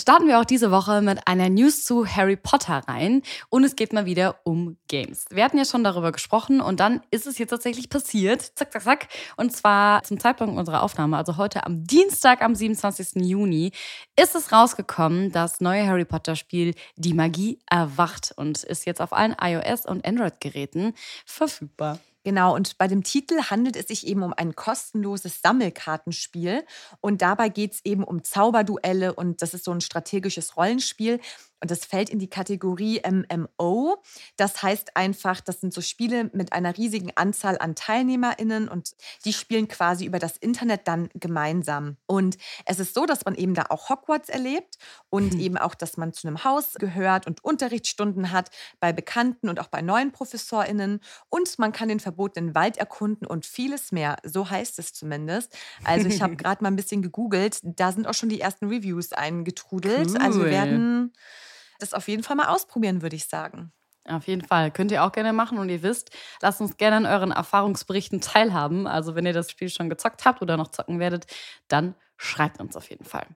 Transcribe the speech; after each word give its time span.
Starten 0.00 0.28
wir 0.28 0.38
auch 0.38 0.44
diese 0.44 0.70
Woche 0.70 1.02
mit 1.02 1.26
einer 1.26 1.48
News 1.48 1.82
zu 1.82 2.06
Harry 2.06 2.36
Potter 2.36 2.82
rein 2.86 3.22
und 3.48 3.64
es 3.64 3.74
geht 3.74 3.92
mal 3.92 4.06
wieder 4.06 4.36
um 4.44 4.76
Games. 4.86 5.24
Wir 5.28 5.42
hatten 5.42 5.58
ja 5.58 5.64
schon 5.64 5.82
darüber 5.82 6.12
gesprochen 6.12 6.60
und 6.60 6.78
dann 6.78 7.00
ist 7.10 7.26
es 7.26 7.36
jetzt 7.36 7.50
tatsächlich 7.50 7.90
passiert. 7.90 8.40
Zack, 8.40 8.72
zack, 8.72 8.82
zack. 8.82 9.08
Und 9.36 9.50
zwar 9.56 10.04
zum 10.04 10.20
Zeitpunkt 10.20 10.56
unserer 10.56 10.84
Aufnahme, 10.84 11.16
also 11.16 11.36
heute 11.36 11.66
am 11.66 11.82
Dienstag, 11.82 12.42
am 12.42 12.54
27. 12.54 13.26
Juni, 13.26 13.72
ist 14.14 14.36
es 14.36 14.52
rausgekommen, 14.52 15.32
das 15.32 15.60
neue 15.60 15.84
Harry 15.84 16.04
Potter 16.04 16.36
Spiel 16.36 16.74
Die 16.94 17.12
Magie 17.12 17.58
erwacht 17.68 18.32
und 18.36 18.62
ist 18.62 18.86
jetzt 18.86 19.00
auf 19.00 19.12
allen 19.12 19.34
iOS 19.40 19.84
und 19.84 20.06
Android-Geräten 20.06 20.94
verfügbar. 21.26 21.98
Genau, 22.28 22.54
und 22.54 22.76
bei 22.76 22.88
dem 22.88 23.04
Titel 23.04 23.40
handelt 23.44 23.74
es 23.74 23.86
sich 23.86 24.06
eben 24.06 24.22
um 24.22 24.34
ein 24.36 24.54
kostenloses 24.54 25.40
Sammelkartenspiel. 25.40 26.62
Und 27.00 27.22
dabei 27.22 27.48
geht 27.48 27.72
es 27.72 27.84
eben 27.86 28.04
um 28.04 28.22
Zauberduelle 28.22 29.14
und 29.14 29.40
das 29.40 29.54
ist 29.54 29.64
so 29.64 29.70
ein 29.72 29.80
strategisches 29.80 30.54
Rollenspiel. 30.54 31.20
Und 31.60 31.70
das 31.70 31.84
fällt 31.84 32.10
in 32.10 32.18
die 32.18 32.30
Kategorie 32.30 33.02
MMO. 33.04 34.02
Das 34.36 34.62
heißt 34.62 34.96
einfach, 34.96 35.40
das 35.40 35.60
sind 35.60 35.74
so 35.74 35.80
Spiele 35.80 36.30
mit 36.32 36.52
einer 36.52 36.76
riesigen 36.76 37.10
Anzahl 37.16 37.58
an 37.58 37.74
TeilnehmerInnen 37.74 38.68
und 38.68 38.92
die 39.24 39.32
spielen 39.32 39.68
quasi 39.68 40.04
über 40.04 40.18
das 40.18 40.36
Internet 40.36 40.86
dann 40.86 41.08
gemeinsam. 41.14 41.96
Und 42.06 42.38
es 42.64 42.78
ist 42.78 42.94
so, 42.94 43.06
dass 43.06 43.24
man 43.24 43.34
eben 43.34 43.54
da 43.54 43.66
auch 43.70 43.88
Hogwarts 43.88 44.28
erlebt 44.28 44.78
und 45.10 45.34
mhm. 45.34 45.40
eben 45.40 45.58
auch, 45.58 45.74
dass 45.74 45.96
man 45.96 46.12
zu 46.12 46.28
einem 46.28 46.44
Haus 46.44 46.74
gehört 46.74 47.26
und 47.26 47.42
Unterrichtsstunden 47.44 48.30
hat 48.30 48.50
bei 48.80 48.92
Bekannten 48.92 49.48
und 49.48 49.58
auch 49.60 49.68
bei 49.68 49.82
neuen 49.82 50.12
ProfessorInnen. 50.12 51.00
Und 51.28 51.58
man 51.58 51.72
kann 51.72 51.88
den 51.88 52.00
verbotenen 52.00 52.54
Wald 52.54 52.76
erkunden 52.76 53.26
und 53.26 53.46
vieles 53.46 53.92
mehr. 53.92 54.16
So 54.24 54.48
heißt 54.48 54.78
es 54.78 54.92
zumindest. 54.92 55.56
Also 55.84 56.06
ich 56.08 56.22
habe 56.22 56.36
gerade 56.36 56.62
mal 56.62 56.70
ein 56.70 56.76
bisschen 56.76 57.02
gegoogelt. 57.02 57.60
Da 57.62 57.92
sind 57.92 58.06
auch 58.06 58.14
schon 58.14 58.28
die 58.28 58.40
ersten 58.40 58.68
Reviews 58.68 59.12
eingetrudelt. 59.12 60.10
Cool. 60.10 60.18
Also 60.18 60.40
wir 60.40 60.50
werden 60.50 61.12
das 61.78 61.94
auf 61.94 62.08
jeden 62.08 62.22
Fall 62.22 62.36
mal 62.36 62.48
ausprobieren, 62.48 63.02
würde 63.02 63.16
ich 63.16 63.26
sagen. 63.26 63.72
Auf 64.04 64.26
jeden 64.26 64.44
Fall. 64.44 64.70
Könnt 64.70 64.90
ihr 64.90 65.04
auch 65.04 65.12
gerne 65.12 65.32
machen. 65.32 65.58
Und 65.58 65.68
ihr 65.68 65.82
wisst, 65.82 66.10
lasst 66.40 66.60
uns 66.60 66.76
gerne 66.76 66.96
an 66.96 67.06
euren 67.06 67.30
Erfahrungsberichten 67.30 68.20
teilhaben. 68.20 68.86
Also 68.86 69.14
wenn 69.14 69.26
ihr 69.26 69.32
das 69.32 69.50
Spiel 69.50 69.68
schon 69.68 69.90
gezockt 69.90 70.24
habt 70.24 70.40
oder 70.42 70.56
noch 70.56 70.68
zocken 70.68 70.98
werdet, 70.98 71.26
dann 71.68 71.94
schreibt 72.16 72.60
uns 72.60 72.76
auf 72.76 72.88
jeden 72.90 73.04
Fall. 73.04 73.26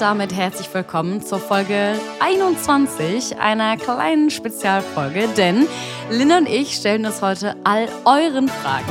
Und 0.00 0.06
damit 0.06 0.34
herzlich 0.34 0.72
willkommen 0.72 1.20
zur 1.20 1.38
Folge 1.38 1.94
21 2.20 3.38
einer 3.38 3.76
kleinen 3.76 4.30
Spezialfolge, 4.30 5.28
denn 5.36 5.66
Lynn 6.10 6.32
und 6.32 6.48
ich 6.48 6.74
stellen 6.74 7.04
uns 7.04 7.20
heute 7.20 7.54
all 7.64 7.86
euren 8.06 8.48
Fragen. 8.48 8.86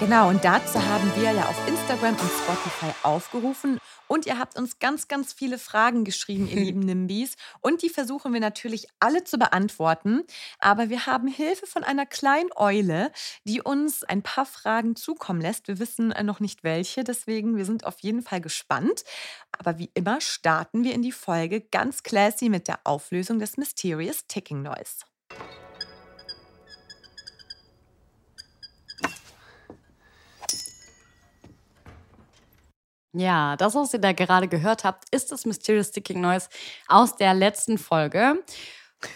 Genau, 0.00 0.28
und 0.28 0.44
dazu 0.44 0.78
haben 0.78 1.10
wir 1.16 1.32
ja 1.32 1.44
auf 1.44 1.56
Instagram 1.66 2.10
und 2.10 2.18
Spotify 2.20 2.92
aufgerufen. 3.02 3.80
Und 4.08 4.26
ihr 4.26 4.38
habt 4.38 4.58
uns 4.58 4.78
ganz, 4.78 5.08
ganz 5.08 5.32
viele 5.32 5.58
Fragen 5.58 6.04
geschrieben, 6.04 6.48
ihr 6.48 6.56
lieben 6.60 6.80
Nimbis. 6.80 7.36
Und 7.60 7.82
die 7.82 7.88
versuchen 7.88 8.32
wir 8.32 8.40
natürlich 8.40 8.88
alle 9.00 9.24
zu 9.24 9.38
beantworten. 9.38 10.22
Aber 10.58 10.88
wir 10.88 11.06
haben 11.06 11.28
Hilfe 11.28 11.66
von 11.66 11.84
einer 11.84 12.06
kleinen 12.06 12.50
Eule, 12.56 13.10
die 13.44 13.62
uns 13.62 14.04
ein 14.04 14.22
paar 14.22 14.46
Fragen 14.46 14.96
zukommen 14.96 15.40
lässt. 15.40 15.68
Wir 15.68 15.78
wissen 15.78 16.14
noch 16.22 16.40
nicht 16.40 16.64
welche, 16.64 17.04
deswegen 17.04 17.56
wir 17.56 17.64
sind 17.64 17.86
auf 17.86 18.00
jeden 18.00 18.22
Fall 18.22 18.40
gespannt. 18.40 19.04
Aber 19.52 19.78
wie 19.78 19.90
immer 19.94 20.20
starten 20.20 20.84
wir 20.84 20.94
in 20.94 21.02
die 21.02 21.12
Folge 21.12 21.60
ganz 21.60 22.02
classy 22.02 22.48
mit 22.48 22.68
der 22.68 22.80
Auflösung 22.84 23.38
des 23.38 23.56
Mysterious 23.56 24.26
Ticking 24.26 24.62
Noise. 24.62 25.13
Ja, 33.14 33.56
das, 33.56 33.74
was 33.74 33.92
ihr 33.92 34.00
da 34.00 34.12
gerade 34.12 34.48
gehört 34.48 34.82
habt, 34.84 35.04
ist 35.14 35.30
das 35.30 35.46
Mysterious 35.46 35.88
Sticking 35.88 36.20
Noise 36.20 36.48
aus 36.88 37.16
der 37.16 37.32
letzten 37.32 37.78
Folge. 37.78 38.42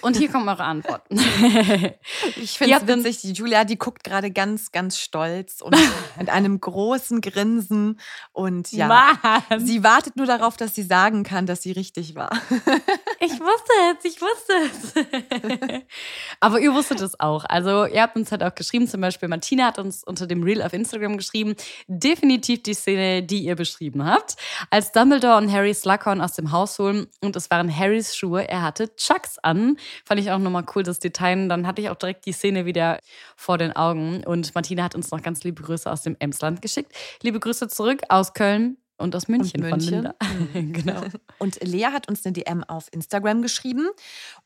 Und 0.03 0.17
hier 0.17 0.31
kommen 0.31 0.49
eure 0.49 0.65
Antworten. 0.65 1.19
ich 2.37 2.59
finde 2.59 2.77
es 2.77 2.87
witzig, 2.87 3.21
die 3.23 3.33
Julia, 3.33 3.65
die 3.65 3.79
guckt 3.79 4.05
gerade 4.05 4.31
ganz, 4.31 4.71
ganz 4.71 4.99
stolz 4.99 5.61
und 5.61 5.77
mit 6.19 6.29
einem 6.29 6.61
großen 6.61 7.21
Grinsen. 7.21 7.99
Und 8.33 8.71
ja, 8.73 8.87
Mann. 8.87 9.65
sie 9.65 9.83
wartet 9.83 10.17
nur 10.17 10.27
darauf, 10.27 10.57
dass 10.57 10.75
sie 10.75 10.83
sagen 10.83 11.23
kann, 11.23 11.47
dass 11.47 11.63
sie 11.63 11.73
richtig 11.73 12.15
war. 12.15 12.31
ich 13.21 13.33
wusste 13.33 13.73
es, 13.99 14.05
ich 14.05 14.21
wusste 14.21 14.53
es. 14.65 15.83
Aber 16.41 16.61
ihr 16.61 16.75
wusstet 16.75 17.01
es 17.01 17.19
auch. 17.19 17.45
Also 17.45 17.87
ihr 17.87 18.03
habt 18.03 18.17
uns 18.17 18.31
halt 18.31 18.43
auch 18.43 18.55
geschrieben, 18.55 18.87
zum 18.87 19.01
Beispiel 19.01 19.29
Martina 19.29 19.67
hat 19.67 19.79
uns 19.79 20.05
unter 20.05 20.27
dem 20.27 20.43
Reel 20.43 20.63
auf 20.63 20.73
Instagram 20.73 21.17
geschrieben, 21.17 21.55
definitiv 21.87 22.63
die 22.63 22.75
Szene, 22.75 23.23
die 23.23 23.41
ihr 23.41 23.57
beschrieben 23.57 24.05
habt. 24.05 24.37
Als 24.71 24.93
Dumbledore 24.93 25.37
und 25.37 25.53
Harry 25.53 25.75
Slughorn 25.75 26.21
aus 26.21 26.35
dem 26.35 26.53
Haus 26.53 26.79
holen 26.79 27.07
und 27.21 27.37
es 27.37 27.51
waren 27.51 27.75
Harrys 27.75 28.17
Schuhe, 28.17 28.49
er 28.49 28.63
hatte 28.63 28.95
Chucks 28.97 29.39
an. 29.39 29.77
Fand 30.05 30.21
ich 30.21 30.31
auch 30.31 30.39
nochmal 30.39 30.65
cool, 30.75 30.83
das 30.83 30.99
Detail. 30.99 31.49
Dann 31.49 31.67
hatte 31.67 31.83
ich 31.83 31.91
auch 31.91 31.97
direkt 31.97 32.27
die 32.27 32.33
Szene 32.33 32.65
wieder 32.65 33.01
vor 33.37 33.59
den 33.59 33.75
Augen. 33.75 34.25
Und 34.25 34.55
Martina 34.55 34.85
hat 34.85 34.95
uns 34.95 35.11
noch 35.11 35.23
ganz 35.23 35.45
liebe 35.45 35.63
Grüße 35.63 35.91
aus 35.91 36.03
dem 36.03 36.17
Emsland 36.19 36.63
geschickt. 36.63 36.93
Liebe 37.23 37.41
Grüße 37.41 37.69
zurück 37.69 38.03
aus 38.09 38.33
Köln. 38.33 38.79
Und 38.99 39.15
aus 39.15 39.29
München, 39.29 39.63
und 39.63 39.71
München. 39.71 40.13
Mhm. 40.53 40.73
genau. 40.73 41.03
Und 41.39 41.63
Lea 41.63 41.87
hat 41.87 42.09
uns 42.09 42.27
eine 42.27 42.33
DM 42.33 42.65
auf 42.65 42.89
Instagram 42.93 43.43
geschrieben. 43.43 43.89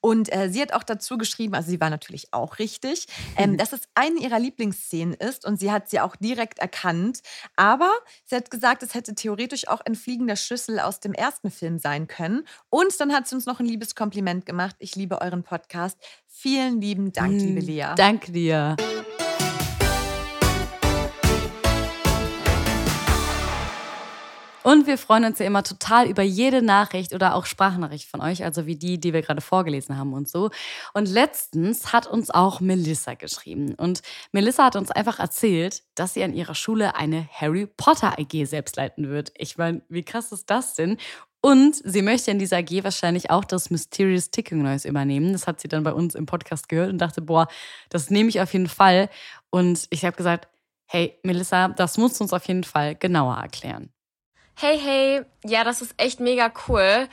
Und 0.00 0.32
äh, 0.32 0.50
sie 0.50 0.60
hat 0.60 0.74
auch 0.74 0.82
dazu 0.82 1.16
geschrieben, 1.16 1.54
also 1.54 1.70
sie 1.70 1.80
war 1.80 1.88
natürlich 1.88 2.32
auch 2.32 2.58
richtig, 2.58 3.06
ähm, 3.36 3.52
mhm. 3.52 3.56
dass 3.56 3.72
es 3.72 3.80
eine 3.94 4.20
ihrer 4.20 4.38
Lieblingsszenen 4.38 5.14
ist. 5.14 5.46
Und 5.46 5.58
sie 5.58 5.72
hat 5.72 5.88
sie 5.88 6.00
auch 6.00 6.16
direkt 6.16 6.58
erkannt. 6.58 7.20
Aber 7.56 7.90
sie 8.26 8.36
hat 8.36 8.50
gesagt, 8.50 8.82
es 8.82 8.94
hätte 8.94 9.14
theoretisch 9.14 9.68
auch 9.68 9.80
ein 9.80 9.94
fliegender 9.94 10.36
Schlüssel 10.36 10.80
aus 10.80 11.00
dem 11.00 11.14
ersten 11.14 11.50
Film 11.50 11.78
sein 11.78 12.06
können. 12.06 12.44
Und 12.68 13.00
dann 13.00 13.12
hat 13.12 13.26
sie 13.26 13.34
uns 13.34 13.46
noch 13.46 13.58
ein 13.58 13.66
liebes 13.66 13.94
Kompliment 13.94 14.44
gemacht. 14.44 14.76
Ich 14.78 14.96
liebe 14.96 15.20
euren 15.22 15.44
Podcast. 15.44 15.98
Vielen 16.28 16.80
lieben 16.80 17.12
Dank, 17.12 17.32
mhm. 17.32 17.38
liebe 17.38 17.60
Lea. 17.60 17.94
Danke 17.96 18.32
dir. 18.32 18.76
Und 24.62 24.86
wir 24.86 24.98
freuen 24.98 25.24
uns 25.24 25.38
ja 25.38 25.46
immer 25.46 25.62
total 25.62 26.08
über 26.08 26.22
jede 26.22 26.62
Nachricht 26.62 27.14
oder 27.14 27.34
auch 27.34 27.46
Sprachnachricht 27.46 28.08
von 28.08 28.20
euch, 28.20 28.44
also 28.44 28.66
wie 28.66 28.76
die, 28.76 28.98
die 28.98 29.12
wir 29.12 29.22
gerade 29.22 29.40
vorgelesen 29.40 29.98
haben 29.98 30.12
und 30.12 30.28
so. 30.28 30.50
Und 30.94 31.08
letztens 31.08 31.92
hat 31.92 32.06
uns 32.06 32.30
auch 32.30 32.60
Melissa 32.60 33.14
geschrieben. 33.14 33.74
Und 33.74 34.02
Melissa 34.32 34.66
hat 34.66 34.76
uns 34.76 34.90
einfach 34.90 35.18
erzählt, 35.18 35.82
dass 35.94 36.14
sie 36.14 36.22
an 36.22 36.34
ihrer 36.34 36.54
Schule 36.54 36.94
eine 36.94 37.28
Harry 37.32 37.66
Potter 37.66 38.18
AG 38.18 38.46
selbst 38.46 38.76
leiten 38.76 39.08
wird. 39.08 39.32
Ich 39.36 39.58
meine, 39.58 39.82
wie 39.88 40.04
krass 40.04 40.32
ist 40.32 40.50
das 40.50 40.74
denn? 40.74 40.98
Und 41.44 41.74
sie 41.84 42.02
möchte 42.02 42.30
in 42.30 42.38
dieser 42.38 42.58
AG 42.58 42.84
wahrscheinlich 42.84 43.30
auch 43.30 43.44
das 43.44 43.68
Mysterious 43.68 44.30
Ticking 44.30 44.62
Noise 44.62 44.86
übernehmen. 44.88 45.32
Das 45.32 45.48
hat 45.48 45.60
sie 45.60 45.66
dann 45.66 45.82
bei 45.82 45.92
uns 45.92 46.14
im 46.14 46.24
Podcast 46.24 46.68
gehört 46.68 46.90
und 46.90 46.98
dachte, 46.98 47.20
boah, 47.20 47.48
das 47.90 48.10
nehme 48.10 48.28
ich 48.28 48.40
auf 48.40 48.52
jeden 48.52 48.68
Fall. 48.68 49.10
Und 49.50 49.88
ich 49.90 50.04
habe 50.04 50.16
gesagt, 50.16 50.48
hey, 50.86 51.18
Melissa, 51.24 51.68
das 51.68 51.98
musst 51.98 52.20
du 52.20 52.24
uns 52.24 52.32
auf 52.32 52.46
jeden 52.46 52.62
Fall 52.62 52.94
genauer 52.94 53.36
erklären. 53.38 53.92
Hey, 54.64 54.78
hey, 54.78 55.22
ja, 55.44 55.64
das 55.64 55.82
ist 55.82 55.92
echt 55.96 56.20
mega 56.20 56.52
cool. 56.68 57.08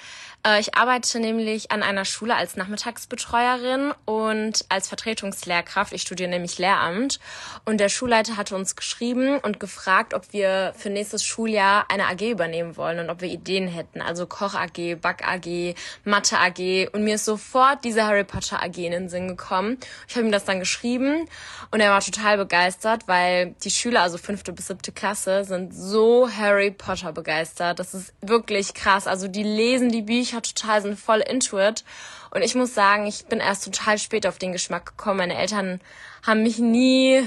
Äh, 0.46 0.60
ich 0.60 0.76
arbeite 0.76 1.20
nämlich 1.20 1.72
an 1.72 1.82
einer 1.82 2.06
Schule 2.06 2.36
als 2.36 2.56
Nachmittagsbetreuerin 2.56 3.92
und 4.06 4.66
als 4.70 4.88
Vertretungslehrkraft. 4.88 5.92
Ich 5.92 6.04
studiere 6.04 6.30
nämlich 6.30 6.60
Lehramt. 6.60 7.20
Und 7.66 7.80
der 7.80 7.90
Schulleiter 7.90 8.38
hatte 8.38 8.56
uns 8.56 8.76
geschrieben 8.76 9.40
und 9.40 9.60
gefragt, 9.60 10.14
ob 10.14 10.32
wir 10.32 10.74
für 10.78 10.92
nächstes 10.92 11.24
Schuljahr 11.24 11.86
eine 11.90 12.06
AG 12.06 12.22
übernehmen 12.30 12.78
wollen 12.78 13.00
und 13.00 13.10
ob 13.10 13.22
wir 13.22 13.30
Ideen 13.30 13.68
hätten. 13.68 14.00
Also 14.00 14.28
Koch 14.28 14.54
AG, 14.54 14.98
Back 15.02 15.28
AG, 15.28 15.74
Mathe 16.04 16.38
AG. 16.38 16.90
Und 16.94 17.04
mir 17.04 17.16
ist 17.16 17.26
sofort 17.26 17.84
diese 17.84 18.06
Harry 18.06 18.26
Potter 18.26 18.62
AG 18.62 18.78
in 18.78 18.92
den 18.92 19.10
Sinn 19.10 19.28
gekommen. 19.28 19.80
Ich 20.08 20.16
habe 20.16 20.28
ihm 20.28 20.32
das 20.32 20.46
dann 20.46 20.60
geschrieben 20.60 21.28
und 21.72 21.80
er 21.80 21.90
war 21.90 22.02
total 22.02 22.38
begeistert, 22.38 23.08
weil 23.08 23.56
die 23.64 23.72
Schüler, 23.72 24.04
also 24.04 24.20
fünfte 24.20 24.54
bis 24.54 24.68
siebte 24.68 24.92
Klasse, 24.92 25.46
sind 25.46 25.74
so 25.74 26.30
Harry 26.30 26.70
Potter 26.70 27.12
begeistert. 27.12 27.39
Das 27.80 27.94
ist 27.94 28.14
wirklich 28.22 28.74
krass. 28.74 29.08
Also 29.08 29.28
die 29.28 29.44
lesen 29.44 29.90
die 29.90 30.02
Bücher 30.02 30.42
total, 30.42 30.82
sind 30.82 31.00
voll 31.00 31.20
into 31.20 31.60
it. 31.60 31.84
Und 32.32 32.42
ich 32.42 32.56
muss 32.56 32.74
sagen, 32.74 33.06
ich 33.08 33.26
bin 33.26 33.40
erst 33.40 33.66
total 33.66 33.98
spät 33.98 34.28
auf 34.28 34.38
den 34.38 34.52
Geschmack 34.52 34.86
gekommen. 34.86 35.18
Meine 35.18 35.38
Eltern 35.38 35.82
haben 36.26 36.44
mich 36.44 36.60
nie 36.60 37.24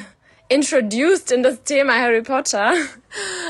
introduced 0.49 1.33
in 1.33 1.43
das 1.43 1.63
Thema 1.63 1.95
Harry 1.95 2.23
Potter. 2.23 2.75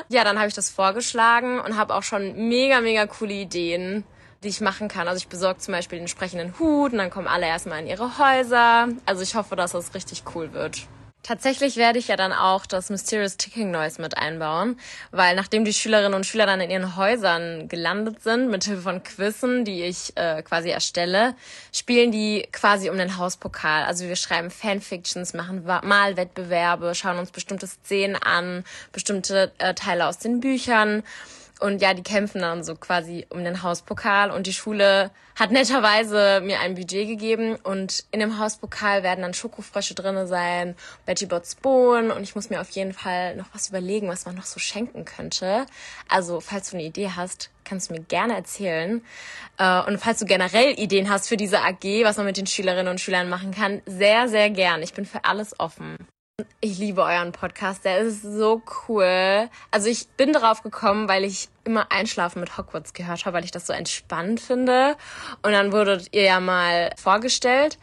Ja, 0.09 0.25
dann 0.25 0.39
habe 0.39 0.49
ich 0.49 0.55
das 0.55 0.71
vorgeschlagen 0.71 1.61
und 1.61 1.77
habe 1.77 1.95
auch 1.95 2.03
schon 2.03 2.49
mega, 2.49 2.81
mega 2.81 3.07
coole 3.07 3.35
Ideen, 3.35 4.05
die 4.43 4.49
ich 4.49 4.61
machen 4.61 4.89
kann. 4.89 5.09
Also 5.09 5.19
ich 5.19 5.29
besorge 5.29 5.59
zum 5.59 5.73
Beispiel 5.73 5.99
den 5.99 6.05
entsprechenden 6.05 6.59
Hut 6.59 6.93
und 6.93 6.99
dann 6.99 7.11
kommen 7.11 7.29
alle 7.29 7.47
erstmal 7.47 7.81
in 7.81 7.87
ihre 7.87 8.19
Häuser. 8.19 8.89
Also 9.07 9.23
ich 9.23 9.35
hoffe, 9.35 9.57
dass 9.57 9.73
das 9.73 9.95
richtig 9.95 10.23
cool 10.35 10.53
wird. 10.53 10.87
Tatsächlich 11.23 11.77
werde 11.77 12.01
ich 12.01 12.09
ja 12.09 12.17
dann 12.17 12.33
auch 12.33 12.67
das 12.67 12.91
Mysterious 12.91 13.37
Ticking 13.37 13.71
Noise 13.71 14.03
mit 14.03 14.19
einbauen, 14.19 14.77
weil 15.13 15.37
nachdem 15.37 15.65
die 15.65 15.73
Schülerinnen 15.73 16.15
und 16.15 16.27
Schüler 16.27 16.47
dann 16.47 16.61
in 16.61 16.69
ihren 16.69 16.97
Häusern 16.97 17.69
gelandet 17.69 18.23
sind, 18.23 18.51
mit 18.51 18.65
Hilfe 18.65 18.83
von 18.83 19.05
Quizzen, 19.05 19.65
die 19.65 19.85
ich 19.85 20.17
äh, 20.17 20.43
quasi 20.43 20.71
erstelle, 20.71 21.37
spielen 21.73 22.11
die 22.11 22.49
quasi 22.51 22.91
um 22.91 22.99
den 22.99 23.19
Hauspokal. 23.19 23.85
Also 23.85 24.09
wir 24.09 24.17
schreiben 24.17 24.51
Fanfictions, 24.51 25.33
machen 25.33 25.65
Malwettbewerbe, 25.65 26.93
schauen 26.97 27.19
uns 27.19 27.31
bestimmte 27.31 27.69
Szenen 27.69 28.17
an, 28.17 28.65
bestimmte 28.91 29.53
äh, 29.59 29.75
Teile 29.75 30.09
aus 30.09 30.19
den 30.19 30.41
Büchern 30.41 31.05
und 31.63 31.81
ja, 31.81 31.95
die 31.95 32.03
kämpfen 32.03 32.41
dann 32.41 32.65
so 32.65 32.75
quasi 32.75 33.27
um 33.31 33.45
den 33.45 33.63
Hauspokal 33.63 34.31
und 34.31 34.47
die 34.47 34.53
Schule 34.53 35.11
hat 35.39 35.53
netterweise 35.53 36.41
mir 36.43 36.61
ein 36.61 36.75
Budget 36.75 37.07
gegeben 37.07 37.55
und 37.55 38.05
in 38.11 38.21
dem 38.21 38.39
Hauspokal 38.39 39.03
werden 39.03 39.23
dann 39.23 39.33
Schokofrösche 39.33 39.95
drinne 39.95 40.27
sein, 40.27 40.75
Betty 41.07 41.27
Bots 41.27 41.55
Bohnen 41.55 42.11
und 42.11 42.25
ich 42.25 42.35
muss 42.35 42.51
mir 42.51 42.61
auf 42.61 42.71
jeden 42.71 42.93
Fall 42.93 43.37
noch 43.37 43.47
was 43.53 43.69
überlegen, 43.69 44.09
was 44.09 44.27
man 44.27 44.35
noch 44.35 44.45
so 44.45 44.59
schenken 44.59 45.05
könnte. 45.05 45.67
Also, 46.09 46.41
falls 46.41 46.71
du 46.71 46.77
eine 46.77 46.85
Idee 46.85 47.11
hast, 47.15 47.51
kannst 47.65 47.89
du 47.89 47.95
mir 47.95 48.01
gerne 48.01 48.35
erzählen. 48.35 49.01
Äh, 49.59 49.83
und 49.83 49.99
falls 49.99 50.19
du 50.19 50.27
generell 50.27 50.79
Ideen 50.79 51.09
hast 51.09 51.29
für 51.29 51.37
diese 51.37 51.61
AG, 51.61 52.03
was 52.03 52.17
man 52.17 52.27
mit 52.27 52.37
den 52.37 52.47
Schülerinnen 52.47 52.89
und 52.89 53.01
Schülern 53.01 53.29
machen 53.29 53.53
kann, 53.53 53.83
sehr, 53.87 54.29
sehr 54.29 54.51
gern. 54.51 54.83
Ich 54.83 54.95
bin 54.95 55.07
für 55.07 55.25
alles 55.25 55.59
offen. 55.61 55.97
Ich 56.61 56.79
liebe 56.79 57.03
euren 57.03 57.33
Podcast, 57.33 57.85
der 57.85 57.99
ist 57.99 58.23
so 58.23 58.63
cool. 58.89 59.49
Also 59.71 59.89
ich 59.89 60.09
bin 60.17 60.33
darauf 60.33 60.63
gekommen, 60.63 61.09
weil 61.09 61.25
ich 61.25 61.49
immer 61.65 61.91
Einschlafen 61.91 62.41
mit 62.41 62.57
Hogwarts 62.57 62.93
gehört 62.93 63.25
habe, 63.25 63.37
weil 63.37 63.45
ich 63.45 63.51
das 63.51 63.67
so 63.67 63.73
entspannt 63.73 64.41
finde. 64.41 64.97
Und 65.43 65.53
dann 65.53 65.73
wurdet 65.73 66.09
ihr 66.13 66.23
ja 66.23 66.41
mal 66.41 66.91
vorgestellt. 66.97 67.79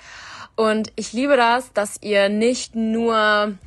Und 0.56 0.92
ich 0.96 1.14
liebe 1.14 1.38
das, 1.38 1.72
dass 1.74 2.02
ihr 2.02 2.30
nicht 2.30 2.76
nur 2.76 3.58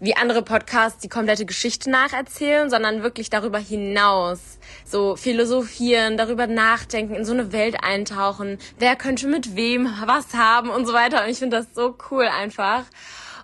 wie 0.00 0.16
andere 0.16 0.42
Podcasts 0.42 1.00
die 1.00 1.08
komplette 1.08 1.44
Geschichte 1.44 1.90
nacherzählen, 1.90 2.70
sondern 2.70 3.02
wirklich 3.02 3.30
darüber 3.30 3.58
hinaus 3.58 4.58
so 4.84 5.16
philosophieren, 5.16 6.16
darüber 6.16 6.46
nachdenken, 6.46 7.14
in 7.14 7.24
so 7.24 7.32
eine 7.32 7.52
Welt 7.52 7.82
eintauchen, 7.82 8.58
wer 8.78 8.94
könnte 8.94 9.26
mit 9.26 9.56
wem 9.56 9.88
was 10.04 10.34
haben 10.34 10.70
und 10.70 10.86
so 10.86 10.92
weiter. 10.92 11.24
Und 11.24 11.30
ich 11.30 11.38
finde 11.38 11.56
das 11.56 11.74
so 11.74 11.96
cool 12.10 12.28
einfach. 12.28 12.84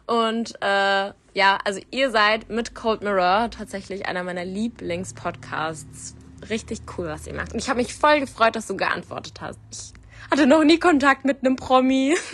Und 0.06 0.54
äh, 0.60 1.12
ja, 1.34 1.58
also 1.64 1.80
ihr 1.90 2.10
seid 2.10 2.50
mit 2.50 2.74
Cold 2.74 3.02
Mirror 3.02 3.50
tatsächlich 3.50 4.06
einer 4.06 4.22
meiner 4.22 4.44
Lieblingspodcasts. 4.44 6.14
Richtig 6.48 6.82
cool, 6.96 7.06
was 7.06 7.26
ihr 7.26 7.34
macht. 7.34 7.52
Und 7.52 7.58
ich 7.58 7.68
habe 7.68 7.78
mich 7.78 7.94
voll 7.94 8.20
gefreut, 8.20 8.54
dass 8.54 8.66
du 8.66 8.76
geantwortet 8.76 9.40
hast. 9.40 9.58
Ich 9.70 9.92
hatte 10.30 10.46
noch 10.46 10.62
nie 10.62 10.78
Kontakt 10.78 11.24
mit 11.24 11.40
einem 11.40 11.56
Promi. 11.56 12.16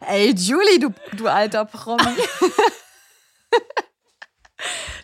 Ey, 0.00 0.34
Julie, 0.34 0.78
du, 0.78 0.92
du 1.16 1.28
alter 1.28 1.64
Promi. 1.64 2.02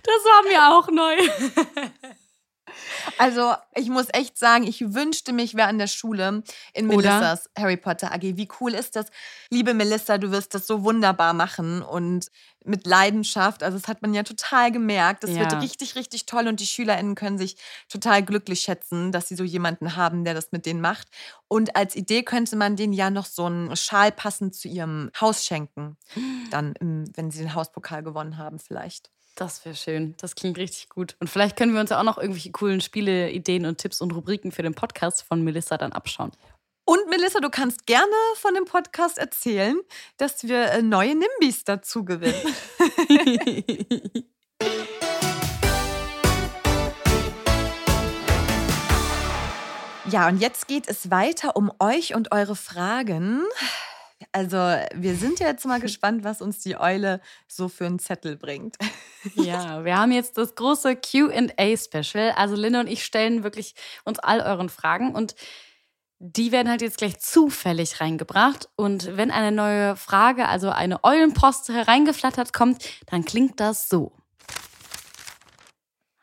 das 0.03 0.25
war 0.25 0.43
mir 0.49 0.77
auch 0.77 0.89
neu. 0.89 1.17
Also, 3.19 3.55
ich 3.75 3.89
muss 3.89 4.07
echt 4.13 4.39
sagen, 4.39 4.65
ich 4.65 4.95
wünschte 4.95 5.33
mich, 5.33 5.55
wäre 5.55 5.69
an 5.69 5.79
der 5.79 5.87
Schule 5.87 6.43
in 6.73 6.87
Melissas 6.87 7.47
Oder? 7.47 7.63
Harry 7.63 7.77
Potter 7.77 8.13
AG. 8.13 8.23
Wie 8.23 8.49
cool 8.61 8.75
ist 8.75 8.97
das? 8.97 9.07
Liebe 9.51 9.75
Melissa, 9.75 10.19
du 10.19 10.31
wirst 10.31 10.55
das 10.55 10.67
so 10.67 10.85
wunderbar 10.85 11.33
machen 11.33 11.83
und 11.83 12.31
mit 12.65 12.87
Leidenschaft. 12.87 13.63
Also, 13.63 13.79
das 13.79 13.89
hat 13.89 14.03
man 14.03 14.15
ja 14.15 14.23
total 14.23 14.73
gemerkt. 14.73 15.23
Das 15.23 15.31
ja. 15.31 15.41
wird 15.41 15.63
richtig, 15.63 15.97
richtig 15.97 16.27
toll 16.27 16.49
und 16.49 16.61
die 16.61 16.67
SchülerInnen 16.67 17.15
können 17.15 17.39
sich 17.39 17.57
total 17.89 18.23
glücklich 18.23 18.61
schätzen, 18.61 19.13
dass 19.13 19.29
sie 19.29 19.37
so 19.37 19.45
jemanden 19.45 19.97
haben, 19.97 20.25
der 20.25 20.35
das 20.35 20.53
mit 20.53 20.67
denen 20.67 20.81
macht. 20.81 21.09
Und 21.49 21.77
als 21.77 21.95
Idee 21.95 22.23
könnte 22.23 22.57
man 22.57 22.77
denen 22.77 22.93
ja 22.93 23.11
noch 23.11 23.27
so 23.27 23.45
einen 23.47 23.77
Schal 23.77 24.13
passend 24.13 24.55
zu 24.55 24.69
ihrem 24.69 25.11
Haus 25.21 25.45
schenken. 25.45 25.97
Dann, 26.51 26.75
wenn 27.15 27.31
sie 27.31 27.41
den 27.41 27.55
Hauspokal 27.55 28.03
gewonnen 28.03 28.39
haben, 28.39 28.59
vielleicht. 28.59 29.11
Das 29.35 29.65
wäre 29.65 29.75
schön. 29.75 30.15
Das 30.19 30.37
klingt 30.37 30.59
richtig 30.59 30.89
gut. 30.89 31.17
Und 31.19 31.29
vielleicht 31.29 31.57
können 31.57 31.75
wir 31.75 31.81
uns 31.81 31.91
ja 31.91 31.99
auch 31.99 32.05
noch 32.05 32.19
irgendwelche 32.19 32.53
coolen 32.53 32.81
Spiele, 32.81 33.31
Ideen 33.31 33.67
und 33.67 33.79
Tipps 33.79 34.01
und 34.01 34.13
Rubriken 34.13 34.53
für 34.53 34.63
den 34.63 34.75
Podcast 34.75 35.23
von 35.23 35.43
Melissa 35.43 35.77
dann 35.77 35.91
abschauen. 35.93 36.31
Und 36.85 37.09
Melissa, 37.09 37.41
du 37.41 37.51
kannst 37.51 37.87
gerne 37.87 38.15
von 38.37 38.55
dem 38.55 38.65
Podcast 38.67 39.19
erzählen, 39.19 39.81
dass 40.19 40.45
wir 40.45 40.71
äh, 40.71 40.83
neue 40.83 41.17
Nimbys 41.17 41.65
dazu 41.65 42.05
gewinnen. 42.05 42.35
ja, 50.11 50.29
und 50.29 50.39
jetzt 50.39 50.69
geht 50.69 50.87
es 50.87 51.11
weiter 51.11 51.57
um 51.57 51.73
euch 51.81 52.15
und 52.15 52.31
eure 52.31 52.55
Fragen. 52.55 53.43
Also, 54.33 54.57
wir 54.57 55.15
sind 55.17 55.41
ja 55.41 55.49
jetzt 55.49 55.65
mal 55.67 55.81
gespannt, 55.81 56.25
was 56.25 56.41
uns 56.41 56.61
die 56.61 56.77
Eule 56.77 57.21
so 57.49 57.69
für 57.69 57.87
einen 57.87 57.99
Zettel 57.99 58.37
bringt. 58.37 58.77
Ja, 59.35 59.85
wir 59.85 59.97
haben 59.97 60.13
jetzt 60.13 60.37
das 60.39 60.55
große 60.55 60.97
QA-Special. 60.97 62.33
Also, 62.37 62.57
Linda 62.57 62.81
und 62.81 62.89
ich 62.89 63.05
stellen 63.05 63.43
wirklich 63.45 63.75
uns 64.05 64.19
all 64.19 64.41
euren 64.41 64.69
Fragen 64.69 65.15
und 65.15 65.35
die 66.19 66.53
werden 66.53 66.69
halt 66.69 66.81
jetzt 66.81 66.99
gleich 66.99 67.19
zufällig 67.19 68.01
reingebracht. 68.01 68.69
Und 68.77 69.17
wenn 69.17 69.31
eine 69.31 69.53
neue 69.53 69.97
Frage, 69.97 70.49
also 70.49 70.71
eine 70.71 71.05
Eulenpost 71.05 71.69
hereingeflattert 71.69 72.53
kommt, 72.53 72.83
dann 73.07 73.25
klingt 73.25 73.61
das 73.61 73.89
so. 73.89 74.13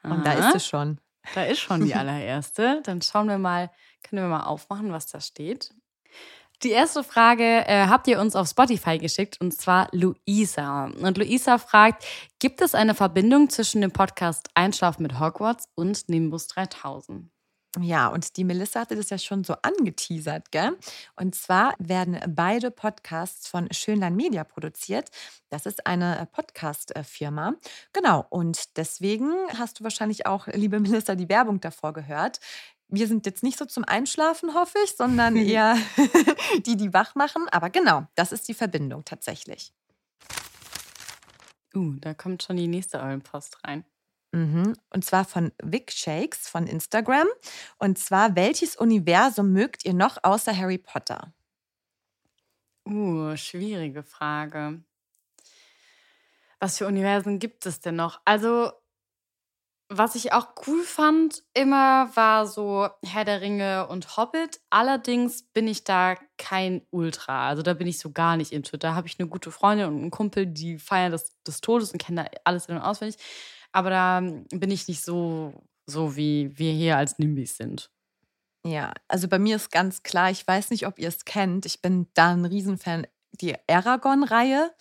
Und 0.03 0.25
da 0.25 0.33
ist 0.33 0.55
es 0.55 0.65
schon. 0.65 0.99
Da 1.35 1.43
ist 1.43 1.59
schon 1.59 1.85
die 1.85 1.93
allererste. 1.95 2.81
Dann 2.83 3.01
schauen 3.01 3.27
wir 3.27 3.37
mal, 3.37 3.69
können 4.03 4.23
wir 4.23 4.29
mal 4.29 4.45
aufmachen, 4.45 4.91
was 4.91 5.07
da 5.07 5.21
steht. 5.21 5.73
Die 6.63 6.69
erste 6.69 7.03
Frage 7.03 7.43
äh, 7.43 7.87
habt 7.87 8.07
ihr 8.07 8.19
uns 8.19 8.35
auf 8.35 8.47
Spotify 8.47 8.99
geschickt 8.99 9.41
und 9.41 9.51
zwar 9.51 9.87
Luisa. 9.93 10.91
Und 11.01 11.17
Luisa 11.17 11.57
fragt, 11.57 12.05
gibt 12.37 12.61
es 12.61 12.75
eine 12.75 12.93
Verbindung 12.93 13.49
zwischen 13.49 13.81
dem 13.81 13.89
Podcast 13.89 14.47
Einschlafen 14.53 15.01
mit 15.01 15.19
Hogwarts 15.19 15.69
und 15.73 16.07
Nimbus 16.07 16.45
3000? 16.47 17.31
Ja, 17.79 18.09
und 18.09 18.35
die 18.37 18.43
Melissa 18.43 18.81
hatte 18.81 18.95
das 18.95 19.09
ja 19.09 19.17
schon 19.17 19.43
so 19.43 19.55
angeteasert, 19.61 20.51
gell? 20.51 20.77
Und 21.15 21.33
zwar 21.35 21.73
werden 21.79 22.19
beide 22.27 22.69
Podcasts 22.69 23.47
von 23.47 23.67
Schönlein 23.71 24.15
Media 24.15 24.43
produziert. 24.43 25.09
Das 25.49 25.65
ist 25.65 25.87
eine 25.87 26.27
Podcast-Firma. 26.33 27.53
Genau, 27.93 28.25
und 28.29 28.77
deswegen 28.77 29.31
hast 29.57 29.79
du 29.79 29.83
wahrscheinlich 29.85 30.25
auch, 30.25 30.47
liebe 30.47 30.79
Melissa, 30.81 31.15
die 31.15 31.29
Werbung 31.29 31.61
davor 31.61 31.93
gehört 31.93 32.39
wir 32.91 33.07
sind 33.07 33.25
jetzt 33.25 33.41
nicht 33.41 33.57
so 33.57 33.65
zum 33.65 33.83
Einschlafen, 33.85 34.53
hoffe 34.53 34.77
ich, 34.83 34.95
sondern 34.95 35.35
eher 35.37 35.77
die, 36.65 36.77
die 36.77 36.93
wach 36.93 37.15
machen. 37.15 37.47
Aber 37.49 37.69
genau, 37.69 38.05
das 38.15 38.31
ist 38.31 38.47
die 38.47 38.53
Verbindung 38.53 39.05
tatsächlich. 39.05 39.73
Uh, 41.73 41.95
da 42.01 42.13
kommt 42.13 42.43
schon 42.43 42.57
die 42.57 42.67
nächste 42.67 43.01
Eulenpost 43.01 43.63
rein. 43.63 43.85
Mhm. 44.33 44.73
Und 44.89 45.05
zwar 45.05 45.25
von 45.25 45.51
Vic 45.63 45.91
Shakes 45.91 46.47
von 46.47 46.67
Instagram. 46.67 47.27
Und 47.77 47.97
zwar, 47.97 48.35
welches 48.35 48.75
Universum 48.75 49.51
mögt 49.51 49.85
ihr 49.85 49.93
noch 49.93 50.17
außer 50.23 50.55
Harry 50.55 50.77
Potter? 50.77 51.33
Uh, 52.85 53.35
schwierige 53.35 54.03
Frage. 54.03 54.83
Was 56.59 56.77
für 56.77 56.87
Universen 56.87 57.39
gibt 57.39 57.65
es 57.65 57.79
denn 57.79 57.95
noch? 57.95 58.21
Also, 58.25 58.71
was 59.93 60.15
ich 60.15 60.31
auch 60.31 60.47
cool 60.65 60.83
fand 60.83 61.43
immer, 61.53 62.09
war 62.15 62.47
so 62.47 62.87
Herr 63.05 63.25
der 63.25 63.41
Ringe 63.41 63.87
und 63.87 64.15
Hobbit. 64.15 64.61
Allerdings 64.69 65.43
bin 65.43 65.67
ich 65.67 65.83
da 65.83 66.15
kein 66.37 66.81
Ultra. 66.91 67.49
Also 67.49 67.61
da 67.61 67.73
bin 67.73 67.87
ich 67.87 67.99
so 67.99 68.11
gar 68.11 68.37
nicht 68.37 68.53
into. 68.53 68.77
Da 68.77 68.95
habe 68.95 69.07
ich 69.07 69.19
eine 69.19 69.27
gute 69.27 69.51
Freundin 69.51 69.87
und 69.87 69.97
einen 69.97 70.11
Kumpel, 70.11 70.47
die 70.47 70.79
feiern 70.79 71.11
das 71.11 71.41
des 71.43 71.59
Todes 71.59 71.91
und 71.91 72.01
kennen 72.01 72.17
da 72.17 72.25
alles 72.45 72.67
in- 72.67 72.77
und 72.77 72.81
auswendig. 72.81 73.17
Aber 73.73 73.89
da 73.89 74.21
bin 74.21 74.71
ich 74.71 74.87
nicht 74.87 75.03
so, 75.03 75.53
so 75.85 76.15
wie 76.15 76.57
wir 76.57 76.71
hier 76.71 76.95
als 76.95 77.19
Nimbys 77.19 77.57
sind. 77.57 77.91
Ja, 78.65 78.93
also 79.09 79.27
bei 79.27 79.39
mir 79.39 79.57
ist 79.57 79.71
ganz 79.71 80.03
klar, 80.03 80.31
ich 80.31 80.47
weiß 80.47 80.69
nicht, 80.69 80.87
ob 80.87 80.99
ihr 80.99 81.09
es 81.09 81.25
kennt. 81.25 81.65
Ich 81.65 81.81
bin 81.81 82.07
da 82.13 82.31
ein 82.31 82.45
Riesenfan, 82.45 83.07
die 83.33 83.55
Aragon-Reihe. 83.69 84.71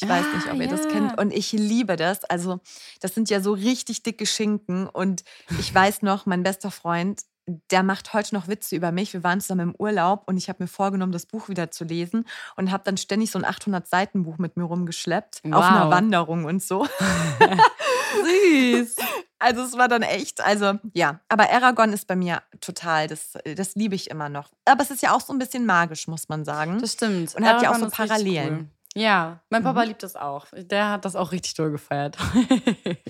Ich 0.00 0.08
weiß 0.08 0.24
nicht, 0.34 0.48
Ah, 0.48 0.52
ob 0.54 0.60
ihr 0.60 0.68
das 0.68 0.84
ja. 0.84 0.90
kennt. 0.90 1.18
Und 1.18 1.32
ich 1.32 1.52
liebe 1.52 1.96
das. 1.96 2.24
Also, 2.24 2.60
das 3.00 3.14
sind 3.14 3.30
ja 3.30 3.40
so 3.40 3.52
richtig 3.52 4.02
dicke 4.02 4.26
Schinken. 4.26 4.88
Und 4.88 5.22
ich 5.60 5.72
weiß 5.74 6.02
noch, 6.02 6.26
mein 6.26 6.42
bester 6.42 6.70
Freund, 6.70 7.22
der 7.70 7.82
macht 7.82 8.12
heute 8.14 8.34
noch 8.34 8.48
Witze 8.48 8.76
über 8.76 8.92
mich. 8.92 9.12
Wir 9.12 9.24
waren 9.24 9.40
zusammen 9.40 9.70
im 9.70 9.74
Urlaub 9.76 10.22
und 10.26 10.36
ich 10.36 10.48
habe 10.48 10.62
mir 10.62 10.68
vorgenommen, 10.68 11.12
das 11.12 11.26
Buch 11.26 11.48
wieder 11.48 11.70
zu 11.70 11.84
lesen 11.84 12.24
und 12.56 12.70
habe 12.70 12.84
dann 12.84 12.96
ständig 12.96 13.30
so 13.32 13.38
ein 13.38 13.44
800-Seiten-Buch 13.44 14.38
mit 14.38 14.56
mir 14.56 14.64
rumgeschleppt. 14.64 15.42
Auf 15.50 15.64
einer 15.64 15.86
Wow. 15.86 15.90
Wanderung 15.92 16.44
und 16.44 16.62
so. 16.62 16.86
Süß. 18.24 18.96
Also 19.42 19.62
es 19.62 19.76
war 19.76 19.88
dann 19.88 20.02
echt, 20.02 20.40
also 20.40 20.74
ja, 20.94 21.18
aber 21.28 21.50
Aragon 21.50 21.92
ist 21.92 22.06
bei 22.06 22.14
mir 22.16 22.42
total, 22.60 23.08
das, 23.08 23.32
das 23.56 23.74
liebe 23.74 23.94
ich 23.96 24.08
immer 24.10 24.28
noch. 24.28 24.50
Aber 24.64 24.82
es 24.82 24.90
ist 24.90 25.02
ja 25.02 25.12
auch 25.14 25.20
so 25.20 25.32
ein 25.32 25.38
bisschen 25.38 25.66
magisch, 25.66 26.06
muss 26.06 26.28
man 26.28 26.44
sagen. 26.44 26.78
Das 26.80 26.92
stimmt. 26.92 27.34
Und 27.34 27.44
hat 27.44 27.60
ja 27.62 27.70
auch 27.70 27.74
Aragorn 27.74 27.90
so 27.90 27.96
Parallelen. 27.96 28.54
Cool. 28.58 28.66
Ja, 28.94 29.40
mein 29.48 29.62
Papa 29.62 29.82
Mhm. 29.82 29.88
liebt 29.88 30.02
das 30.02 30.16
auch. 30.16 30.46
Der 30.54 30.90
hat 30.90 31.06
das 31.06 31.16
auch 31.16 31.32
richtig 31.32 31.54
doll 31.54 31.70
gefeiert. 31.70 32.16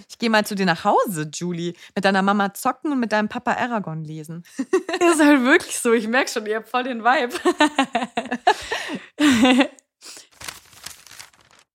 Ich 0.09 0.19
gehe 0.19 0.31
mal 0.31 0.47
zu 0.47 0.55
dir 0.55 0.67
nach 0.67 0.85
Hause, 0.85 1.29
Julie, 1.35 1.75
mit 1.97 2.05
deiner 2.05 2.23
Mama 2.23 2.55
zocken 2.55 2.93
und 2.93 3.01
mit 3.01 3.11
deinem 3.11 3.29
Papa 3.29 3.55
Aragon 3.55 4.05
lesen. 4.05 4.45
ist 4.59 5.21
halt 5.21 5.43
wirklich 5.43 5.81
so. 5.81 5.93
Ich 5.93 6.07
merke 6.07 6.31
schon, 6.31 6.47
ihr 6.47 6.57
habt 6.57 6.69
voll 6.69 6.85
den 6.85 7.03
Vibe. 7.03 7.35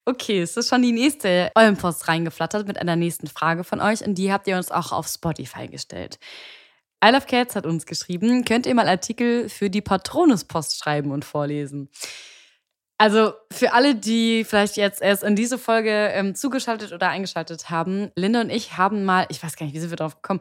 okay, 0.08 0.42
es 0.42 0.56
ist 0.56 0.70
schon 0.70 0.82
die 0.82 0.94
nächste 0.94 1.52
Eulenpost 1.54 2.08
reingeflattert 2.08 2.66
mit 2.66 2.80
einer 2.80 2.96
nächsten 2.96 3.28
Frage 3.28 3.64
von 3.64 3.82
euch 3.82 4.06
und 4.06 4.16
die 4.16 4.32
habt 4.32 4.48
ihr 4.48 4.56
uns 4.56 4.72
auch 4.72 4.92
auf 4.92 5.08
Spotify 5.08 5.68
gestellt. 5.68 6.18
I 7.04 7.10
Love 7.10 7.26
Cats 7.28 7.56
hat 7.56 7.66
uns 7.66 7.86
geschrieben, 7.86 8.46
könnt 8.46 8.66
ihr 8.66 8.74
mal 8.74 8.88
Artikel 8.88 9.50
für 9.50 9.70
die 9.70 9.82
Patronuspost 9.82 10.80
schreiben 10.80 11.12
und 11.12 11.26
vorlesen? 11.26 11.90
Also 13.00 13.34
für 13.52 13.74
alle, 13.74 13.94
die 13.94 14.44
vielleicht 14.44 14.76
jetzt 14.76 15.04
erst 15.04 15.24
in 15.24 15.36
diese 15.36 15.60
Folge 15.60 15.92
ähm, 15.92 16.34
zugeschaltet 16.34 16.92
oder 16.94 17.10
eingeschaltet 17.10 17.70
haben, 17.70 18.12
Linda 18.16 18.42
und 18.42 18.50
ich 18.50 18.76
haben 18.78 19.06
mal, 19.06 19.28
ich 19.30 19.42
weiß 19.42 19.56
gar 19.56 19.68
nicht, 19.68 19.76
wie 19.76 19.80
sind 19.80 19.92
wir 19.92 19.98
drauf 19.98 20.16
gekommen, 20.16 20.40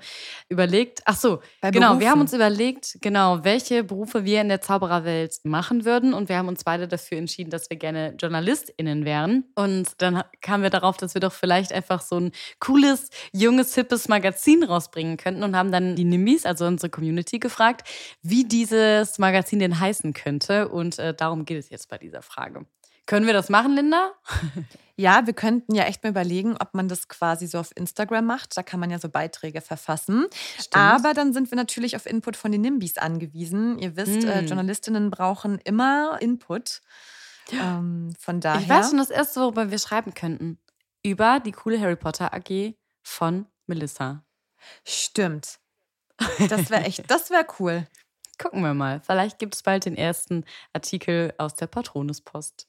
überlegt, 0.48 1.02
ach 1.04 1.16
so, 1.16 1.40
Bei 1.60 1.70
genau, 1.70 1.88
wir 1.88 1.98
Berufen. 1.98 2.10
haben 2.10 2.20
uns 2.22 2.32
überlegt, 2.32 2.96
genau, 3.02 3.44
welche 3.44 3.84
Berufe 3.84 4.24
wir 4.24 4.40
in 4.40 4.48
der 4.48 4.62
Zaubererwelt 4.62 5.34
machen 5.44 5.84
würden 5.84 6.14
und 6.14 6.30
wir 6.30 6.38
haben 6.38 6.48
uns 6.48 6.64
beide 6.64 6.88
dafür 6.88 7.18
entschieden, 7.18 7.50
dass 7.50 7.68
wir 7.68 7.76
gerne 7.76 8.14
JournalistInnen 8.18 9.04
wären 9.04 9.44
und 9.54 9.90
dann 9.98 10.22
kamen 10.40 10.62
wir 10.62 10.70
darauf, 10.70 10.96
dass 10.96 11.12
wir 11.12 11.20
doch 11.20 11.34
vielleicht 11.34 11.74
einfach 11.74 12.00
so 12.00 12.18
ein 12.18 12.32
cooles, 12.58 13.10
junges, 13.32 13.74
hippes 13.74 14.08
Magazin 14.08 14.64
rausbringen 14.64 15.18
könnten 15.18 15.42
und 15.42 15.56
haben 15.56 15.72
dann 15.72 15.94
die 15.94 16.04
Nimbys, 16.04 16.46
also 16.46 16.64
unsere 16.64 16.88
Community, 16.88 17.38
gefragt, 17.38 17.86
wie 18.22 18.44
dieses 18.44 19.18
Magazin 19.18 19.58
denn 19.58 19.78
heißen 19.78 20.14
könnte 20.14 20.68
und 20.68 20.98
äh, 20.98 21.12
darum 21.12 21.44
geht 21.44 21.58
es 21.58 21.68
jetzt 21.68 21.90
bei 21.90 21.98
dieser 21.98 22.22
Frage. 22.22 22.45
Können 23.06 23.26
wir 23.26 23.32
das 23.32 23.48
machen, 23.48 23.72
Linda? 23.74 24.12
Ja, 24.98 25.26
wir 25.26 25.34
könnten 25.34 25.74
ja 25.74 25.84
echt 25.84 26.02
mal 26.02 26.08
überlegen, 26.08 26.56
ob 26.58 26.72
man 26.72 26.88
das 26.88 27.06
quasi 27.08 27.46
so 27.46 27.58
auf 27.58 27.70
Instagram 27.76 28.24
macht. 28.24 28.56
Da 28.56 28.62
kann 28.62 28.80
man 28.80 28.90
ja 28.90 28.98
so 28.98 29.10
Beiträge 29.10 29.60
verfassen. 29.60 30.24
Aber 30.72 31.12
dann 31.12 31.34
sind 31.34 31.50
wir 31.50 31.56
natürlich 31.56 31.96
auf 31.96 32.06
Input 32.06 32.34
von 32.34 32.50
den 32.50 32.62
Nimbys 32.62 32.96
angewiesen. 32.96 33.78
Ihr 33.78 33.94
wisst, 33.96 34.24
äh, 34.24 34.40
Mm. 34.40 34.46
Journalistinnen 34.46 35.10
brauchen 35.10 35.58
immer 35.64 36.16
Input. 36.22 36.80
Ähm, 37.52 38.14
von 38.18 38.40
daher. 38.40 38.62
Ich 38.62 38.70
weiß 38.70 38.88
schon 38.88 38.96
das 38.98 39.10
erste, 39.10 39.42
worüber 39.42 39.70
wir 39.70 39.78
schreiben 39.78 40.14
könnten. 40.14 40.58
Über 41.04 41.40
die 41.40 41.52
coole 41.52 41.78
Harry 41.78 41.96
Potter 41.96 42.32
AG 42.32 42.74
von 43.02 43.44
Melissa. 43.66 44.24
Stimmt. 44.84 45.58
Das 46.48 46.70
wäre 46.70 46.84
echt, 46.84 47.10
das 47.10 47.28
wäre 47.28 47.46
cool. 47.60 47.86
Gucken 48.38 48.62
wir 48.62 48.74
mal. 48.74 49.00
Vielleicht 49.00 49.38
gibt 49.38 49.54
es 49.54 49.62
bald 49.62 49.84
den 49.84 49.96
ersten 49.96 50.44
Artikel 50.72 51.32
aus 51.38 51.54
der 51.54 51.66
Patronuspost. 51.66 52.68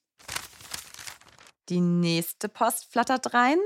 Die 1.69 1.81
nächste 1.81 2.47
Post 2.47 2.91
flattert 2.91 3.33
rein 3.33 3.57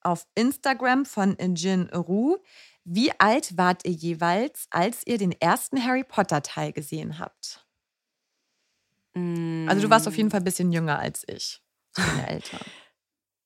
auf 0.00 0.26
Instagram 0.34 1.04
von 1.04 1.36
Jin 1.54 1.90
Ru. 1.90 2.38
Wie 2.84 3.10
alt 3.18 3.58
wart 3.58 3.84
ihr 3.84 3.92
jeweils, 3.92 4.68
als 4.70 5.06
ihr 5.06 5.18
den 5.18 5.32
ersten 5.32 5.82
Harry 5.84 6.04
Potter 6.04 6.42
Teil 6.42 6.72
gesehen 6.72 7.18
habt? 7.18 7.66
Also 9.14 9.82
du 9.82 9.90
warst 9.90 10.06
auf 10.06 10.16
jeden 10.16 10.30
Fall 10.30 10.40
ein 10.40 10.44
bisschen 10.44 10.72
jünger 10.72 10.98
als 10.98 11.24
ich. 11.26 11.62
Ich 11.96 12.04
bin 12.04 12.18
ja 12.18 12.24
älter. 12.28 12.58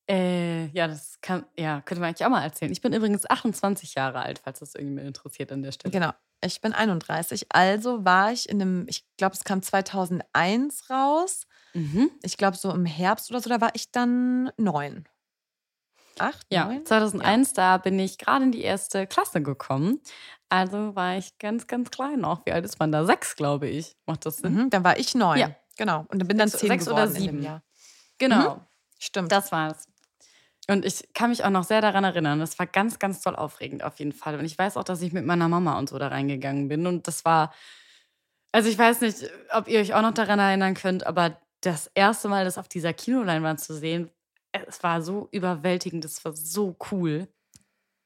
Äh, 0.09 0.67
ja, 0.73 0.89
das 0.89 1.21
kann, 1.21 1.47
ja, 1.57 1.81
könnte 1.83 2.01
man 2.01 2.09
eigentlich 2.09 2.27
auch 2.27 2.31
mal 2.31 2.43
erzählen. 2.43 2.73
Ich 2.73 2.81
bin 2.81 2.93
übrigens 2.93 3.31
28 3.31 3.95
Jahre 3.95 4.21
alt, 4.21 4.41
falls 4.41 4.59
das 4.59 4.75
irgendwie 4.75 5.07
interessiert 5.07 5.53
an 5.53 5.63
der 5.63 5.71
Stelle. 5.71 5.93
Genau. 5.93 6.13
Ich 6.43 6.61
bin 6.61 6.73
31. 6.73 7.47
Also 7.51 8.05
war 8.05 8.33
ich 8.33 8.49
in 8.49 8.61
einem, 8.63 8.87
ich 8.89 9.05
glaube, 9.19 9.35
es 9.35 9.45
kam 9.45 9.63
2001 9.63 10.89
raus. 10.91 11.47
Mhm. 11.75 12.11
Ich 12.23 12.37
glaube, 12.37 12.57
so 12.57 12.73
im 12.73 12.85
Herbst 12.87 13.31
oder 13.31 13.41
so, 13.41 13.51
da 13.51 13.61
war 13.61 13.71
ich 13.75 13.91
dann 13.93 14.51
neun. 14.57 15.07
Acht? 16.19 16.47
Ja, 16.51 16.67
neun? 16.67 16.85
2001, 16.87 17.53
da 17.55 17.79
bin 17.79 17.99
ich 17.99 18.19
gerade 18.19 18.45
in 18.45 18.53
die 18.53 18.63
erste 18.63 19.07
Klasse 19.07 19.43
gekommen. 19.43 20.01
Also 20.49 20.95
war 20.97 21.17
ich 21.17 21.39
ganz, 21.39 21.67
ganz 21.67 21.91
klein 21.91 22.21
noch. 22.21 22.45
Wie 22.45 22.53
alt 22.53 22.65
ist 22.65 22.79
man 22.81 22.91
da? 22.91 23.05
Sechs, 23.05 23.37
glaube 23.37 23.69
ich. 23.69 23.97
Macht 24.07 24.27
das 24.27 24.39
Sinn? 24.39 24.55
Mhm, 24.55 24.71
dann 24.71 24.83
war 24.85 24.99
ich 24.99 25.15
neun. 25.15 25.39
Ja. 25.39 25.55
Genau. 25.77 26.05
Und 26.09 26.19
dann 26.19 26.29
bin 26.29 26.37
dann 26.39 26.49
Sechs- 26.49 26.61
zehn 26.61 26.69
sechs 26.71 26.89
oder 26.89 27.07
geworden 27.07 27.17
in 27.17 27.23
dem 27.23 27.31
sieben. 27.37 27.43
Jahr. 27.43 27.63
Genau. 28.19 28.67
Stimmt. 28.99 29.33
Das 29.33 29.51
war's. 29.53 29.87
Und 30.69 30.85
ich 30.85 31.09
kann 31.15 31.31
mich 31.31 31.45
auch 31.45 31.51
noch 31.51 31.65
sehr 31.65 31.81
daran 31.81 32.05
erinnern. 32.05 32.39
Das 32.39 32.59
war 32.59 32.67
ganz, 32.67 32.99
ganz 32.99 33.21
toll 33.21 33.35
aufregend 33.35 33.83
auf 33.83 33.99
jeden 33.99 34.13
Fall. 34.13 34.39
Und 34.39 34.45
ich 34.45 34.57
weiß 34.59 34.77
auch, 34.77 34.85
dass 34.85 35.03
ich 35.03 35.13
mit 35.13 35.25
meiner 35.27 35.49
Mama 35.49 35.79
und 35.79 35.89
so 35.89 35.99
da 35.99 36.09
reingegangen 36.09 36.69
bin. 36.69 36.87
Und 36.87 37.09
das 37.09 37.25
war, 37.25 37.53
also 38.53 38.69
ich 38.69 38.79
weiß 38.79 39.01
nicht, 39.03 39.31
ob 39.53 39.69
ihr 39.69 39.81
euch 39.81 39.95
auch 39.95 40.03
noch 40.03 40.15
daran 40.15 40.39
erinnern 40.39 40.75
könnt, 40.75 41.07
aber 41.07 41.41
das 41.63 41.91
erste 41.95 42.29
Mal, 42.29 42.45
das 42.45 42.59
auf 42.59 42.69
dieser 42.69 42.93
Kinoleinwand 42.93 43.61
zu 43.61 43.75
sehen, 43.75 44.11
es 44.53 44.83
war 44.83 45.03
so 45.03 45.29
überwältigend, 45.33 46.05
es 46.05 46.25
war 46.25 46.35
so 46.35 46.77
cool. 46.91 47.29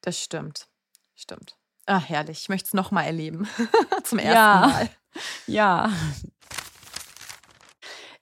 Das 0.02 0.20
stimmt. 0.20 0.68
Stimmt. 1.14 1.56
Ach, 1.86 2.08
herrlich. 2.08 2.42
Ich 2.42 2.48
möchte 2.48 2.66
es 2.68 2.74
nochmal 2.74 3.06
erleben. 3.06 3.48
Zum 4.04 4.18
ersten 4.18 4.34
Ja. 4.36 4.66
Mal. 4.68 4.90
Ja. 5.46 5.92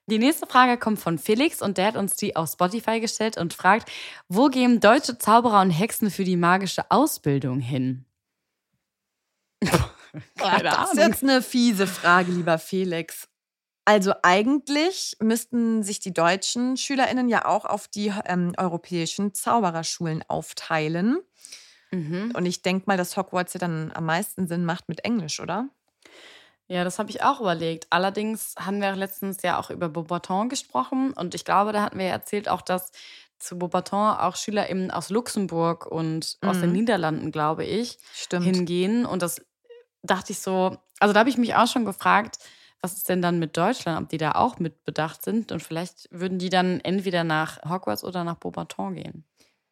Die 0.06 0.18
nächste 0.18 0.46
Frage 0.46 0.78
kommt 0.78 0.98
von 0.98 1.18
Felix 1.18 1.62
und 1.62 1.78
der 1.78 1.86
hat 1.86 1.96
uns 1.96 2.16
die 2.16 2.34
auf 2.34 2.50
Spotify 2.50 3.00
gestellt 3.00 3.38
und 3.38 3.54
fragt, 3.54 3.90
wo 4.28 4.48
gehen 4.48 4.80
deutsche 4.80 5.16
Zauberer 5.16 5.60
und 5.60 5.70
Hexen 5.70 6.10
für 6.10 6.24
die 6.24 6.36
magische 6.36 6.90
Ausbildung 6.90 7.60
hin? 7.60 8.04
Keine 10.36 10.64
das 10.64 10.92
ist 10.92 10.98
Ahnung. 10.98 11.10
jetzt 11.10 11.22
eine 11.22 11.40
fiese 11.40 11.86
Frage, 11.86 12.32
lieber 12.32 12.58
Felix. 12.58 13.28
Also 13.84 14.12
eigentlich 14.22 15.16
müssten 15.20 15.82
sich 15.82 15.98
die 15.98 16.12
deutschen 16.12 16.76
SchülerInnen 16.76 17.28
ja 17.28 17.46
auch 17.46 17.64
auf 17.64 17.88
die 17.88 18.12
ähm, 18.26 18.52
europäischen 18.56 19.34
Zaubererschulen 19.34 20.22
aufteilen. 20.28 21.18
Mhm. 21.90 22.32
Und 22.34 22.46
ich 22.46 22.62
denke 22.62 22.84
mal, 22.86 22.96
dass 22.96 23.16
Hogwarts 23.16 23.54
ja 23.54 23.60
dann 23.60 23.92
am 23.92 24.06
meisten 24.06 24.46
Sinn 24.46 24.64
macht 24.64 24.88
mit 24.88 25.04
Englisch, 25.04 25.40
oder? 25.40 25.68
Ja, 26.72 26.84
das 26.84 26.98
habe 26.98 27.10
ich 27.10 27.22
auch 27.22 27.38
überlegt. 27.40 27.86
Allerdings 27.90 28.54
haben 28.58 28.80
wir 28.80 28.96
letztens 28.96 29.42
ja 29.42 29.58
auch 29.60 29.68
über 29.68 29.90
Beaubaton 29.90 30.48
gesprochen 30.48 31.12
und 31.12 31.34
ich 31.34 31.44
glaube, 31.44 31.72
da 31.72 31.82
hatten 31.82 31.98
wir 31.98 32.06
ja 32.06 32.12
erzählt 32.12 32.48
auch, 32.48 32.62
dass 32.62 32.92
zu 33.38 33.58
Beaubaton 33.58 34.16
auch 34.16 34.36
SchülerInnen 34.36 34.90
aus 34.90 35.10
Luxemburg 35.10 35.84
und 35.86 36.38
aus 36.40 36.60
den 36.60 36.70
Mhm. 36.70 36.72
Niederlanden, 36.72 37.30
glaube 37.30 37.64
ich, 37.66 37.98
Stimmt. 38.14 38.46
hingehen. 38.46 39.04
Und 39.04 39.20
das 39.20 39.44
dachte 40.02 40.32
ich 40.32 40.38
so, 40.40 40.78
also 40.98 41.12
da 41.12 41.20
habe 41.20 41.28
ich 41.30 41.36
mich 41.36 41.54
auch 41.56 41.66
schon 41.66 41.84
gefragt, 41.84 42.38
was 42.80 42.94
ist 42.94 43.08
denn 43.10 43.20
dann 43.20 43.38
mit 43.38 43.56
Deutschland, 43.58 44.00
ob 44.02 44.08
die 44.08 44.18
da 44.18 44.32
auch 44.32 44.58
mit 44.58 44.84
bedacht 44.84 45.22
sind 45.22 45.52
und 45.52 45.62
vielleicht 45.62 46.08
würden 46.10 46.38
die 46.38 46.48
dann 46.48 46.80
entweder 46.80 47.22
nach 47.24 47.58
Hogwarts 47.68 48.02
oder 48.04 48.24
nach 48.24 48.36
Beaubaton 48.36 48.94
gehen. 48.94 49.24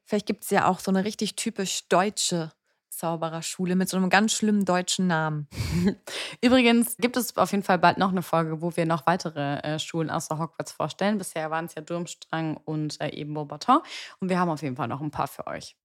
Vielleicht 0.04 0.26
gibt 0.26 0.44
es 0.44 0.50
ja 0.50 0.66
auch 0.68 0.80
so 0.80 0.90
eine 0.90 1.04
richtig 1.04 1.36
typisch 1.36 1.88
deutsche 1.88 2.52
Zaubererschule 3.00 3.76
mit 3.76 3.88
so 3.88 3.96
einem 3.96 4.10
ganz 4.10 4.34
schlimmen 4.34 4.66
deutschen 4.66 5.06
Namen. 5.06 5.48
Übrigens 6.42 6.96
gibt 6.98 7.16
es 7.16 7.34
auf 7.38 7.50
jeden 7.50 7.62
Fall 7.62 7.78
bald 7.78 7.96
noch 7.96 8.10
eine 8.10 8.22
Folge, 8.22 8.60
wo 8.60 8.76
wir 8.76 8.84
noch 8.84 9.06
weitere 9.06 9.58
äh, 9.60 9.78
Schulen 9.78 10.10
außer 10.10 10.38
Hogwarts 10.38 10.72
vorstellen. 10.72 11.16
Bisher 11.16 11.50
waren 11.50 11.64
es 11.64 11.74
ja 11.74 11.80
Durmstrang 11.80 12.58
und 12.58 13.00
äh, 13.00 13.08
eben 13.08 13.32
Beaubaton. 13.32 13.80
Und 14.20 14.28
wir 14.28 14.38
haben 14.38 14.50
auf 14.50 14.62
jeden 14.62 14.76
Fall 14.76 14.88
noch 14.88 15.00
ein 15.00 15.10
paar 15.10 15.28
für 15.28 15.46
euch. 15.46 15.76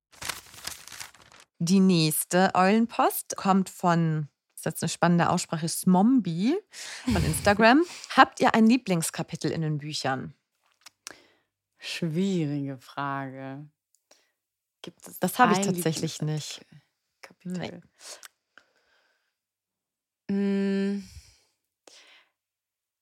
Die 1.59 1.79
nächste 1.79 2.51
Eulenpost 2.53 3.37
kommt 3.37 3.69
von, 3.69 4.27
das 4.51 4.59
ist 4.59 4.65
jetzt 4.65 4.83
eine 4.83 4.89
spannende 4.89 5.29
Aussprache, 5.29 5.69
Smombi 5.69 6.57
von 7.05 7.23
Instagram. 7.23 7.81
Habt 8.17 8.41
ihr 8.41 8.53
ein 8.53 8.67
Lieblingskapitel 8.67 9.51
in 9.51 9.61
den 9.61 9.77
Büchern? 9.77 10.33
Schwierige 11.77 12.77
Frage. 12.77 13.65
Gibt 14.81 15.07
es 15.07 15.17
das 15.19 15.39
habe 15.39 15.53
ich 15.53 15.61
tatsächlich 15.61 16.21
nicht. 16.21 16.65
Nee. 17.45 17.79
Hm. 20.29 21.03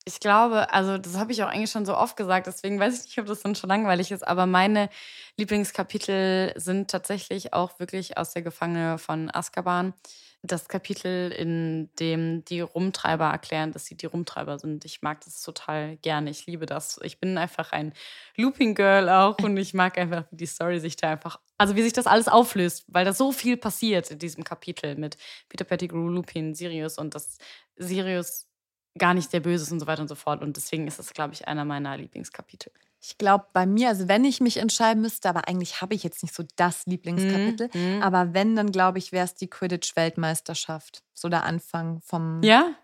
Ich 0.05 0.19
glaube, 0.19 0.73
also 0.73 0.97
das 0.97 1.15
habe 1.17 1.31
ich 1.31 1.41
auch 1.43 1.47
eigentlich 1.47 1.71
schon 1.71 1.85
so 1.85 1.95
oft 1.95 2.17
gesagt, 2.17 2.47
deswegen 2.47 2.77
weiß 2.77 3.00
ich 3.00 3.05
nicht, 3.05 3.19
ob 3.19 3.25
das 3.25 3.41
dann 3.41 3.55
schon 3.55 3.69
langweilig 3.69 4.12
ist, 4.12 4.27
aber 4.27 4.45
meine 4.45 4.89
Lieblingskapitel 5.38 6.51
sind 6.57 6.91
tatsächlich 6.91 7.53
auch 7.53 7.79
wirklich 7.79 8.17
aus 8.17 8.33
der 8.33 8.41
Gefangene 8.41 8.97
von 8.97 9.33
Azkaban. 9.33 9.93
Das 10.41 10.67
Kapitel, 10.67 11.31
in 11.31 11.89
dem 12.00 12.43
die 12.43 12.59
Rumtreiber 12.59 13.27
erklären, 13.27 13.71
dass 13.71 13.85
sie 13.85 13.95
die 13.95 14.07
Rumtreiber 14.07 14.59
sind. 14.59 14.83
Ich 14.83 15.01
mag 15.01 15.23
das 15.23 15.41
total 15.41 15.95
gerne. 15.97 16.31
Ich 16.31 16.45
liebe 16.47 16.65
das. 16.65 17.00
Ich 17.01 17.21
bin 17.21 17.38
einfach 17.38 17.71
ein 17.71 17.93
Looping 18.35 18.75
Girl 18.75 19.07
auch 19.07 19.38
und 19.39 19.55
ich 19.55 19.73
mag 19.73 19.97
einfach, 19.97 20.25
wie 20.31 20.35
die 20.35 20.45
Story 20.45 20.81
sich 20.81 20.97
da 20.97 21.12
einfach, 21.12 21.39
also 21.63 21.77
wie 21.77 21.82
sich 21.82 21.93
das 21.93 22.08
alles 22.08 22.27
auflöst, 22.27 22.84
weil 22.88 23.05
da 23.05 23.13
so 23.13 23.32
viel 23.32 23.55
passiert 23.55 24.12
in 24.12 24.20
diesem 24.20 24.43
Kapitel 24.43 24.98
mit 24.98 25.15
Peter 25.48 25.63
Pettigrew, 25.63 26.10
Lupin, 26.10 26.53
Sirius 26.53 26.98
und 26.98 27.15
dass 27.15 27.38
Sirius 27.77 28.50
gar 28.98 29.13
nicht 29.13 29.32
der 29.32 29.39
Böse 29.39 29.63
ist 29.63 29.72
und 29.72 29.79
so 29.79 29.88
weiter 29.88 30.01
und 30.01 30.10
so 30.10 30.15
fort. 30.15 30.41
Und 30.41 30.58
deswegen 30.58 30.88
ist 30.88 31.00
das, 31.00 31.13
glaube 31.13 31.34
ich, 31.34 31.48
einer 31.48 31.63
meiner 31.63 31.96
Lieblingskapitel. 31.96 32.74
Ich 33.00 33.17
glaube, 33.17 33.46
bei 33.53 33.65
mir, 33.65 33.88
also 33.88 34.10
wenn 34.10 34.25
ich 34.25 34.41
mich 34.41 34.58
entscheiden 34.58 35.01
müsste, 35.01 35.29
aber 35.29 35.48
eigentlich 35.48 35.79
habe 35.79 35.93
ich 35.93 36.03
jetzt 36.03 36.22
nicht 36.22 36.36
so 36.36 36.43
das 36.58 36.86
Lieblingskapitel, 36.86 37.70
mhm. 37.74 38.01
aber 38.01 38.34
wenn, 38.34 38.58
dann 38.58 38.74
glaube 38.74 38.98
ich, 38.98 39.13
wäre 39.13 39.24
es 39.24 39.36
die 39.36 39.48
Quidditch-Weltmeisterschaft. 39.50 41.01
So 41.13 41.29
der 41.29 41.43
Anfang 41.43 42.01
vom. 42.01 42.43
Ja? 42.43 42.75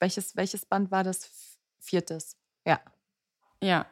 Welches, 0.00 0.36
welches 0.36 0.64
Band 0.64 0.90
war 0.90 1.04
das? 1.04 1.58
Viertes. 1.80 2.38
Ja. 2.64 2.80
Ja. 3.62 3.86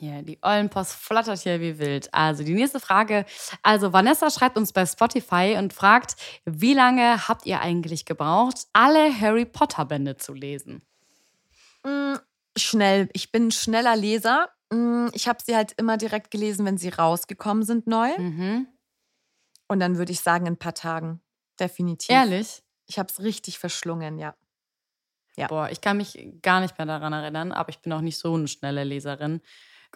Hier, 0.00 0.22
die 0.22 0.38
Eulenpost 0.42 0.92
flattert 0.92 1.40
hier 1.40 1.60
wie 1.60 1.80
wild. 1.80 2.14
Also 2.14 2.44
die 2.44 2.54
nächste 2.54 2.78
Frage. 2.78 3.26
Also 3.64 3.92
Vanessa 3.92 4.30
schreibt 4.30 4.56
uns 4.56 4.72
bei 4.72 4.86
Spotify 4.86 5.56
und 5.58 5.72
fragt, 5.72 6.14
wie 6.44 6.72
lange 6.72 7.26
habt 7.26 7.46
ihr 7.46 7.60
eigentlich 7.60 8.04
gebraucht, 8.04 8.68
alle 8.72 9.12
Harry 9.20 9.44
Potter 9.44 9.84
Bände 9.86 10.16
zu 10.16 10.34
lesen? 10.34 10.82
Mm, 11.84 12.14
schnell. 12.56 13.08
Ich 13.12 13.32
bin 13.32 13.48
ein 13.48 13.50
schneller 13.50 13.96
Leser. 13.96 14.50
Mm, 14.70 15.08
ich 15.14 15.26
habe 15.26 15.40
sie 15.44 15.56
halt 15.56 15.72
immer 15.72 15.96
direkt 15.96 16.30
gelesen, 16.30 16.64
wenn 16.64 16.78
sie 16.78 16.90
rausgekommen 16.90 17.64
sind 17.64 17.88
neu. 17.88 18.16
Mhm. 18.18 18.68
Und 19.66 19.80
dann 19.80 19.98
würde 19.98 20.12
ich 20.12 20.20
sagen, 20.20 20.46
in 20.46 20.52
ein 20.52 20.58
paar 20.58 20.74
Tagen. 20.74 21.20
Definitiv. 21.58 22.10
Ehrlich? 22.10 22.62
Ich 22.86 23.00
habe 23.00 23.08
es 23.10 23.20
richtig 23.20 23.58
verschlungen, 23.58 24.16
ja. 24.16 24.36
ja. 25.36 25.48
Boah, 25.48 25.70
ich 25.70 25.80
kann 25.80 25.96
mich 25.96 26.36
gar 26.40 26.60
nicht 26.60 26.78
mehr 26.78 26.86
daran 26.86 27.12
erinnern, 27.12 27.50
aber 27.50 27.70
ich 27.70 27.80
bin 27.80 27.92
auch 27.92 28.00
nicht 28.00 28.16
so 28.16 28.34
eine 28.34 28.46
schnelle 28.46 28.84
Leserin. 28.84 29.40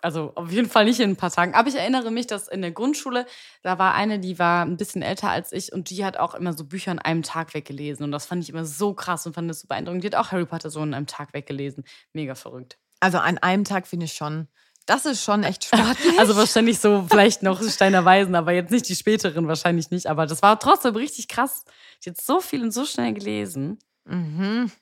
Also 0.00 0.32
auf 0.34 0.50
jeden 0.50 0.68
Fall 0.68 0.84
nicht 0.84 1.00
in 1.00 1.10
ein 1.10 1.16
paar 1.16 1.30
Tagen. 1.30 1.54
Aber 1.54 1.68
ich 1.68 1.76
erinnere 1.76 2.10
mich, 2.10 2.26
dass 2.26 2.48
in 2.48 2.62
der 2.62 2.72
Grundschule, 2.72 3.26
da 3.62 3.78
war 3.78 3.94
eine, 3.94 4.18
die 4.18 4.38
war 4.38 4.64
ein 4.64 4.76
bisschen 4.76 5.02
älter 5.02 5.30
als 5.30 5.52
ich 5.52 5.72
und 5.72 5.90
die 5.90 6.04
hat 6.04 6.16
auch 6.16 6.34
immer 6.34 6.52
so 6.52 6.64
Bücher 6.64 6.90
an 6.90 6.98
einem 6.98 7.22
Tag 7.22 7.54
weggelesen. 7.54 8.04
Und 8.04 8.12
das 8.12 8.26
fand 8.26 8.42
ich 8.42 8.50
immer 8.50 8.64
so 8.64 8.94
krass 8.94 9.26
und 9.26 9.34
fand 9.34 9.48
das 9.50 9.60
so 9.60 9.68
beeindruckend. 9.68 10.02
Die 10.02 10.08
hat 10.08 10.14
auch 10.14 10.32
Harry 10.32 10.46
Potter 10.46 10.70
so 10.70 10.80
an 10.80 10.94
einem 10.94 11.06
Tag 11.06 11.34
weggelesen. 11.34 11.84
Mega 12.12 12.34
verrückt. 12.34 12.78
Also 13.00 13.18
an 13.18 13.38
einem 13.38 13.64
Tag 13.64 13.86
finde 13.86 14.06
ich 14.06 14.14
schon. 14.14 14.48
Das 14.86 15.06
ist 15.06 15.22
schon 15.22 15.44
echt 15.44 15.64
sportlich. 15.66 16.18
Also 16.18 16.36
wahrscheinlich 16.36 16.80
so 16.80 17.06
vielleicht 17.08 17.42
noch 17.42 17.62
Steiner 17.62 18.04
Weisen, 18.04 18.34
aber 18.34 18.52
jetzt 18.52 18.70
nicht 18.70 18.88
die 18.88 18.96
späteren, 18.96 19.46
wahrscheinlich 19.46 19.90
nicht. 19.90 20.06
Aber 20.06 20.26
das 20.26 20.42
war 20.42 20.58
trotzdem 20.58 20.96
richtig 20.96 21.28
krass. 21.28 21.64
Hat 22.06 22.20
so 22.20 22.40
viel 22.40 22.62
und 22.62 22.72
so 22.72 22.84
schnell 22.84 23.12
gelesen. 23.12 23.78
Mhm. 24.04 24.72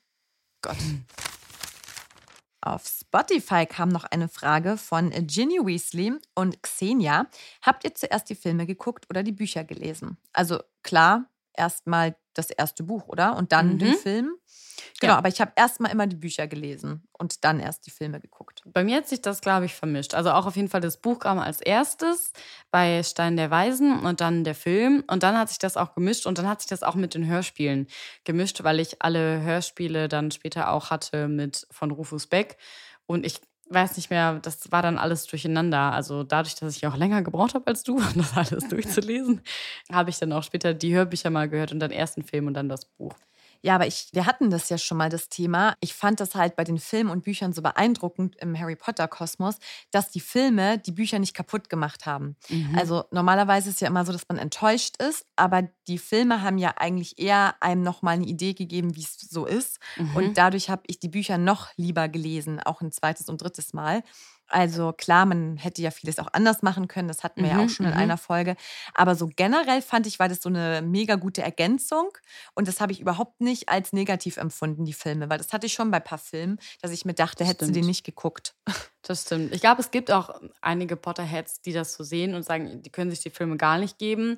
Gott. 0.61 0.77
Auf 2.61 2.85
Spotify 2.87 3.65
kam 3.65 3.89
noch 3.89 4.03
eine 4.03 4.27
Frage 4.27 4.77
von 4.77 5.09
Ginny 5.09 5.57
Weasley 5.65 6.13
und 6.35 6.61
Xenia. 6.61 7.25
Habt 7.63 7.83
ihr 7.83 7.95
zuerst 7.95 8.29
die 8.29 8.35
Filme 8.35 8.67
geguckt 8.67 9.07
oder 9.09 9.23
die 9.23 9.31
Bücher 9.31 9.63
gelesen? 9.63 10.17
Also 10.31 10.59
klar, 10.83 11.25
erstmal 11.61 12.15
das 12.33 12.49
erste 12.49 12.83
Buch, 12.83 13.07
oder? 13.07 13.37
Und 13.37 13.51
dann 13.51 13.73
mhm. 13.73 13.79
den 13.79 13.93
Film. 13.95 14.35
Genau, 14.99 15.13
ja. 15.13 15.17
aber 15.17 15.29
ich 15.29 15.39
habe 15.39 15.51
erstmal 15.55 15.91
immer 15.91 16.07
die 16.07 16.15
Bücher 16.15 16.47
gelesen 16.47 17.07
und 17.17 17.43
dann 17.43 17.59
erst 17.59 17.85
die 17.85 17.91
Filme 17.91 18.19
geguckt. 18.19 18.63
Bei 18.65 18.83
mir 18.83 18.97
hat 18.97 19.07
sich 19.07 19.21
das, 19.21 19.41
glaube 19.41 19.65
ich, 19.65 19.75
vermischt. 19.75 20.15
Also 20.15 20.31
auch 20.31 20.47
auf 20.47 20.55
jeden 20.55 20.69
Fall 20.69 20.81
das 20.81 20.97
Buch 20.97 21.19
kam 21.19 21.37
als 21.39 21.61
erstes 21.61 22.31
bei 22.71 23.03
Stein 23.03 23.37
der 23.37 23.51
Weisen 23.51 23.99
und 23.99 24.21
dann 24.21 24.43
der 24.43 24.55
Film. 24.55 25.03
Und 25.07 25.21
dann 25.23 25.37
hat 25.37 25.49
sich 25.49 25.59
das 25.59 25.77
auch 25.77 25.93
gemischt 25.93 26.25
und 26.25 26.37
dann 26.39 26.47
hat 26.47 26.61
sich 26.61 26.69
das 26.69 26.81
auch 26.81 26.95
mit 26.95 27.13
den 27.13 27.27
Hörspielen 27.27 27.87
gemischt, 28.23 28.63
weil 28.63 28.79
ich 28.79 29.01
alle 29.01 29.41
Hörspiele 29.41 30.07
dann 30.07 30.31
später 30.31 30.71
auch 30.71 30.89
hatte 30.89 31.27
mit 31.27 31.67
von 31.69 31.91
Rufus 31.91 32.25
Beck. 32.27 32.57
Und 33.05 33.25
ich 33.25 33.41
weiß 33.73 33.97
nicht 33.97 34.09
mehr, 34.09 34.39
das 34.41 34.71
war 34.71 34.81
dann 34.81 34.97
alles 34.97 35.25
durcheinander. 35.25 35.93
Also 35.93 36.23
dadurch, 36.23 36.55
dass 36.55 36.75
ich 36.75 36.85
auch 36.87 36.95
länger 36.95 37.21
gebraucht 37.21 37.55
habe 37.55 37.67
als 37.67 37.83
du, 37.83 37.95
um 37.97 38.13
das 38.15 38.35
alles 38.35 38.67
durchzulesen, 38.67 39.41
habe 39.91 40.09
ich 40.09 40.19
dann 40.19 40.33
auch 40.33 40.43
später 40.43 40.73
die 40.73 40.93
Hörbücher 40.93 41.29
mal 41.29 41.49
gehört 41.49 41.71
und 41.71 41.79
dann 41.79 41.91
den 42.17 42.23
Film 42.23 42.47
und 42.47 42.53
dann 42.53 42.69
das 42.69 42.85
Buch. 42.85 43.13
Ja, 43.61 43.75
aber 43.75 43.87
ich, 43.87 44.09
wir 44.13 44.25
hatten 44.25 44.49
das 44.49 44.69
ja 44.69 44.77
schon 44.77 44.97
mal, 44.97 45.09
das 45.09 45.29
Thema. 45.29 45.75
Ich 45.81 45.93
fand 45.93 46.19
das 46.19 46.35
halt 46.35 46.55
bei 46.55 46.63
den 46.63 46.79
Filmen 46.79 47.09
und 47.09 47.23
Büchern 47.23 47.53
so 47.53 47.61
beeindruckend 47.61 48.35
im 48.37 48.57
Harry 48.57 48.75
Potter-Kosmos, 48.75 49.57
dass 49.91 50.09
die 50.09 50.19
Filme 50.19 50.79
die 50.79 50.91
Bücher 50.91 51.19
nicht 51.19 51.33
kaputt 51.33 51.69
gemacht 51.69 52.05
haben. 52.05 52.35
Mhm. 52.49 52.75
Also 52.77 53.03
normalerweise 53.11 53.69
ist 53.69 53.75
es 53.75 53.81
ja 53.81 53.87
immer 53.87 54.05
so, 54.05 54.11
dass 54.11 54.27
man 54.29 54.37
enttäuscht 54.37 54.95
ist, 55.01 55.25
aber 55.35 55.63
die 55.87 55.97
Filme 55.97 56.41
haben 56.41 56.57
ja 56.57 56.73
eigentlich 56.77 57.19
eher 57.19 57.55
einem 57.61 57.83
nochmal 57.83 58.15
eine 58.15 58.25
Idee 58.25 58.53
gegeben, 58.53 58.95
wie 58.95 59.03
es 59.03 59.17
so 59.19 59.45
ist. 59.45 59.79
Mhm. 59.97 60.15
Und 60.15 60.37
dadurch 60.37 60.69
habe 60.69 60.83
ich 60.87 60.99
die 60.99 61.09
Bücher 61.09 61.37
noch 61.37 61.69
lieber 61.75 62.07
gelesen, 62.09 62.59
auch 62.59 62.81
ein 62.81 62.91
zweites 62.91 63.29
und 63.29 63.41
drittes 63.41 63.73
Mal. 63.73 64.03
Also 64.51 64.91
klar, 64.91 65.25
man 65.25 65.55
hätte 65.55 65.81
ja 65.81 65.91
vieles 65.91 66.19
auch 66.19 66.27
anders 66.33 66.61
machen 66.61 66.89
können, 66.89 67.07
das 67.07 67.23
hatten 67.23 67.41
wir 67.41 67.53
mhm, 67.53 67.59
ja 67.59 67.65
auch 67.65 67.69
schon 67.69 67.85
in 67.85 67.93
mhm. 67.93 67.97
einer 67.97 68.17
Folge. 68.17 68.55
Aber 68.93 69.15
so 69.15 69.29
generell 69.33 69.81
fand 69.81 70.07
ich, 70.07 70.19
war 70.19 70.27
das 70.27 70.41
so 70.41 70.49
eine 70.49 70.81
mega 70.81 71.15
gute 71.15 71.41
Ergänzung. 71.41 72.09
Und 72.53 72.67
das 72.67 72.81
habe 72.81 72.91
ich 72.91 72.99
überhaupt 72.99 73.39
nicht 73.39 73.69
als 73.69 73.93
negativ 73.93 74.35
empfunden, 74.35 74.83
die 74.83 74.93
Filme. 74.93 75.29
Weil 75.29 75.37
das 75.37 75.53
hatte 75.53 75.67
ich 75.67 75.73
schon 75.73 75.89
bei 75.89 75.97
ein 75.97 76.03
paar 76.03 76.17
Filmen, 76.17 76.59
dass 76.81 76.91
ich 76.91 77.05
mir 77.05 77.13
dachte, 77.13 77.45
hätte 77.45 77.65
sie 77.65 77.71
den 77.71 77.85
nicht 77.85 78.03
geguckt. 78.03 78.53
Das 79.03 79.23
stimmt. 79.23 79.51
Ich 79.51 79.61
glaube, 79.61 79.81
es 79.81 79.89
gibt 79.89 80.11
auch 80.11 80.29
einige 80.61 80.95
Potterheads, 80.95 81.61
die 81.61 81.73
das 81.73 81.95
so 81.95 82.03
sehen 82.03 82.35
und 82.35 82.43
sagen, 82.43 82.83
die 82.83 82.89
können 82.91 83.09
sich 83.09 83.19
die 83.21 83.31
Filme 83.31 83.57
gar 83.57 83.79
nicht 83.79 83.97
geben. 83.97 84.37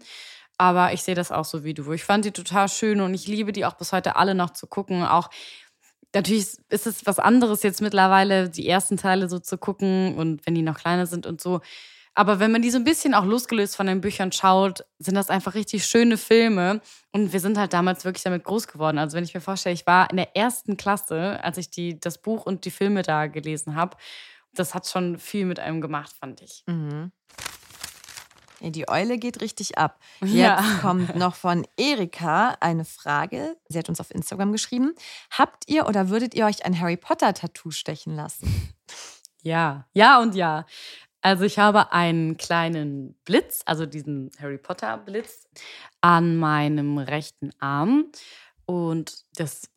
Aber 0.58 0.93
ich 0.93 1.04
sehe 1.04 1.15
das 1.15 1.32
auch 1.32 1.45
so 1.45 1.63
wie 1.63 1.73
du. 1.73 1.91
Ich 1.91 2.06
fand 2.06 2.26
die 2.26 2.32
total 2.32 2.69
schön 2.69 3.02
und 3.02 3.13
ich 3.13 3.28
liebe 3.28 3.52
die 3.52 3.65
auch 3.65 3.73
bis 3.73 3.91
heute 3.91 4.15
alle 4.15 4.36
noch 4.36 4.52
zu 4.52 4.67
gucken. 4.67 5.04
Auch 5.04 5.30
natürlich 6.13 6.58
ist 6.69 6.88
es 6.88 7.06
was 7.06 7.19
anderes 7.19 7.63
jetzt 7.63 7.82
mittlerweile, 7.82 8.49
die 8.49 8.67
ersten 8.67 8.97
Teile 8.97 9.30
so 9.30 9.39
zu 9.39 9.58
gucken 9.58 10.15
und 10.15 10.45
wenn 10.45 10.56
die 10.56 10.62
noch 10.62 10.78
kleiner 10.78 11.06
sind 11.06 11.26
und 11.26 11.41
so. 11.41 11.62
Aber 12.15 12.39
wenn 12.39 12.52
man 12.52 12.62
die 12.62 12.69
so 12.69 12.78
ein 12.78 12.84
bisschen 12.84 13.15
auch 13.15 13.26
losgelöst 13.26 13.76
von 13.76 13.88
den 13.88 14.02
Büchern 14.02 14.32
schaut, 14.32 14.86
sind 14.99 15.15
das 15.15 15.30
einfach 15.30 15.56
richtig 15.56 15.86
schöne 15.86 16.17
Filme. 16.17 16.80
Und 17.12 17.34
wir 17.34 17.39
sind 17.39 17.58
halt 17.58 17.73
damals 17.73 18.06
wirklich 18.06 18.23
damit 18.23 18.43
groß 18.43 18.67
geworden. 18.67 18.99
Also 18.99 19.17
wenn 19.17 19.23
ich 19.23 19.34
mir 19.34 19.41
vorstelle, 19.41 19.73
ich 19.73 19.88
war 19.88 20.12
in 20.12 20.17
der 20.17 20.36
ersten 20.36 20.78
Klasse, 20.78 21.43
als 21.43 21.58
ich 21.58 21.71
die, 21.71 21.99
das 21.99 22.19
Buch 22.19 22.45
und 22.45 22.65
die 22.65 22.71
Filme 22.71 23.02
da 23.02 23.26
gelesen 23.26 23.76
habe. 23.76 23.97
Das 24.54 24.76
hat 24.76 24.88
schon 24.88 25.17
viel 25.17 25.45
mit 25.45 25.60
einem 25.60 25.82
gemacht, 25.82 26.13
fand 26.19 26.41
ich. 26.41 26.63
Mhm. 26.67 27.12
Die 28.71 28.88
Eule 28.88 29.17
geht 29.17 29.41
richtig 29.41 29.78
ab. 29.78 29.99
Jetzt 30.21 30.34
ja. 30.34 30.80
kommt 30.82 31.15
noch 31.15 31.36
von 31.36 31.67
Erika 31.78 32.58
eine 32.60 32.86
Frage. 32.86 33.58
Sie 33.67 33.78
hat 33.78 33.89
uns 33.89 33.99
auf 33.99 34.12
Instagram 34.12 34.52
geschrieben. 34.52 34.93
Habt 35.32 35.69
ihr 35.69 35.88
oder 35.88 36.10
würdet 36.10 36.34
ihr 36.34 36.45
euch 36.45 36.65
ein 36.65 36.80
Harry 36.80 36.97
Potter-Tattoo 36.97 37.71
stechen 37.71 38.15
lassen? 38.15 38.73
Ja, 39.41 39.86
ja 39.93 40.21
und 40.21 40.36
ja. 40.36 40.65
Also 41.21 41.43
ich 41.43 41.60
habe 41.60 41.91
einen 41.91 42.38
kleinen 42.38 43.15
Blitz, 43.26 43.62
also 43.65 43.86
diesen 43.86 44.32
Harry 44.39 44.58
Potter 44.58 44.97
Blitz, 44.97 45.47
an 46.02 46.38
meinem 46.38 46.97
rechten 46.97 47.52
Arm. 47.60 48.06
Und 48.65 49.26
das 49.36 49.69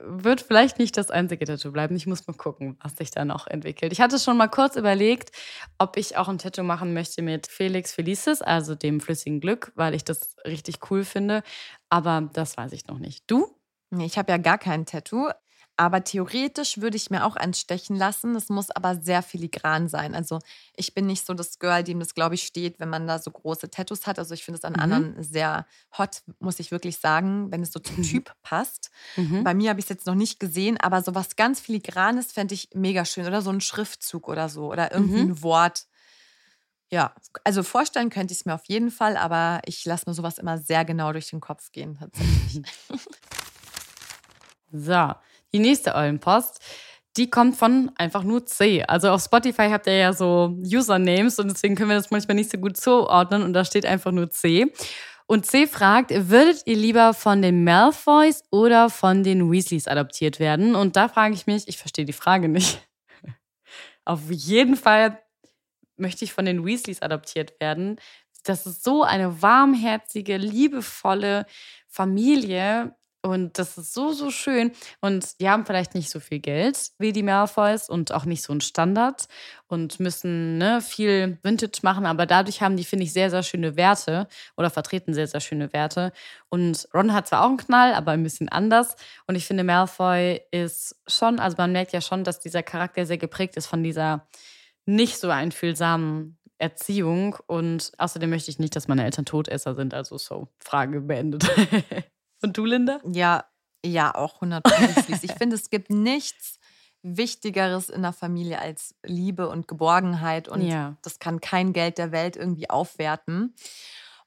wird 0.00 0.40
vielleicht 0.40 0.78
nicht 0.78 0.96
das 0.96 1.10
einzige 1.10 1.44
Tattoo 1.44 1.72
bleiben. 1.72 1.96
Ich 1.96 2.06
muss 2.06 2.26
mal 2.26 2.34
gucken, 2.34 2.78
was 2.82 2.96
sich 2.96 3.10
da 3.10 3.24
noch 3.24 3.46
entwickelt. 3.48 3.92
Ich 3.92 4.00
hatte 4.00 4.18
schon 4.18 4.36
mal 4.36 4.46
kurz 4.48 4.76
überlegt, 4.76 5.30
ob 5.78 5.96
ich 5.96 6.16
auch 6.16 6.28
ein 6.28 6.38
Tattoo 6.38 6.62
machen 6.62 6.94
möchte 6.94 7.20
mit 7.22 7.48
Felix 7.48 7.92
Felicis, 7.92 8.42
also 8.42 8.74
dem 8.74 9.00
flüssigen 9.00 9.40
Glück, 9.40 9.72
weil 9.74 9.94
ich 9.94 10.04
das 10.04 10.36
richtig 10.46 10.90
cool 10.90 11.04
finde. 11.04 11.42
Aber 11.88 12.30
das 12.32 12.56
weiß 12.56 12.72
ich 12.72 12.86
noch 12.86 12.98
nicht. 12.98 13.24
Du? 13.26 13.48
Ich 13.98 14.18
habe 14.18 14.32
ja 14.32 14.38
gar 14.38 14.58
kein 14.58 14.86
Tattoo. 14.86 15.30
Aber 15.78 16.02
theoretisch 16.02 16.80
würde 16.80 16.96
ich 16.96 17.10
mir 17.10 17.24
auch 17.24 17.36
eins 17.36 17.60
stechen 17.60 17.96
lassen. 17.96 18.34
Es 18.34 18.48
muss 18.48 18.70
aber 18.70 18.96
sehr 18.96 19.22
filigran 19.22 19.88
sein. 19.88 20.14
Also 20.14 20.38
ich 20.74 20.94
bin 20.94 21.06
nicht 21.06 21.26
so 21.26 21.34
das 21.34 21.58
Girl, 21.58 21.84
dem 21.84 22.00
das, 22.00 22.14
glaube 22.14 22.34
ich, 22.34 22.44
steht, 22.44 22.80
wenn 22.80 22.88
man 22.88 23.06
da 23.06 23.18
so 23.18 23.30
große 23.30 23.70
Tattoos 23.70 24.06
hat. 24.06 24.18
Also 24.18 24.32
ich 24.32 24.42
finde 24.42 24.58
es 24.58 24.64
an 24.64 24.72
mhm. 24.72 24.80
anderen 24.80 25.22
sehr 25.22 25.66
hot, 25.98 26.22
muss 26.38 26.60
ich 26.60 26.70
wirklich 26.70 26.96
sagen, 26.96 27.52
wenn 27.52 27.62
es 27.62 27.72
so 27.72 27.80
zum 27.80 27.98
mhm. 27.98 28.02
Typ 28.04 28.32
passt. 28.42 28.90
Mhm. 29.16 29.44
Bei 29.44 29.52
mir 29.52 29.68
habe 29.68 29.80
ich 29.80 29.84
es 29.84 29.90
jetzt 29.90 30.06
noch 30.06 30.14
nicht 30.14 30.40
gesehen, 30.40 30.78
aber 30.80 31.02
so 31.02 31.14
was 31.14 31.36
ganz 31.36 31.60
filigranes 31.60 32.32
fände 32.32 32.54
ich 32.54 32.70
mega 32.72 33.04
schön. 33.04 33.26
Oder 33.26 33.42
so 33.42 33.50
ein 33.50 33.60
Schriftzug 33.60 34.28
oder 34.28 34.48
so. 34.48 34.72
Oder 34.72 34.92
irgendwie 34.92 35.24
mhm. 35.24 35.32
ein 35.32 35.42
Wort. 35.42 35.86
Ja, 36.88 37.14
also 37.42 37.62
vorstellen 37.62 38.10
könnte 38.10 38.32
ich 38.32 38.40
es 38.40 38.46
mir 38.46 38.54
auf 38.54 38.64
jeden 38.66 38.90
Fall, 38.90 39.16
aber 39.16 39.60
ich 39.66 39.84
lasse 39.84 40.04
mir 40.06 40.14
sowas 40.14 40.38
immer 40.38 40.56
sehr 40.56 40.84
genau 40.84 41.12
durch 41.12 41.28
den 41.28 41.40
Kopf 41.40 41.72
gehen, 41.72 41.98
tatsächlich. 41.98 42.62
so, 44.72 45.12
die 45.52 45.58
nächste 45.58 45.94
Eulenpost, 45.94 46.60
die 47.16 47.30
kommt 47.30 47.56
von 47.56 47.90
einfach 47.96 48.22
nur 48.22 48.44
C. 48.46 48.84
Also 48.84 49.10
auf 49.10 49.22
Spotify 49.22 49.68
habt 49.70 49.86
ihr 49.86 49.96
ja 49.96 50.12
so 50.12 50.54
Usernames 50.62 51.38
und 51.38 51.48
deswegen 51.48 51.74
können 51.74 51.88
wir 51.88 51.96
das 51.96 52.10
manchmal 52.10 52.34
nicht 52.34 52.50
so 52.50 52.58
gut 52.58 52.76
zuordnen 52.76 53.42
und 53.42 53.52
da 53.52 53.64
steht 53.64 53.86
einfach 53.86 54.12
nur 54.12 54.30
C. 54.30 54.72
Und 55.26 55.44
C 55.44 55.66
fragt, 55.66 56.10
würdet 56.12 56.62
ihr 56.66 56.76
lieber 56.76 57.12
von 57.12 57.42
den 57.42 57.64
Malfoys 57.64 58.44
oder 58.50 58.90
von 58.90 59.24
den 59.24 59.50
Weasleys 59.50 59.88
adoptiert 59.88 60.38
werden? 60.38 60.76
Und 60.76 60.94
da 60.94 61.08
frage 61.08 61.34
ich 61.34 61.46
mich, 61.46 61.66
ich 61.66 61.78
verstehe 61.78 62.04
die 62.04 62.12
Frage 62.12 62.48
nicht. 62.48 62.86
Auf 64.04 64.30
jeden 64.30 64.76
Fall 64.76 65.20
möchte 65.96 66.24
ich 66.24 66.32
von 66.32 66.44
den 66.44 66.64
Weasleys 66.64 67.02
adoptiert 67.02 67.58
werden. 67.60 67.98
Das 68.44 68.66
ist 68.66 68.84
so 68.84 69.02
eine 69.02 69.42
warmherzige, 69.42 70.36
liebevolle 70.36 71.46
Familie. 71.88 72.94
Und 73.26 73.58
das 73.58 73.76
ist 73.76 73.92
so, 73.92 74.12
so 74.12 74.30
schön. 74.30 74.70
Und 75.00 75.40
die 75.40 75.50
haben 75.50 75.66
vielleicht 75.66 75.96
nicht 75.96 76.10
so 76.10 76.20
viel 76.20 76.38
Geld 76.38 76.92
wie 76.98 77.12
die 77.12 77.24
Malfoys 77.24 77.88
und 77.88 78.12
auch 78.12 78.24
nicht 78.24 78.42
so 78.42 78.52
einen 78.52 78.60
Standard 78.60 79.26
und 79.66 79.98
müssen 79.98 80.58
ne, 80.58 80.80
viel 80.80 81.36
Vintage 81.42 81.80
machen. 81.82 82.06
Aber 82.06 82.24
dadurch 82.24 82.62
haben 82.62 82.76
die, 82.76 82.84
finde 82.84 83.04
ich, 83.04 83.12
sehr, 83.12 83.30
sehr 83.30 83.42
schöne 83.42 83.76
Werte 83.76 84.28
oder 84.56 84.70
vertreten 84.70 85.12
sehr, 85.12 85.26
sehr 85.26 85.40
schöne 85.40 85.72
Werte. 85.72 86.12
Und 86.50 86.88
Ron 86.94 87.12
hat 87.12 87.26
zwar 87.26 87.42
auch 87.42 87.48
einen 87.48 87.56
Knall, 87.56 87.94
aber 87.94 88.12
ein 88.12 88.22
bisschen 88.22 88.48
anders. 88.48 88.94
Und 89.26 89.34
ich 89.34 89.44
finde, 89.44 89.64
Malfoy 89.64 90.40
ist 90.52 90.94
schon, 91.08 91.40
also 91.40 91.56
man 91.58 91.72
merkt 91.72 91.92
ja 91.92 92.00
schon, 92.00 92.22
dass 92.22 92.38
dieser 92.38 92.62
Charakter 92.62 93.06
sehr 93.06 93.18
geprägt 93.18 93.56
ist 93.56 93.66
von 93.66 93.82
dieser 93.82 94.28
nicht 94.84 95.18
so 95.18 95.30
einfühlsamen 95.30 96.38
Erziehung. 96.58 97.36
Und 97.48 97.90
außerdem 97.98 98.30
möchte 98.30 98.52
ich 98.52 98.60
nicht, 98.60 98.76
dass 98.76 98.86
meine 98.86 99.04
Eltern 99.04 99.24
Todesser 99.24 99.74
sind. 99.74 99.94
Also 99.94 100.16
so, 100.16 100.46
Frage 100.60 101.00
beendet. 101.00 101.44
Und 102.42 102.56
du, 102.56 102.64
Linda? 102.64 103.00
Ja, 103.04 103.44
ja, 103.84 104.14
auch 104.14 104.34
100 104.36 104.64
Ich 105.22 105.32
finde, 105.32 105.56
es 105.56 105.70
gibt 105.70 105.90
nichts 105.90 106.58
Wichtigeres 107.02 107.88
in 107.88 108.02
der 108.02 108.12
Familie 108.12 108.58
als 108.58 108.94
Liebe 109.04 109.48
und 109.48 109.68
Geborgenheit. 109.68 110.48
Und 110.48 110.62
ja. 110.62 110.96
das 111.02 111.18
kann 111.18 111.40
kein 111.40 111.72
Geld 111.72 111.98
der 111.98 112.12
Welt 112.12 112.36
irgendwie 112.36 112.68
aufwerten. 112.68 113.54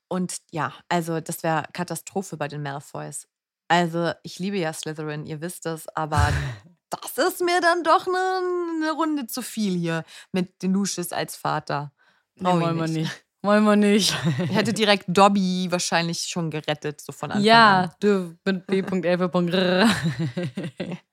Und 0.08 0.38
ja, 0.52 0.74
also 0.88 1.20
das 1.20 1.44
wäre 1.44 1.66
Katastrophe 1.74 2.38
bei 2.38 2.48
den 2.48 2.64
Malfoys. 2.64 3.28
Also 3.68 4.12
ich 4.24 4.40
liebe 4.40 4.58
ja 4.58 4.74
Slytherin, 4.74 5.26
ihr 5.26 5.42
wisst 5.42 5.66
es, 5.66 5.88
aber 5.90 6.34
das 6.90 7.18
ist 7.18 7.42
mir 7.42 7.62
dann 7.62 7.84
doch 7.84 8.08
eine, 8.08 8.78
eine 8.78 8.92
Runde 8.92 9.28
zu 9.28 9.42
viel 9.42 9.78
hier 9.78 10.04
mit 10.32 10.64
den 10.64 10.74
Lucius 10.74 11.12
als 11.12 11.36
Vater. 11.36 11.92
Nee, 12.36 12.50
wollen 12.50 12.78
wir 12.78 12.88
nicht. 12.88 13.26
Wollen 13.42 13.64
wir 13.64 13.78
nicht. 13.78 14.14
Ich 14.44 14.56
hätte 14.56 14.74
direkt 14.74 15.06
Dobby 15.08 15.68
wahrscheinlich 15.70 16.20
schon 16.28 16.52
gerettet, 16.52 17.00
so 17.00 17.14
von 17.14 17.32
Anfang 17.32 17.46
ja, 17.46 17.80
an. 17.80 17.86
Ja, 17.86 17.96
du 18.00 18.36
mit 18.44 18.68
B.11. 18.68 19.90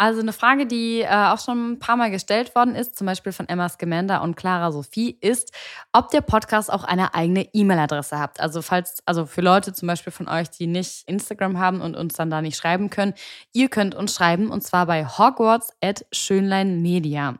Also 0.00 0.22
eine 0.22 0.32
Frage, 0.32 0.64
die 0.64 1.02
äh, 1.02 1.08
auch 1.08 1.38
schon 1.38 1.72
ein 1.72 1.78
paar 1.78 1.94
Mal 1.94 2.10
gestellt 2.10 2.54
worden 2.54 2.74
ist, 2.74 2.96
zum 2.96 3.06
Beispiel 3.06 3.32
von 3.32 3.46
Emma 3.50 3.68
Scamander 3.68 4.22
und 4.22 4.34
Clara 4.34 4.72
Sophie, 4.72 5.18
ist, 5.20 5.52
ob 5.92 6.08
der 6.08 6.22
Podcast 6.22 6.72
auch 6.72 6.84
eine 6.84 7.12
eigene 7.12 7.46
E-Mail-Adresse 7.52 8.18
habt. 8.18 8.40
Also 8.40 8.62
falls, 8.62 9.02
also 9.04 9.26
für 9.26 9.42
Leute 9.42 9.74
zum 9.74 9.88
Beispiel 9.88 10.10
von 10.10 10.26
euch, 10.26 10.48
die 10.48 10.66
nicht 10.66 11.06
Instagram 11.06 11.58
haben 11.58 11.82
und 11.82 11.96
uns 11.96 12.14
dann 12.14 12.30
da 12.30 12.40
nicht 12.40 12.56
schreiben 12.56 12.88
können, 12.88 13.12
ihr 13.52 13.68
könnt 13.68 13.94
uns 13.94 14.14
schreiben 14.14 14.50
und 14.50 14.62
zwar 14.62 14.86
bei 14.86 15.04
Hogwarts 15.04 15.74
at 15.82 16.06
Schönlein 16.12 16.80
Media. 16.80 17.34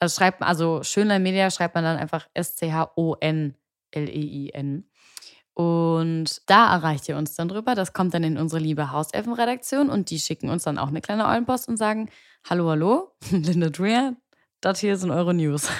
Also 0.00 0.16
schreibt 0.16 0.42
also 0.42 0.82
Schönlein 0.82 1.22
Media 1.22 1.50
schreibt 1.50 1.74
man 1.74 1.84
dann 1.84 1.98
einfach 1.98 2.28
S-C-H-O-N-L-E-I-N. 2.34 3.54
Und 5.54 6.42
da 6.46 6.72
erreicht 6.72 7.08
ihr 7.08 7.16
uns 7.16 7.34
dann 7.34 7.48
drüber. 7.48 7.74
Das 7.74 7.92
kommt 7.92 8.14
dann 8.14 8.22
in 8.22 8.38
unsere 8.38 8.60
liebe 8.60 8.92
Hauselfenredaktion 8.92 9.90
und 9.90 10.10
die 10.10 10.20
schicken 10.20 10.50
uns 10.50 10.62
dann 10.62 10.78
auch 10.78 10.86
eine 10.86 11.00
kleine 11.00 11.26
Eulenpost 11.26 11.66
und 11.68 11.76
sagen: 11.76 12.08
Hallo, 12.48 12.70
hallo, 12.70 13.10
Linda 13.30 13.68
Dreher, 13.68 14.14
das 14.60 14.78
hier 14.78 14.96
sind 14.96 15.10
eure 15.10 15.34
News. 15.34 15.68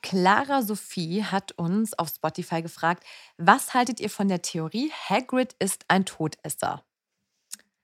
Clara 0.00 0.62
Sophie 0.62 1.24
hat 1.24 1.52
uns 1.58 1.92
auf 1.98 2.08
Spotify 2.08 2.62
gefragt: 2.62 3.04
Was 3.36 3.74
haltet 3.74 4.00
ihr 4.00 4.08
von 4.08 4.28
der 4.28 4.40
Theorie, 4.40 4.90
Hagrid 5.10 5.54
ist 5.58 5.84
ein 5.88 6.06
Todesser? 6.06 6.82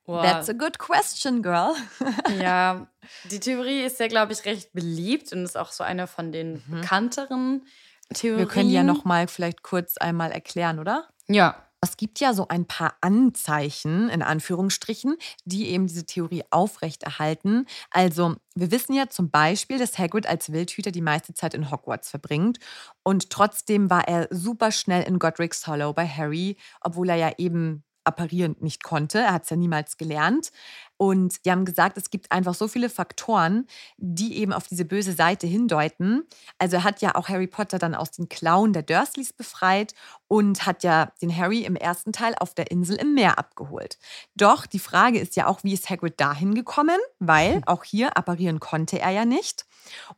Wow. 0.05 0.23
That's 0.23 0.49
a 0.49 0.53
good 0.53 0.79
question, 0.79 1.43
girl. 1.43 1.75
ja, 2.41 2.87
die 3.31 3.39
Theorie 3.39 3.83
ist 3.83 3.99
ja, 3.99 4.07
glaube 4.07 4.33
ich, 4.33 4.45
recht 4.45 4.73
beliebt 4.73 5.31
und 5.33 5.43
ist 5.43 5.57
auch 5.57 5.71
so 5.71 5.83
eine 5.83 6.07
von 6.07 6.31
den 6.31 6.63
mhm. 6.67 6.81
bekannteren 6.81 7.65
Theorien. 8.13 8.39
Wir 8.39 8.47
können 8.47 8.69
ja 8.69 8.83
noch 8.83 9.05
mal 9.05 9.27
vielleicht 9.27 9.63
kurz 9.63 9.97
einmal 9.97 10.31
erklären, 10.31 10.79
oder? 10.79 11.07
Ja. 11.27 11.67
Es 11.81 11.97
gibt 11.97 12.21
ja 12.21 12.33
so 12.33 12.47
ein 12.47 12.65
paar 12.65 12.95
Anzeichen, 13.01 14.07
in 14.07 14.21
Anführungsstrichen, 14.21 15.17
die 15.43 15.67
eben 15.67 15.87
diese 15.87 16.05
Theorie 16.05 16.43
aufrechterhalten. 16.49 17.65
Also, 17.91 18.35
wir 18.55 18.71
wissen 18.71 18.93
ja 18.93 19.09
zum 19.09 19.29
Beispiel, 19.29 19.79
dass 19.79 19.99
Hagrid 19.99 20.25
als 20.25 20.53
Wildhüter 20.53 20.91
die 20.91 21.01
meiste 21.01 21.33
Zeit 21.33 21.53
in 21.53 21.71
Hogwarts 21.71 22.09
verbringt. 22.09 22.59
Und 23.03 23.29
trotzdem 23.31 23.89
war 23.89 24.07
er 24.07 24.29
super 24.31 24.71
schnell 24.71 25.03
in 25.03 25.19
Godric's 25.19 25.67
Hollow 25.67 25.91
bei 25.91 26.07
Harry, 26.07 26.55
obwohl 26.79 27.09
er 27.09 27.17
ja 27.17 27.31
eben 27.37 27.83
apparieren 28.03 28.55
nicht 28.59 28.83
konnte. 28.83 29.19
Er 29.19 29.33
hat 29.33 29.43
es 29.43 29.49
ja 29.49 29.55
niemals 29.55 29.97
gelernt. 29.97 30.51
Und 30.97 31.43
die 31.45 31.51
haben 31.51 31.65
gesagt, 31.65 31.97
es 31.97 32.09
gibt 32.09 32.31
einfach 32.31 32.53
so 32.53 32.67
viele 32.67 32.89
Faktoren, 32.89 33.67
die 33.97 34.37
eben 34.37 34.53
auf 34.53 34.67
diese 34.67 34.85
böse 34.85 35.13
Seite 35.13 35.47
hindeuten. 35.47 36.23
Also 36.59 36.77
er 36.77 36.83
hat 36.83 37.01
ja 37.01 37.15
auch 37.15 37.29
Harry 37.29 37.47
Potter 37.47 37.79
dann 37.79 37.95
aus 37.95 38.11
den 38.11 38.29
Klauen 38.29 38.73
der 38.73 38.83
Dursleys 38.83 39.33
befreit 39.33 39.93
und 40.27 40.65
hat 40.65 40.83
ja 40.83 41.11
den 41.21 41.35
Harry 41.35 41.65
im 41.65 41.75
ersten 41.75 42.13
Teil 42.13 42.35
auf 42.39 42.53
der 42.53 42.71
Insel 42.71 42.95
im 42.95 43.13
Meer 43.15 43.37
abgeholt. 43.37 43.97
Doch 44.35 44.65
die 44.65 44.79
Frage 44.79 45.19
ist 45.19 45.35
ja 45.35 45.47
auch, 45.47 45.63
wie 45.63 45.73
ist 45.73 45.89
Hagrid 45.89 46.19
dahin 46.19 46.55
gekommen? 46.55 46.99
Weil 47.19 47.61
auch 47.65 47.83
hier 47.83 48.15
apparieren 48.15 48.59
konnte 48.59 48.99
er 48.99 49.11
ja 49.11 49.25
nicht. 49.25 49.65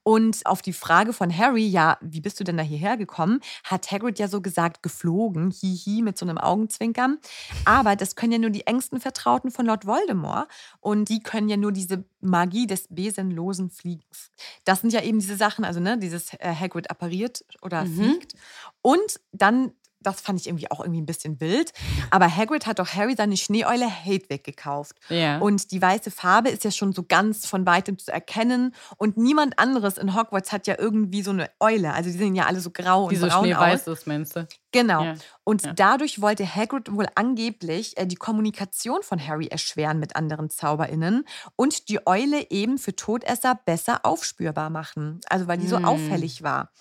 Und 0.03 0.45
auf 0.45 0.61
die 0.61 0.73
Frage 0.73 1.13
von 1.13 1.35
Harry, 1.35 1.65
ja, 1.65 1.97
wie 2.01 2.21
bist 2.21 2.39
du 2.39 2.43
denn 2.43 2.57
da 2.57 2.63
hierher 2.63 2.97
gekommen, 2.97 3.39
hat 3.63 3.91
Hagrid 3.91 4.19
ja 4.19 4.27
so 4.27 4.41
gesagt, 4.41 4.83
geflogen, 4.83 5.51
hihi, 5.51 6.01
mit 6.01 6.17
so 6.17 6.25
einem 6.25 6.37
Augenzwinkern. 6.37 7.17
Aber 7.65 7.95
das 7.95 8.15
können 8.15 8.33
ja 8.33 8.39
nur 8.39 8.49
die 8.49 8.67
engsten 8.67 8.99
Vertrauten 8.99 9.51
von 9.51 9.65
Lord 9.65 9.85
Voldemort. 9.85 10.47
Und 10.79 11.09
die 11.09 11.21
können 11.21 11.49
ja 11.49 11.57
nur 11.57 11.71
diese 11.71 12.05
Magie 12.21 12.67
des 12.67 12.87
besenlosen 12.89 13.69
Fliegens. 13.69 14.31
Das 14.63 14.81
sind 14.81 14.93
ja 14.93 15.01
eben 15.01 15.19
diese 15.19 15.35
Sachen, 15.35 15.65
also 15.65 15.79
ne, 15.79 15.97
dieses 15.97 16.33
äh, 16.33 16.53
Hagrid 16.53 16.89
appariert 16.89 17.45
oder 17.61 17.85
mhm. 17.85 17.95
fliegt. 17.95 18.33
Und 18.81 19.19
dann 19.31 19.71
das 20.05 20.21
fand 20.21 20.39
ich 20.39 20.47
irgendwie 20.47 20.69
auch 20.71 20.79
irgendwie 20.79 21.01
ein 21.01 21.05
bisschen 21.05 21.39
wild. 21.39 21.71
Aber 22.11 22.33
Hagrid 22.33 22.65
hat 22.67 22.79
doch 22.79 22.93
Harry 22.93 23.15
seine 23.17 23.37
Schneeeule 23.37 23.87
Hedwig 23.89 24.43
gekauft. 24.43 24.95
Ja. 25.09 25.39
Und 25.39 25.71
die 25.71 25.81
weiße 25.81 26.11
Farbe 26.11 26.49
ist 26.49 26.63
ja 26.63 26.71
schon 26.71 26.93
so 26.93 27.03
ganz 27.03 27.45
von 27.45 27.65
weitem 27.65 27.97
zu 27.97 28.11
erkennen. 28.11 28.73
Und 28.97 29.17
niemand 29.17 29.59
anderes 29.59 29.97
in 29.97 30.15
Hogwarts 30.15 30.51
hat 30.51 30.67
ja 30.67 30.75
irgendwie 30.77 31.21
so 31.23 31.31
eine 31.31 31.49
Eule. 31.59 31.93
Also 31.93 32.09
die 32.11 32.17
sehen 32.17 32.35
ja 32.35 32.45
alle 32.45 32.59
so 32.61 32.69
grau 32.71 33.09
Wie 33.09 33.15
und 33.15 33.21
so 33.21 33.27
braun 33.27 33.45
Schneeweiß 33.45 33.87
aus. 33.87 33.99
ist, 33.99 34.07
meinst 34.07 34.35
du? 34.35 34.47
Genau. 34.71 35.03
Ja. 35.03 35.15
Und 35.43 35.63
Ja. 35.63 35.73
dadurch 35.73 36.21
wollte 36.21 36.45
Hagrid 36.55 36.91
wohl 36.93 37.07
angeblich 37.15 37.97
äh, 37.97 38.05
die 38.05 38.15
Kommunikation 38.15 39.01
von 39.03 39.25
Harry 39.25 39.47
erschweren 39.47 39.99
mit 39.99 40.15
anderen 40.15 40.49
ZauberInnen 40.49 41.25
und 41.55 41.87
die 41.89 42.05
Eule 42.05 42.49
eben 42.51 42.77
für 42.77 42.95
Todesser 42.95 43.59
besser 43.65 44.01
aufspürbar 44.03 44.69
machen. 44.69 45.21
Also 45.29 45.47
weil 45.47 45.57
die 45.57 45.67
so 45.67 45.77
Hm. 45.77 45.85
auffällig 45.85 46.43
war. 46.43 46.71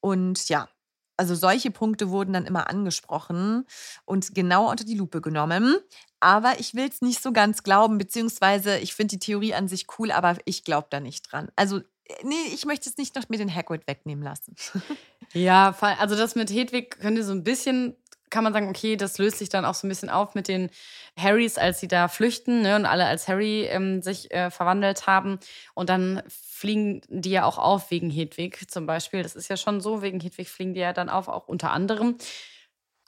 Und 0.00 0.48
ja, 0.48 0.68
also 1.16 1.34
solche 1.34 1.70
Punkte 1.70 2.10
wurden 2.10 2.32
dann 2.32 2.46
immer 2.46 2.68
angesprochen 2.68 3.66
und 4.04 4.34
genauer 4.34 4.70
unter 4.70 4.84
die 4.84 4.96
Lupe 4.96 5.20
genommen. 5.20 5.76
Aber 6.20 6.58
ich 6.58 6.74
will 6.74 6.88
es 6.88 7.02
nicht 7.02 7.22
so 7.22 7.32
ganz 7.32 7.62
glauben, 7.62 7.98
beziehungsweise 7.98 8.78
ich 8.78 8.94
finde 8.94 9.16
die 9.16 9.18
Theorie 9.20 9.54
an 9.54 9.68
sich 9.68 9.86
cool, 9.98 10.10
aber 10.10 10.36
ich 10.44 10.64
glaube 10.64 10.88
da 10.90 11.00
nicht 11.00 11.30
dran. 11.30 11.48
Also, 11.56 11.78
äh, 11.78 11.82
nee, 12.22 12.34
ich 12.52 12.64
möchte 12.64 12.88
es 12.88 12.96
nicht 12.96 13.14
noch 13.14 13.28
mir 13.28 13.38
den 13.38 13.54
Hagrid 13.54 13.86
wegnehmen 13.86 14.24
lassen. 14.24 14.54
Ja, 15.32 15.74
also 15.80 16.14
das 16.14 16.36
mit 16.36 16.50
Hedwig 16.50 17.00
könnte 17.00 17.24
so 17.24 17.32
ein 17.32 17.42
bisschen, 17.42 17.96
kann 18.30 18.44
man 18.44 18.52
sagen, 18.52 18.68
okay, 18.68 18.96
das 18.96 19.18
löst 19.18 19.38
sich 19.38 19.48
dann 19.48 19.64
auch 19.64 19.74
so 19.74 19.86
ein 19.86 19.90
bisschen 19.90 20.10
auf 20.10 20.34
mit 20.34 20.48
den 20.48 20.70
Harrys, 21.18 21.58
als 21.58 21.80
sie 21.80 21.88
da 21.88 22.08
flüchten 22.08 22.62
ne, 22.62 22.76
und 22.76 22.86
alle 22.86 23.06
als 23.06 23.28
Harry 23.28 23.64
ähm, 23.64 24.02
sich 24.02 24.30
äh, 24.32 24.50
verwandelt 24.50 25.06
haben. 25.06 25.38
Und 25.74 25.88
dann 25.88 26.22
fliegen 26.28 27.02
die 27.08 27.30
ja 27.30 27.44
auch 27.44 27.58
auf 27.58 27.90
wegen 27.90 28.10
Hedwig 28.10 28.70
zum 28.70 28.86
Beispiel. 28.86 29.22
Das 29.22 29.36
ist 29.36 29.48
ja 29.48 29.56
schon 29.56 29.80
so, 29.80 30.02
wegen 30.02 30.20
Hedwig 30.20 30.48
fliegen 30.48 30.74
die 30.74 30.80
ja 30.80 30.92
dann 30.92 31.08
auf, 31.08 31.28
auch 31.28 31.48
unter 31.48 31.70
anderem. 31.70 32.16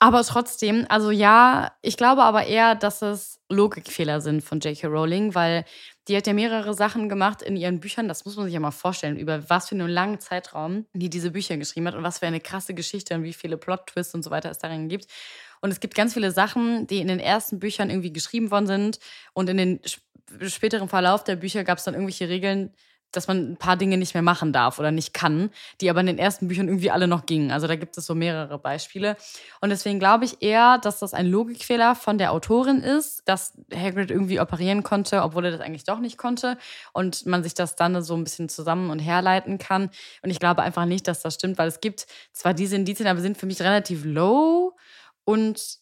Aber 0.01 0.23
trotzdem, 0.23 0.85
also 0.87 1.11
ja, 1.11 1.73
ich 1.81 1.97
glaube 1.97 2.23
aber 2.23 2.45
eher, 2.45 2.75
dass 2.75 3.01
es 3.01 3.41
Logikfehler 3.49 4.21
sind 4.21 4.41
von 4.41 4.61
J.K. 4.61 4.87
Rowling, 4.87 5.35
weil 5.35 5.65
die 6.09 6.17
hat 6.17 6.27
ja 6.27 6.33
mehrere 6.33 6.73
Sachen 6.73 7.07
gemacht 7.07 7.41
in 7.43 7.55
ihren 7.55 7.79
Büchern. 7.79 8.07
Das 8.07 8.25
muss 8.25 8.35
man 8.35 8.45
sich 8.45 8.53
ja 8.55 8.59
mal 8.59 8.71
vorstellen, 8.71 9.17
über 9.17 9.49
was 9.49 9.69
für 9.69 9.75
einen 9.75 9.87
langen 9.87 10.19
Zeitraum 10.19 10.85
die 10.93 11.09
diese 11.09 11.31
Bücher 11.31 11.55
geschrieben 11.57 11.87
hat 11.87 11.95
und 11.95 12.03
was 12.03 12.19
für 12.19 12.27
eine 12.27 12.39
krasse 12.39 12.73
Geschichte 12.73 13.13
und 13.15 13.23
wie 13.23 13.33
viele 13.33 13.57
Plot-Twists 13.57 14.15
und 14.15 14.23
so 14.23 14.31
weiter 14.31 14.49
es 14.49 14.57
darin 14.57 14.89
gibt. 14.89 15.07
Und 15.61 15.71
es 15.71 15.79
gibt 15.79 15.93
ganz 15.93 16.13
viele 16.13 16.31
Sachen, 16.31 16.87
die 16.87 16.99
in 16.99 17.07
den 17.07 17.19
ersten 17.19 17.59
Büchern 17.59 17.89
irgendwie 17.89 18.11
geschrieben 18.11 18.49
worden 18.49 18.67
sind 18.67 18.99
und 19.33 19.49
in 19.49 19.57
den 19.57 19.79
sp- 19.85 20.01
späteren 20.47 20.89
Verlauf 20.89 21.23
der 21.23 21.35
Bücher 21.35 21.63
gab 21.63 21.77
es 21.77 21.83
dann 21.83 21.93
irgendwelche 21.93 22.27
Regeln, 22.29 22.73
dass 23.11 23.27
man 23.27 23.51
ein 23.51 23.57
paar 23.57 23.77
Dinge 23.77 23.97
nicht 23.97 24.13
mehr 24.13 24.23
machen 24.23 24.53
darf 24.53 24.79
oder 24.79 24.91
nicht 24.91 25.13
kann, 25.13 25.49
die 25.81 25.89
aber 25.89 26.01
in 26.01 26.05
den 26.05 26.17
ersten 26.17 26.47
Büchern 26.47 26.67
irgendwie 26.67 26.91
alle 26.91 27.07
noch 27.07 27.25
gingen. 27.25 27.51
Also 27.51 27.67
da 27.67 27.75
gibt 27.75 27.97
es 27.97 28.05
so 28.05 28.15
mehrere 28.15 28.59
Beispiele. 28.59 29.17
Und 29.61 29.69
deswegen 29.69 29.99
glaube 29.99 30.25
ich 30.25 30.41
eher, 30.41 30.77
dass 30.77 30.99
das 30.99 31.13
ein 31.13 31.27
Logikfehler 31.27 31.95
von 31.95 32.17
der 32.17 32.31
Autorin 32.31 32.81
ist, 32.81 33.23
dass 33.25 33.53
Hagrid 33.73 34.11
irgendwie 34.11 34.39
operieren 34.39 34.83
konnte, 34.83 35.23
obwohl 35.23 35.45
er 35.45 35.51
das 35.51 35.61
eigentlich 35.61 35.83
doch 35.83 35.99
nicht 35.99 36.17
konnte. 36.17 36.57
Und 36.93 37.25
man 37.25 37.43
sich 37.43 37.53
das 37.53 37.75
dann 37.75 38.01
so 38.03 38.15
ein 38.15 38.23
bisschen 38.23 38.49
zusammen 38.49 38.89
und 38.89 38.99
herleiten 38.99 39.57
kann. 39.57 39.89
Und 40.21 40.29
ich 40.29 40.39
glaube 40.39 40.61
einfach 40.61 40.85
nicht, 40.85 41.07
dass 41.07 41.21
das 41.21 41.35
stimmt, 41.35 41.57
weil 41.57 41.67
es 41.67 41.81
gibt 41.81 42.07
zwar 42.31 42.53
diese 42.53 42.75
Indizien, 42.75 43.07
aber 43.07 43.21
sind 43.21 43.37
für 43.37 43.45
mich 43.45 43.61
relativ 43.61 44.05
low 44.05 44.75
und 45.23 45.79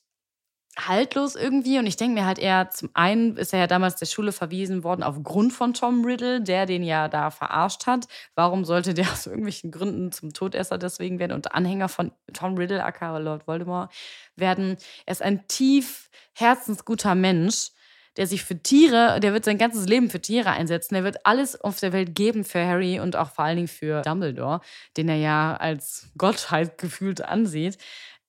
haltlos 0.77 1.35
irgendwie. 1.35 1.79
Und 1.79 1.87
ich 1.87 1.97
denke 1.97 2.19
mir 2.19 2.25
halt 2.25 2.39
eher, 2.39 2.69
zum 2.69 2.89
einen 2.93 3.37
ist 3.37 3.53
er 3.53 3.59
ja 3.59 3.67
damals 3.67 3.95
der 3.95 4.05
Schule 4.05 4.31
verwiesen 4.31 4.83
worden 4.83 5.03
aufgrund 5.03 5.53
von 5.53 5.73
Tom 5.73 6.05
Riddle, 6.05 6.41
der 6.41 6.65
den 6.65 6.83
ja 6.83 7.07
da 7.07 7.31
verarscht 7.31 7.87
hat. 7.87 8.07
Warum 8.35 8.65
sollte 8.65 8.93
der 8.93 9.05
aus 9.11 9.25
irgendwelchen 9.25 9.71
Gründen 9.71 10.11
zum 10.11 10.33
Todesser 10.33 10.77
deswegen 10.77 11.19
werden 11.19 11.33
und 11.33 11.53
Anhänger 11.53 11.89
von 11.89 12.11
Tom 12.33 12.55
Riddle, 12.57 12.83
aka 12.83 13.17
Lord 13.17 13.47
Voldemort, 13.47 13.91
werden? 14.35 14.77
Er 15.05 15.11
ist 15.11 15.21
ein 15.21 15.47
tief 15.47 16.09
herzensguter 16.33 17.15
Mensch 17.15 17.71
der 18.17 18.25
sich 18.25 18.43
für 18.43 18.57
Tiere, 18.57 19.19
der 19.19 19.33
wird 19.33 19.45
sein 19.45 19.59
ganzes 19.59 19.85
Leben 19.85 20.09
für 20.09 20.19
Tiere 20.19 20.49
einsetzen. 20.49 20.95
Der 20.95 21.03
wird 21.03 21.25
alles 21.25 21.59
auf 21.61 21.79
der 21.79 21.93
Welt 21.93 22.15
geben 22.15 22.43
für 22.43 22.65
Harry 22.65 22.99
und 22.99 23.15
auch 23.15 23.29
vor 23.29 23.45
allen 23.45 23.57
Dingen 23.57 23.67
für 23.67 24.01
Dumbledore, 24.01 24.61
den 24.97 25.07
er 25.07 25.17
ja 25.17 25.55
als 25.55 26.09
Gottheit 26.17 26.79
gefühlt 26.79 27.21
ansieht 27.21 27.77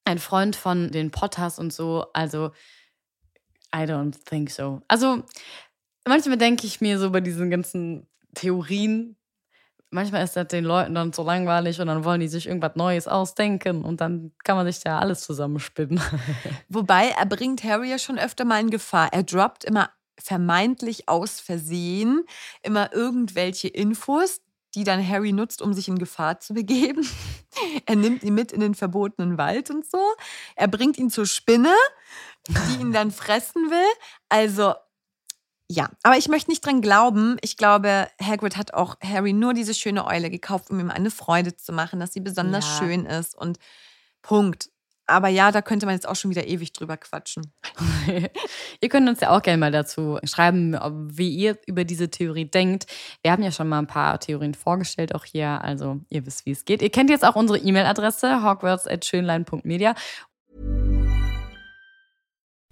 ein 0.08 0.18
Freund 0.18 0.56
von 0.56 0.90
den 0.90 1.10
Potters 1.10 1.58
und 1.58 1.72
so. 1.72 2.06
Also, 2.12 2.50
I 3.74 3.80
don't 3.80 4.16
think 4.24 4.50
so. 4.50 4.80
Also, 4.88 5.22
manchmal 6.06 6.38
denke 6.38 6.66
ich 6.66 6.80
mir 6.80 6.98
so 6.98 7.10
bei 7.10 7.20
diesen 7.20 7.50
ganzen 7.50 8.06
Theorien, 8.34 9.16
manchmal 9.90 10.24
ist 10.24 10.36
das 10.36 10.48
den 10.48 10.64
Leuten 10.64 10.94
dann 10.94 11.12
so 11.12 11.22
langweilig 11.22 11.80
und 11.80 11.86
dann 11.86 12.04
wollen 12.04 12.20
die 12.20 12.28
sich 12.28 12.46
irgendwas 12.46 12.76
Neues 12.76 13.08
ausdenken 13.08 13.84
und 13.84 14.00
dann 14.00 14.32
kann 14.44 14.56
man 14.56 14.66
sich 14.66 14.80
da 14.80 14.98
alles 14.98 15.22
zusammenspinnen. 15.22 16.00
Wobei, 16.68 17.08
er 17.08 17.26
bringt 17.26 17.64
Harry 17.64 17.90
ja 17.90 17.98
schon 17.98 18.18
öfter 18.18 18.44
mal 18.44 18.60
in 18.60 18.70
Gefahr. 18.70 19.12
Er 19.12 19.22
droppt 19.22 19.64
immer 19.64 19.90
vermeintlich 20.20 21.08
aus 21.08 21.40
Versehen 21.40 22.24
immer 22.62 22.92
irgendwelche 22.92 23.68
Infos, 23.68 24.40
die 24.74 24.84
dann 24.84 25.06
Harry 25.06 25.32
nutzt, 25.32 25.62
um 25.62 25.72
sich 25.72 25.88
in 25.88 25.98
Gefahr 25.98 26.40
zu 26.40 26.54
begeben. 26.54 27.06
Er 27.86 27.96
nimmt 27.96 28.22
ihn 28.22 28.34
mit 28.34 28.52
in 28.52 28.60
den 28.60 28.74
verbotenen 28.74 29.36
Wald 29.36 29.70
und 29.70 29.84
so. 29.84 29.98
Er 30.54 30.68
bringt 30.68 30.96
ihn 30.96 31.10
zur 31.10 31.26
Spinne, 31.26 31.74
die 32.46 32.80
ihn 32.80 32.92
dann 32.92 33.10
fressen 33.10 33.70
will. 33.70 33.92
Also, 34.28 34.74
ja, 35.68 35.88
aber 36.02 36.16
ich 36.18 36.28
möchte 36.28 36.50
nicht 36.50 36.64
dran 36.64 36.82
glauben. 36.82 37.36
Ich 37.40 37.56
glaube, 37.56 38.08
Hagrid 38.22 38.56
hat 38.56 38.74
auch 38.74 38.96
Harry 39.02 39.32
nur 39.32 39.54
diese 39.54 39.74
schöne 39.74 40.06
Eule 40.06 40.30
gekauft, 40.30 40.70
um 40.70 40.78
ihm 40.78 40.90
eine 40.90 41.10
Freude 41.10 41.56
zu 41.56 41.72
machen, 41.72 41.98
dass 41.98 42.12
sie 42.12 42.20
besonders 42.20 42.64
ja. 42.64 42.78
schön 42.78 43.06
ist. 43.06 43.34
Und 43.34 43.58
Punkt. 44.22 44.70
Aber 45.08 45.28
ja, 45.28 45.50
da 45.50 45.62
könnte 45.62 45.86
man 45.86 45.94
jetzt 45.94 46.06
auch 46.06 46.16
schon 46.16 46.30
wieder 46.30 46.46
ewig 46.46 46.72
drüber 46.72 46.96
quatschen. 46.96 47.52
ihr 48.80 48.88
könnt 48.88 49.08
uns 49.08 49.20
ja 49.20 49.30
auch 49.30 49.42
gerne 49.42 49.58
mal 49.58 49.72
dazu 49.72 50.18
schreiben, 50.24 50.76
wie 51.10 51.30
ihr 51.30 51.56
über 51.66 51.84
diese 51.84 52.10
Theorie 52.10 52.44
denkt. 52.44 52.86
Wir 53.22 53.32
haben 53.32 53.42
ja 53.42 53.50
schon 53.50 53.68
mal 53.68 53.78
ein 53.78 53.86
paar 53.86 54.20
Theorien 54.20 54.54
vorgestellt, 54.54 55.14
auch 55.14 55.24
hier. 55.24 55.64
Also 55.64 56.00
ihr 56.10 56.26
wisst, 56.26 56.44
wie 56.44 56.50
es 56.50 56.64
geht. 56.64 56.82
Ihr 56.82 56.90
kennt 56.90 57.08
jetzt 57.08 57.24
auch 57.24 57.36
unsere 57.36 57.58
E-Mail-Adresse, 57.58 58.44
hogwarts.schönlein.media. 58.44 59.94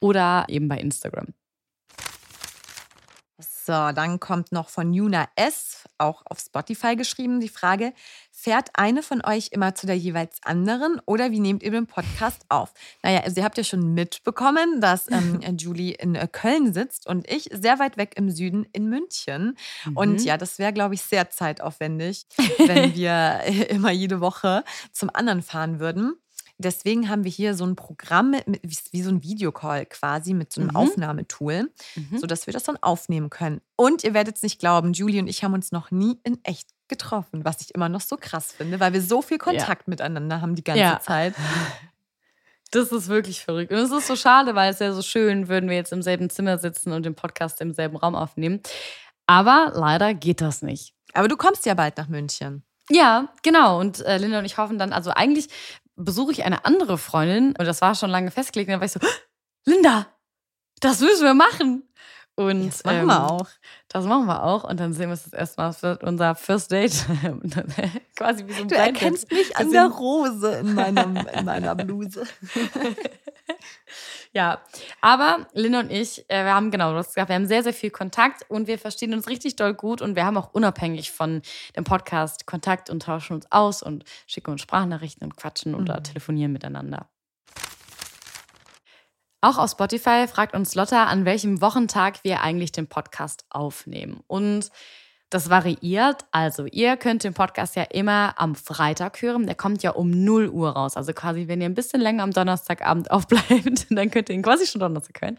Oder 0.00 0.44
eben 0.48 0.68
bei 0.68 0.78
Instagram. 0.78 1.34
So, 3.66 3.72
dann 3.72 4.20
kommt 4.20 4.52
noch 4.52 4.68
von 4.68 4.94
Juna 4.94 5.28
S, 5.34 5.88
auch 5.98 6.22
auf 6.26 6.38
Spotify 6.38 6.94
geschrieben, 6.94 7.40
die 7.40 7.48
Frage: 7.48 7.92
Fährt 8.30 8.70
eine 8.74 9.02
von 9.02 9.24
euch 9.24 9.48
immer 9.50 9.74
zu 9.74 9.88
der 9.88 9.98
jeweils 9.98 10.38
anderen 10.44 11.00
oder 11.04 11.32
wie 11.32 11.40
nehmt 11.40 11.64
ihr 11.64 11.72
den 11.72 11.88
Podcast 11.88 12.42
auf? 12.48 12.72
Naja, 13.02 13.22
also 13.24 13.40
ihr 13.40 13.44
habt 13.44 13.58
ja 13.58 13.64
schon 13.64 13.92
mitbekommen, 13.92 14.80
dass 14.80 15.10
ähm, 15.10 15.40
Julie 15.58 15.94
in 15.94 16.14
äh, 16.14 16.28
Köln 16.30 16.72
sitzt 16.72 17.08
und 17.08 17.28
ich 17.28 17.48
sehr 17.52 17.80
weit 17.80 17.96
weg 17.96 18.12
im 18.14 18.30
Süden 18.30 18.68
in 18.72 18.88
München. 18.88 19.58
Mhm. 19.84 19.96
Und 19.96 20.24
ja, 20.24 20.36
das 20.36 20.60
wäre, 20.60 20.72
glaube 20.72 20.94
ich, 20.94 21.02
sehr 21.02 21.30
zeitaufwendig, 21.30 22.26
wenn 22.58 22.94
wir 22.94 23.42
immer 23.68 23.90
jede 23.90 24.20
Woche 24.20 24.62
zum 24.92 25.10
anderen 25.12 25.42
fahren 25.42 25.80
würden. 25.80 26.14
Deswegen 26.58 27.10
haben 27.10 27.24
wir 27.24 27.30
hier 27.30 27.54
so 27.54 27.66
ein 27.66 27.76
Programm, 27.76 28.30
mit, 28.30 28.60
wie 28.92 29.02
so 29.02 29.10
ein 29.10 29.22
Videocall 29.22 29.84
quasi 29.86 30.32
mit 30.32 30.52
so 30.52 30.60
einem 30.60 30.70
mhm. 30.70 30.76
Aufnahmetool, 30.76 31.70
mhm. 31.94 32.18
sodass 32.18 32.46
wir 32.46 32.52
das 32.52 32.64
dann 32.64 32.78
aufnehmen 32.80 33.28
können. 33.28 33.60
Und 33.76 34.04
ihr 34.04 34.14
werdet 34.14 34.36
es 34.36 34.42
nicht 34.42 34.58
glauben, 34.58 34.92
Julie 34.94 35.20
und 35.20 35.28
ich 35.28 35.44
haben 35.44 35.52
uns 35.52 35.70
noch 35.72 35.90
nie 35.90 36.18
in 36.24 36.38
echt 36.44 36.68
getroffen, 36.88 37.44
was 37.44 37.60
ich 37.60 37.74
immer 37.74 37.88
noch 37.88 38.00
so 38.00 38.16
krass 38.16 38.52
finde, 38.52 38.80
weil 38.80 38.92
wir 38.92 39.02
so 39.02 39.20
viel 39.20 39.38
Kontakt 39.38 39.82
ja. 39.86 39.90
miteinander 39.90 40.40
haben 40.40 40.54
die 40.54 40.64
ganze 40.64 40.80
ja. 40.80 41.00
Zeit. 41.00 41.34
Das 42.72 42.90
ist 42.90 43.06
wirklich 43.06 43.44
verrückt. 43.44 43.70
Und 43.70 43.78
es 43.78 43.92
ist 43.92 44.08
so 44.08 44.16
schade, 44.16 44.56
weil 44.56 44.72
es 44.72 44.80
wäre 44.80 44.92
so 44.92 45.00
schön, 45.00 45.46
würden 45.46 45.70
wir 45.70 45.76
jetzt 45.76 45.92
im 45.92 46.02
selben 46.02 46.30
Zimmer 46.30 46.58
sitzen 46.58 46.92
und 46.92 47.06
den 47.06 47.14
Podcast 47.14 47.60
im 47.60 47.72
selben 47.72 47.96
Raum 47.96 48.16
aufnehmen. 48.16 48.60
Aber 49.26 49.72
leider 49.74 50.14
geht 50.14 50.40
das 50.40 50.62
nicht. 50.62 50.92
Aber 51.12 51.28
du 51.28 51.36
kommst 51.36 51.64
ja 51.64 51.74
bald 51.74 51.96
nach 51.96 52.08
München. 52.08 52.64
Ja, 52.90 53.32
genau. 53.42 53.80
Und 53.80 54.04
äh, 54.04 54.18
Linda 54.18 54.40
und 54.40 54.44
ich 54.44 54.58
hoffen 54.58 54.78
dann, 54.78 54.92
also 54.92 55.10
eigentlich 55.10 55.48
besuche 55.96 56.32
ich 56.32 56.44
eine 56.44 56.64
andere 56.64 56.98
Freundin 56.98 57.54
und 57.56 57.64
das 57.64 57.80
war 57.80 57.94
schon 57.94 58.10
lange 58.10 58.30
festgelegt. 58.30 58.68
Und 58.68 58.72
dann 58.72 58.80
war 58.80 58.86
ich 58.86 58.92
so, 58.92 59.00
Linda, 59.64 60.06
das 60.80 61.00
müssen 61.00 61.24
wir 61.24 61.34
machen. 61.34 61.82
Und 62.36 62.66
das 62.66 62.84
machen 62.84 62.98
ähm, 62.98 63.06
wir 63.06 63.30
auch. 63.30 63.48
Das 63.88 64.04
machen 64.04 64.26
wir 64.26 64.42
auch. 64.42 64.64
Und 64.64 64.78
dann 64.78 64.92
sehen 64.92 65.06
wir 65.06 65.12
uns 65.12 65.24
das 65.24 65.32
erste 65.32 65.60
Mal 65.60 65.72
für 65.72 65.98
unser 66.02 66.34
First 66.34 66.70
Date. 66.70 66.92
Quasi 68.16 68.46
wie 68.46 68.52
so 68.52 68.62
ein 68.62 68.68
Du 68.68 68.74
erkennst 68.74 69.32
mich 69.32 69.56
an 69.56 69.72
der 69.72 69.86
Rose 69.86 70.58
in, 70.58 70.74
meinem, 70.74 71.16
in 71.16 71.44
meiner 71.46 71.74
Bluse. 71.74 72.24
ja, 74.34 74.60
aber 75.00 75.46
Linda 75.54 75.80
und 75.80 75.90
ich, 75.90 76.28
äh, 76.28 76.44
wir 76.44 76.54
haben 76.54 76.70
genau, 76.70 76.92
das 76.92 77.08
gesagt, 77.08 77.30
wir 77.30 77.36
haben 77.36 77.46
sehr, 77.46 77.62
sehr 77.62 77.72
viel 77.72 77.90
Kontakt 77.90 78.44
und 78.50 78.66
wir 78.66 78.78
verstehen 78.78 79.14
uns 79.14 79.28
richtig 79.28 79.56
doll 79.56 79.72
gut 79.72 80.02
und 80.02 80.14
wir 80.14 80.26
haben 80.26 80.36
auch 80.36 80.52
unabhängig 80.52 81.12
von 81.12 81.40
dem 81.74 81.84
Podcast 81.84 82.46
Kontakt 82.46 82.90
und 82.90 83.02
tauschen 83.02 83.32
uns 83.32 83.50
aus 83.50 83.82
und 83.82 84.04
schicken 84.26 84.50
uns 84.50 84.60
Sprachnachrichten 84.60 85.24
und 85.24 85.36
quatschen 85.36 85.72
mhm. 85.72 85.78
oder 85.78 86.02
telefonieren 86.02 86.52
miteinander. 86.52 87.08
Auch 89.40 89.58
auf 89.58 89.70
Spotify 89.70 90.26
fragt 90.26 90.54
uns 90.54 90.74
Lotta, 90.74 91.04
an 91.04 91.24
welchem 91.24 91.60
Wochentag 91.60 92.24
wir 92.24 92.40
eigentlich 92.40 92.72
den 92.72 92.88
Podcast 92.88 93.44
aufnehmen. 93.50 94.20
Und 94.26 94.70
das 95.30 95.50
variiert. 95.50 96.24
Also, 96.30 96.66
ihr 96.66 96.96
könnt 96.96 97.24
den 97.24 97.34
Podcast 97.34 97.74
ja 97.74 97.82
immer 97.82 98.34
am 98.36 98.54
Freitag 98.54 99.20
hören. 99.22 99.46
Der 99.46 99.56
kommt 99.56 99.82
ja 99.82 99.90
um 99.90 100.10
0 100.10 100.48
Uhr 100.48 100.70
raus. 100.70 100.96
Also 100.96 101.12
quasi, 101.12 101.48
wenn 101.48 101.60
ihr 101.60 101.68
ein 101.68 101.74
bisschen 101.74 102.00
länger 102.00 102.22
am 102.22 102.30
Donnerstagabend 102.30 103.10
aufbleibt, 103.10 103.86
dann 103.90 104.10
könnt 104.10 104.28
ihr 104.28 104.36
ihn 104.36 104.42
quasi 104.42 104.66
schon 104.66 104.80
Donnerstag 104.80 105.20
hören. 105.20 105.38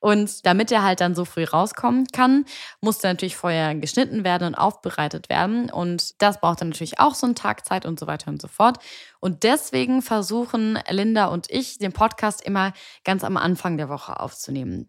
Und 0.00 0.46
damit 0.46 0.72
er 0.72 0.82
halt 0.82 1.00
dann 1.00 1.14
so 1.14 1.26
früh 1.26 1.44
rauskommen 1.44 2.06
kann, 2.12 2.46
muss 2.80 2.98
der 2.98 3.12
natürlich 3.12 3.36
vorher 3.36 3.74
geschnitten 3.74 4.24
werden 4.24 4.46
und 4.48 4.54
aufbereitet 4.54 5.28
werden. 5.28 5.70
Und 5.70 6.20
das 6.22 6.40
braucht 6.40 6.62
dann 6.62 6.70
natürlich 6.70 6.98
auch 6.98 7.14
so 7.14 7.26
einen 7.26 7.34
Tag 7.34 7.66
Zeit 7.66 7.84
und 7.84 8.00
so 8.00 8.06
weiter 8.06 8.30
und 8.30 8.40
so 8.40 8.48
fort. 8.48 8.78
Und 9.20 9.42
deswegen 9.42 10.00
versuchen 10.00 10.78
Linda 10.88 11.26
und 11.26 11.50
ich, 11.50 11.78
den 11.78 11.92
Podcast 11.92 12.42
immer 12.42 12.72
ganz 13.04 13.22
am 13.22 13.36
Anfang 13.36 13.76
der 13.76 13.90
Woche 13.90 14.18
aufzunehmen. 14.18 14.88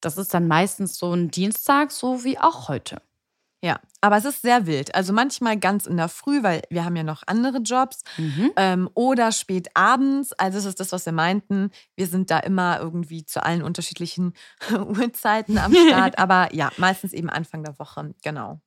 Das 0.00 0.16
ist 0.16 0.32
dann 0.32 0.46
meistens 0.46 0.96
so 0.96 1.12
ein 1.12 1.30
Dienstag, 1.30 1.90
so 1.90 2.24
wie 2.24 2.38
auch 2.38 2.68
heute. 2.68 3.02
Ja, 3.62 3.78
aber 4.00 4.16
es 4.16 4.24
ist 4.24 4.40
sehr 4.40 4.66
wild. 4.66 4.94
Also 4.94 5.12
manchmal 5.12 5.58
ganz 5.58 5.86
in 5.86 5.98
der 5.98 6.08
Früh, 6.08 6.42
weil 6.42 6.62
wir 6.70 6.84
haben 6.84 6.96
ja 6.96 7.02
noch 7.02 7.22
andere 7.26 7.58
Jobs. 7.58 8.02
Mhm. 8.16 8.52
Ähm, 8.56 8.90
oder 8.94 9.32
spät 9.32 9.68
abends. 9.74 10.32
Also 10.32 10.58
es 10.58 10.64
ist 10.64 10.80
das, 10.80 10.92
was 10.92 11.04
wir 11.04 11.12
meinten. 11.12 11.70
Wir 11.94 12.06
sind 12.06 12.30
da 12.30 12.38
immer 12.38 12.80
irgendwie 12.80 13.26
zu 13.26 13.44
allen 13.44 13.62
unterschiedlichen 13.62 14.32
Uhrzeiten 14.72 15.58
am 15.58 15.74
Start. 15.74 16.18
aber 16.18 16.54
ja, 16.54 16.72
meistens 16.78 17.12
eben 17.12 17.28
Anfang 17.28 17.62
der 17.62 17.78
Woche. 17.78 18.14
Genau. 18.22 18.60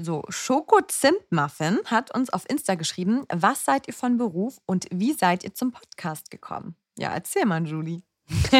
So, 0.00 0.22
Schoko 0.30 0.80
Zimt 0.88 1.30
Muffin 1.30 1.78
hat 1.84 2.14
uns 2.14 2.30
auf 2.30 2.48
Insta 2.48 2.76
geschrieben, 2.76 3.26
was 3.30 3.66
seid 3.66 3.88
ihr 3.88 3.94
von 3.94 4.16
Beruf 4.16 4.58
und 4.64 4.86
wie 4.90 5.12
seid 5.12 5.44
ihr 5.44 5.54
zum 5.54 5.70
Podcast 5.70 6.30
gekommen? 6.30 6.76
Ja, 6.96 7.12
erzähl 7.12 7.44
mal, 7.44 7.64
Julie. 7.66 8.02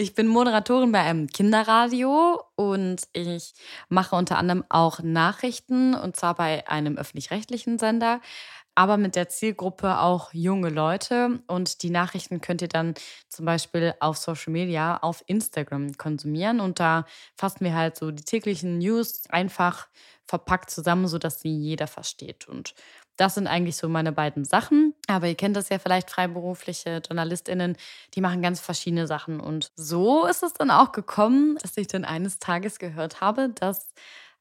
Ich 0.00 0.14
bin 0.14 0.28
Moderatorin 0.28 0.92
bei 0.92 1.00
einem 1.00 1.26
Kinderradio 1.26 2.40
und 2.54 3.02
ich 3.14 3.52
mache 3.88 4.14
unter 4.14 4.38
anderem 4.38 4.62
auch 4.68 5.00
Nachrichten 5.02 5.94
und 5.96 6.14
zwar 6.14 6.36
bei 6.36 6.68
einem 6.68 6.96
öffentlich-rechtlichen 6.96 7.80
Sender 7.80 8.20
aber 8.78 8.96
mit 8.96 9.16
der 9.16 9.28
Zielgruppe 9.28 9.98
auch 9.98 10.32
junge 10.32 10.68
Leute. 10.68 11.40
Und 11.48 11.82
die 11.82 11.90
Nachrichten 11.90 12.40
könnt 12.40 12.62
ihr 12.62 12.68
dann 12.68 12.94
zum 13.28 13.44
Beispiel 13.44 13.92
auf 13.98 14.18
Social 14.18 14.52
Media, 14.52 14.98
auf 14.98 15.24
Instagram 15.26 15.94
konsumieren. 15.94 16.60
Und 16.60 16.78
da 16.78 17.04
fassen 17.36 17.64
wir 17.64 17.74
halt 17.74 17.96
so 17.96 18.12
die 18.12 18.22
täglichen 18.22 18.78
News 18.78 19.24
einfach 19.30 19.88
verpackt 20.26 20.70
zusammen, 20.70 21.08
sodass 21.08 21.40
sie 21.40 21.48
jeder 21.48 21.88
versteht. 21.88 22.46
Und 22.46 22.76
das 23.18 23.34
sind 23.34 23.46
eigentlich 23.46 23.76
so 23.76 23.88
meine 23.88 24.12
beiden 24.12 24.44
Sachen. 24.44 24.94
Aber 25.06 25.26
ihr 25.26 25.34
kennt 25.34 25.56
das 25.56 25.68
ja 25.68 25.78
vielleicht, 25.78 26.10
freiberufliche 26.10 27.02
JournalistInnen, 27.06 27.76
die 28.14 28.20
machen 28.20 28.40
ganz 28.40 28.60
verschiedene 28.60 29.06
Sachen. 29.06 29.40
Und 29.40 29.70
so 29.76 30.24
ist 30.26 30.42
es 30.42 30.54
dann 30.54 30.70
auch 30.70 30.92
gekommen, 30.92 31.58
dass 31.60 31.76
ich 31.76 31.88
dann 31.88 32.04
eines 32.04 32.38
Tages 32.38 32.78
gehört 32.78 33.20
habe, 33.20 33.50
dass 33.50 33.92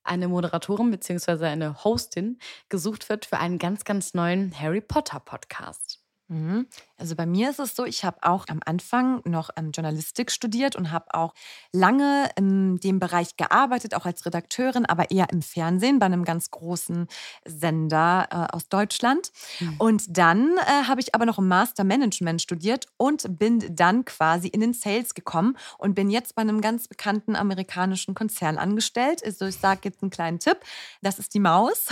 eine 0.04 0.28
Moderatorin 0.28 0.92
bzw. 0.92 1.46
eine 1.48 1.84
Hostin 1.84 2.40
gesucht 2.70 3.10
wird 3.10 3.26
für 3.26 3.40
einen 3.40 3.58
ganz, 3.58 3.84
ganz 3.84 4.14
neuen 4.14 4.58
Harry 4.58 4.82
Potter 4.82 5.20
Podcast. 5.20 5.97
Mhm. 6.30 6.68
Also 6.98 7.16
bei 7.16 7.26
mir 7.26 7.50
ist 7.50 7.60
es 7.60 7.76
so, 7.76 7.86
ich 7.86 8.04
habe 8.04 8.18
auch 8.22 8.46
am 8.50 8.60
Anfang 8.66 9.22
noch 9.24 9.50
ähm, 9.56 9.72
Journalistik 9.72 10.30
studiert 10.32 10.76
und 10.76 10.92
habe 10.92 11.14
auch 11.14 11.34
lange 11.72 12.30
in 12.36 12.78
dem 12.80 13.00
Bereich 13.00 13.38
gearbeitet, 13.38 13.96
auch 13.96 14.06
als 14.06 14.26
Redakteurin, 14.26 14.86
aber 14.86 15.10
eher 15.10 15.30
im 15.32 15.42
Fernsehen 15.42 16.00
bei 16.00 16.06
einem 16.06 16.26
ganz 16.26 16.52
großen 16.52 17.08
Sender 17.46 18.28
äh, 18.32 18.56
aus 18.56 18.68
Deutschland. 18.68 19.32
Mhm. 19.60 19.76
Und 19.78 20.18
dann 20.18 20.58
äh, 20.58 20.88
habe 20.88 21.00
ich 21.00 21.16
aber 21.16 21.26
noch 21.26 21.38
im 21.38 21.48
Master 21.48 21.86
Management 21.86 22.42
studiert 22.42 22.88
und 22.98 23.38
bin 23.38 23.64
dann 23.74 24.04
quasi 24.04 24.50
in 24.50 24.60
den 24.60 24.74
Sales 24.74 25.14
gekommen 25.14 25.58
und 25.78 25.96
bin 25.96 26.10
jetzt 26.10 26.36
bei 26.36 26.42
einem 26.42 26.60
ganz 26.60 26.90
bekannten 26.90 27.38
amerikanischen 27.38 28.16
Konzern 28.16 28.58
angestellt. 28.58 29.24
Also 29.24 29.46
ich 29.46 29.58
sage 29.58 29.82
jetzt 29.86 30.02
einen 30.02 30.12
kleinen 30.12 30.40
Tipp, 30.40 30.58
das 31.02 31.20
ist 31.20 31.34
die 31.34 31.40
Maus 31.40 31.88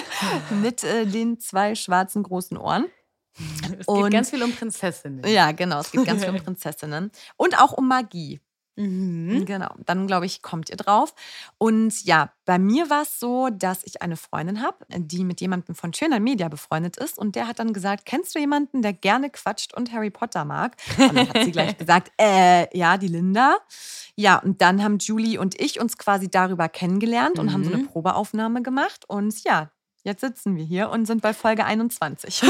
mit 0.50 0.82
äh, 0.82 1.06
den 1.06 1.38
zwei 1.38 1.76
schwarzen 1.76 2.24
großen 2.24 2.56
Ohren. 2.56 2.86
Es 3.78 3.86
geht 3.86 4.10
ganz 4.10 4.30
viel 4.30 4.42
um 4.42 4.52
Prinzessinnen. 4.52 5.26
Ja, 5.26 5.52
genau, 5.52 5.80
es 5.80 5.90
geht 5.90 6.04
ganz 6.04 6.24
viel 6.24 6.34
um 6.34 6.40
Prinzessinnen. 6.44 7.10
Und 7.36 7.58
auch 7.60 7.72
um 7.72 7.88
Magie. 7.88 8.40
Mhm. 8.76 9.46
Genau, 9.46 9.74
dann 9.86 10.06
glaube 10.06 10.26
ich, 10.26 10.42
kommt 10.42 10.68
ihr 10.68 10.76
drauf. 10.76 11.14
Und 11.56 12.04
ja, 12.04 12.30
bei 12.44 12.58
mir 12.58 12.90
war 12.90 13.02
es 13.02 13.18
so, 13.18 13.48
dass 13.50 13.82
ich 13.84 14.02
eine 14.02 14.16
Freundin 14.16 14.62
habe, 14.62 14.84
die 14.88 15.24
mit 15.24 15.40
jemandem 15.40 15.74
von 15.74 15.94
Schöner 15.94 16.20
Media 16.20 16.48
befreundet 16.48 16.98
ist. 16.98 17.18
Und 17.18 17.36
der 17.36 17.48
hat 17.48 17.58
dann 17.58 17.72
gesagt: 17.72 18.04
Kennst 18.04 18.34
du 18.34 18.38
jemanden, 18.38 18.82
der 18.82 18.92
gerne 18.92 19.30
quatscht 19.30 19.74
und 19.74 19.92
Harry 19.92 20.10
Potter 20.10 20.44
mag? 20.44 20.76
Und 20.98 21.16
dann 21.16 21.28
hat 21.28 21.44
sie 21.44 21.52
gleich 21.52 21.76
gesagt: 21.78 22.12
äh, 22.20 22.76
Ja, 22.76 22.98
die 22.98 23.08
Linda. 23.08 23.56
Ja, 24.14 24.38
und 24.38 24.60
dann 24.60 24.82
haben 24.82 24.98
Julie 24.98 25.38
und 25.38 25.58
ich 25.58 25.80
uns 25.80 25.96
quasi 25.96 26.28
darüber 26.28 26.68
kennengelernt 26.68 27.38
und 27.38 27.46
mhm. 27.46 27.52
haben 27.52 27.64
so 27.64 27.72
eine 27.72 27.82
mhm. 27.82 27.88
Probeaufnahme 27.88 28.62
gemacht. 28.62 29.04
Und 29.08 29.42
ja, 29.44 29.70
jetzt 30.04 30.20
sitzen 30.20 30.54
wir 30.54 30.64
hier 30.64 30.90
und 30.90 31.06
sind 31.06 31.22
bei 31.22 31.32
Folge 31.32 31.64
21. 31.64 32.42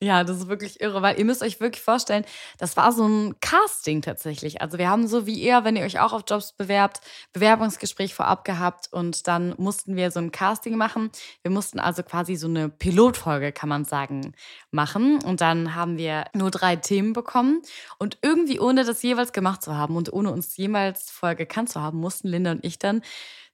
Ja, 0.00 0.22
das 0.22 0.36
ist 0.36 0.46
wirklich 0.48 0.80
irre, 0.80 1.02
weil 1.02 1.18
ihr 1.18 1.24
müsst 1.24 1.42
euch 1.42 1.58
wirklich 1.58 1.82
vorstellen, 1.82 2.24
das 2.58 2.76
war 2.76 2.92
so 2.92 3.04
ein 3.04 3.34
Casting 3.40 4.00
tatsächlich. 4.00 4.62
Also 4.62 4.78
wir 4.78 4.88
haben 4.88 5.08
so 5.08 5.26
wie 5.26 5.34
ihr, 5.34 5.64
wenn 5.64 5.74
ihr 5.74 5.82
euch 5.84 5.98
auch 5.98 6.12
auf 6.12 6.22
Jobs 6.28 6.52
bewerbt, 6.52 7.00
Bewerbungsgespräch 7.32 8.14
vorab 8.14 8.44
gehabt 8.44 8.86
und 8.92 9.26
dann 9.26 9.56
mussten 9.58 9.96
wir 9.96 10.12
so 10.12 10.20
ein 10.20 10.30
Casting 10.30 10.76
machen. 10.76 11.10
Wir 11.42 11.50
mussten 11.50 11.80
also 11.80 12.04
quasi 12.04 12.36
so 12.36 12.46
eine 12.46 12.68
Pilotfolge, 12.68 13.50
kann 13.50 13.68
man 13.68 13.84
sagen, 13.84 14.34
machen. 14.70 15.20
Und 15.24 15.40
dann 15.40 15.74
haben 15.74 15.98
wir 15.98 16.26
nur 16.32 16.52
drei 16.52 16.76
Themen 16.76 17.12
bekommen 17.12 17.60
und 17.98 18.18
irgendwie 18.22 18.60
ohne 18.60 18.84
das 18.84 19.02
jeweils 19.02 19.32
gemacht 19.32 19.62
zu 19.62 19.76
haben 19.76 19.96
und 19.96 20.12
ohne 20.12 20.30
uns 20.30 20.56
jemals 20.56 21.10
vorher 21.10 21.34
gekannt 21.34 21.70
zu 21.70 21.82
haben, 21.82 21.98
mussten 21.98 22.28
Linda 22.28 22.52
und 22.52 22.64
ich 22.64 22.78
dann 22.78 23.02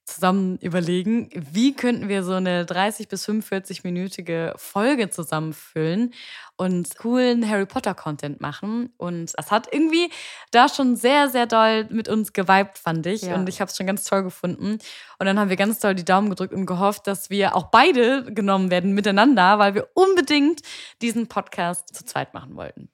zusammen 0.05 0.57
überlegen, 0.61 1.29
wie 1.33 1.75
könnten 1.75 2.07
wir 2.07 2.23
so 2.23 2.33
eine 2.33 2.65
30 2.65 3.07
bis 3.07 3.27
45-minütige 3.27 4.53
Folge 4.57 5.09
zusammenfüllen 5.09 6.13
und 6.57 6.95
coolen 6.97 7.47
Harry 7.49 7.65
Potter 7.65 7.95
Content 7.95 8.39
machen. 8.39 8.93
Und 8.97 9.33
es 9.35 9.51
hat 9.51 9.67
irgendwie 9.73 10.09
da 10.51 10.69
schon 10.69 10.95
sehr, 10.95 11.29
sehr 11.29 11.47
doll 11.47 11.85
mit 11.89 12.07
uns 12.07 12.33
geweibt, 12.33 12.77
fand 12.77 13.05
ich. 13.07 13.23
Ja. 13.23 13.35
Und 13.35 13.49
ich 13.49 13.59
habe 13.59 13.69
es 13.69 13.77
schon 13.77 13.87
ganz 13.87 14.03
toll 14.03 14.23
gefunden. 14.23 14.77
Und 15.19 15.25
dann 15.25 15.39
haben 15.39 15.49
wir 15.49 15.57
ganz 15.57 15.79
doll 15.79 15.95
die 15.95 16.05
Daumen 16.05 16.29
gedrückt 16.29 16.53
und 16.53 16.65
gehofft, 16.65 17.07
dass 17.07 17.29
wir 17.29 17.55
auch 17.55 17.71
beide 17.71 18.31
genommen 18.31 18.69
werden 18.69 18.93
miteinander, 18.93 19.59
weil 19.59 19.73
wir 19.73 19.89
unbedingt 19.95 20.61
diesen 21.01 21.27
Podcast 21.27 21.95
zu 21.95 22.05
zweit 22.05 22.33
machen 22.33 22.55
wollten. 22.55 22.89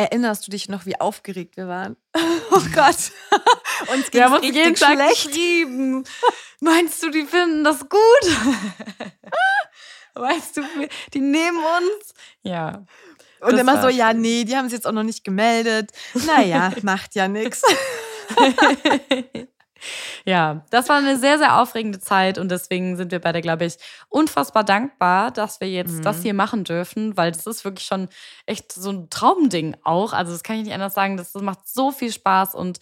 Erinnerst 0.00 0.46
du 0.46 0.50
dich 0.50 0.70
noch, 0.70 0.86
wie 0.86 0.98
aufgeregt 0.98 1.58
wir 1.58 1.68
waren? 1.68 1.96
Oh 2.52 2.62
Gott. 2.74 2.96
Uns 3.92 4.10
haben 4.20 4.34
uns 4.34 4.44
jeden 4.44 4.74
Tag 4.74 4.94
schlecht. 4.94 5.26
geschrieben. 5.26 6.04
Meinst 6.60 7.00
du, 7.02 7.10
die 7.10 7.24
finden 7.24 7.62
das 7.62 7.88
gut? 7.88 7.94
weißt 10.14 10.56
du, 10.56 10.62
die 11.14 11.20
nehmen 11.20 11.58
uns? 11.58 12.12
Ja. 12.42 12.84
Und 13.40 13.56
immer 13.56 13.80
so, 13.80 13.88
ja, 13.88 14.12
nee, 14.12 14.44
die 14.44 14.56
haben 14.56 14.66
es 14.66 14.72
jetzt 14.72 14.86
auch 14.86 14.92
noch 14.92 15.04
nicht 15.04 15.22
gemeldet. 15.22 15.92
Naja, 16.26 16.72
macht 16.82 17.14
ja 17.14 17.28
nichts. 17.28 17.62
Ja, 20.24 20.64
das 20.70 20.88
war 20.88 20.96
eine 20.96 21.18
sehr, 21.18 21.38
sehr 21.38 21.60
aufregende 21.60 22.00
Zeit 22.00 22.38
und 22.38 22.50
deswegen 22.50 22.96
sind 22.96 23.12
wir 23.12 23.20
beide, 23.20 23.40
glaube 23.40 23.64
ich, 23.64 23.76
unfassbar 24.08 24.64
dankbar, 24.64 25.30
dass 25.30 25.60
wir 25.60 25.68
jetzt 25.68 25.98
mhm. 25.98 26.02
das 26.02 26.22
hier 26.22 26.34
machen 26.34 26.64
dürfen, 26.64 27.16
weil 27.16 27.32
das 27.32 27.46
ist 27.46 27.64
wirklich 27.64 27.86
schon 27.86 28.08
echt 28.46 28.72
so 28.72 28.90
ein 28.90 29.10
Traumding 29.10 29.76
auch. 29.84 30.12
Also, 30.12 30.32
das 30.32 30.42
kann 30.42 30.56
ich 30.56 30.64
nicht 30.64 30.74
anders 30.74 30.94
sagen. 30.94 31.16
Das 31.16 31.34
macht 31.34 31.68
so 31.68 31.92
viel 31.92 32.12
Spaß 32.12 32.54
und 32.54 32.78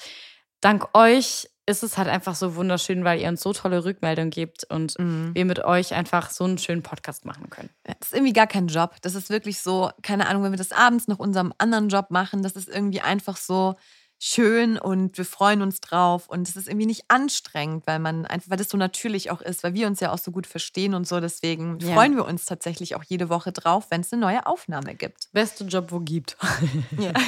dank 0.61 0.89
euch 0.95 1.49
ist 1.69 1.83
es 1.83 1.99
halt 1.99 2.09
einfach 2.09 2.35
so 2.35 2.57
wunderschön, 2.57 3.05
weil 3.05 3.21
ihr 3.21 3.29
uns 3.29 3.43
so 3.43 3.53
tolle 3.53 3.85
Rückmeldungen 3.85 4.31
gebt 4.31 4.65
und 4.71 4.99
mhm. 4.99 5.35
wir 5.35 5.45
mit 5.45 5.63
euch 5.65 5.93
einfach 5.93 6.31
so 6.31 6.45
einen 6.45 6.57
schönen 6.57 6.83
Podcast 6.83 7.27
machen 7.27 7.51
können. 7.51 7.69
Das 7.85 7.97
ist 8.09 8.15
irgendwie 8.15 8.33
gar 8.33 8.47
kein 8.47 8.69
Job. 8.69 8.97
Das 9.03 9.15
ist 9.15 9.29
wirklich 9.29 9.61
so, 9.61 9.91
keine 10.03 10.29
Ahnung, 10.29 10.45
wenn 10.45 10.53
wir 10.53 10.59
das 10.59 10.73
abends 10.73 11.09
nach 11.09 11.19
unserem 11.19 11.53
anderen 11.59 11.91
Job 11.91 12.11
machen, 12.11 12.43
das 12.43 12.53
ist 12.53 12.71
irgendwie 12.71 13.03
einfach 13.03 13.37
so, 13.37 13.77
schön 14.19 14.79
und 14.79 15.17
wir 15.17 15.25
freuen 15.25 15.63
uns 15.63 15.81
drauf 15.81 16.29
und 16.29 16.49
es 16.49 16.57
ist 16.57 16.69
irgendwie 16.69 16.87
nicht 16.87 17.05
anstrengend, 17.09 17.87
weil 17.87 17.99
man 17.99 18.27
einfach, 18.27 18.51
weil 18.51 18.57
das 18.57 18.69
so 18.69 18.77
natürlich 18.77 19.31
auch 19.31 19.41
ist, 19.41 19.63
weil 19.63 19.75
wir 19.75 19.87
uns 19.87 20.01
ja 20.01 20.13
auch 20.13 20.19
so 20.19 20.33
gut 20.33 20.47
verstehen 20.47 20.95
und 20.95 21.07
so. 21.07 21.21
Deswegen 21.21 21.79
ja. 21.81 21.95
freuen 21.95 22.17
wir 22.17 22.25
uns 22.25 22.45
tatsächlich 22.45 22.97
auch 22.97 23.05
jede 23.05 23.29
Woche 23.29 23.53
drauf, 23.53 23.87
wenn 23.91 24.01
es 24.01 24.13
eine 24.13 24.21
neue 24.21 24.47
Aufnahme 24.47 24.95
gibt. 24.95 25.33
Beste 25.33 25.65
Job, 25.65 25.93
wo 25.93 26.01
gibt. 26.01 26.37
Ja. 26.99 27.13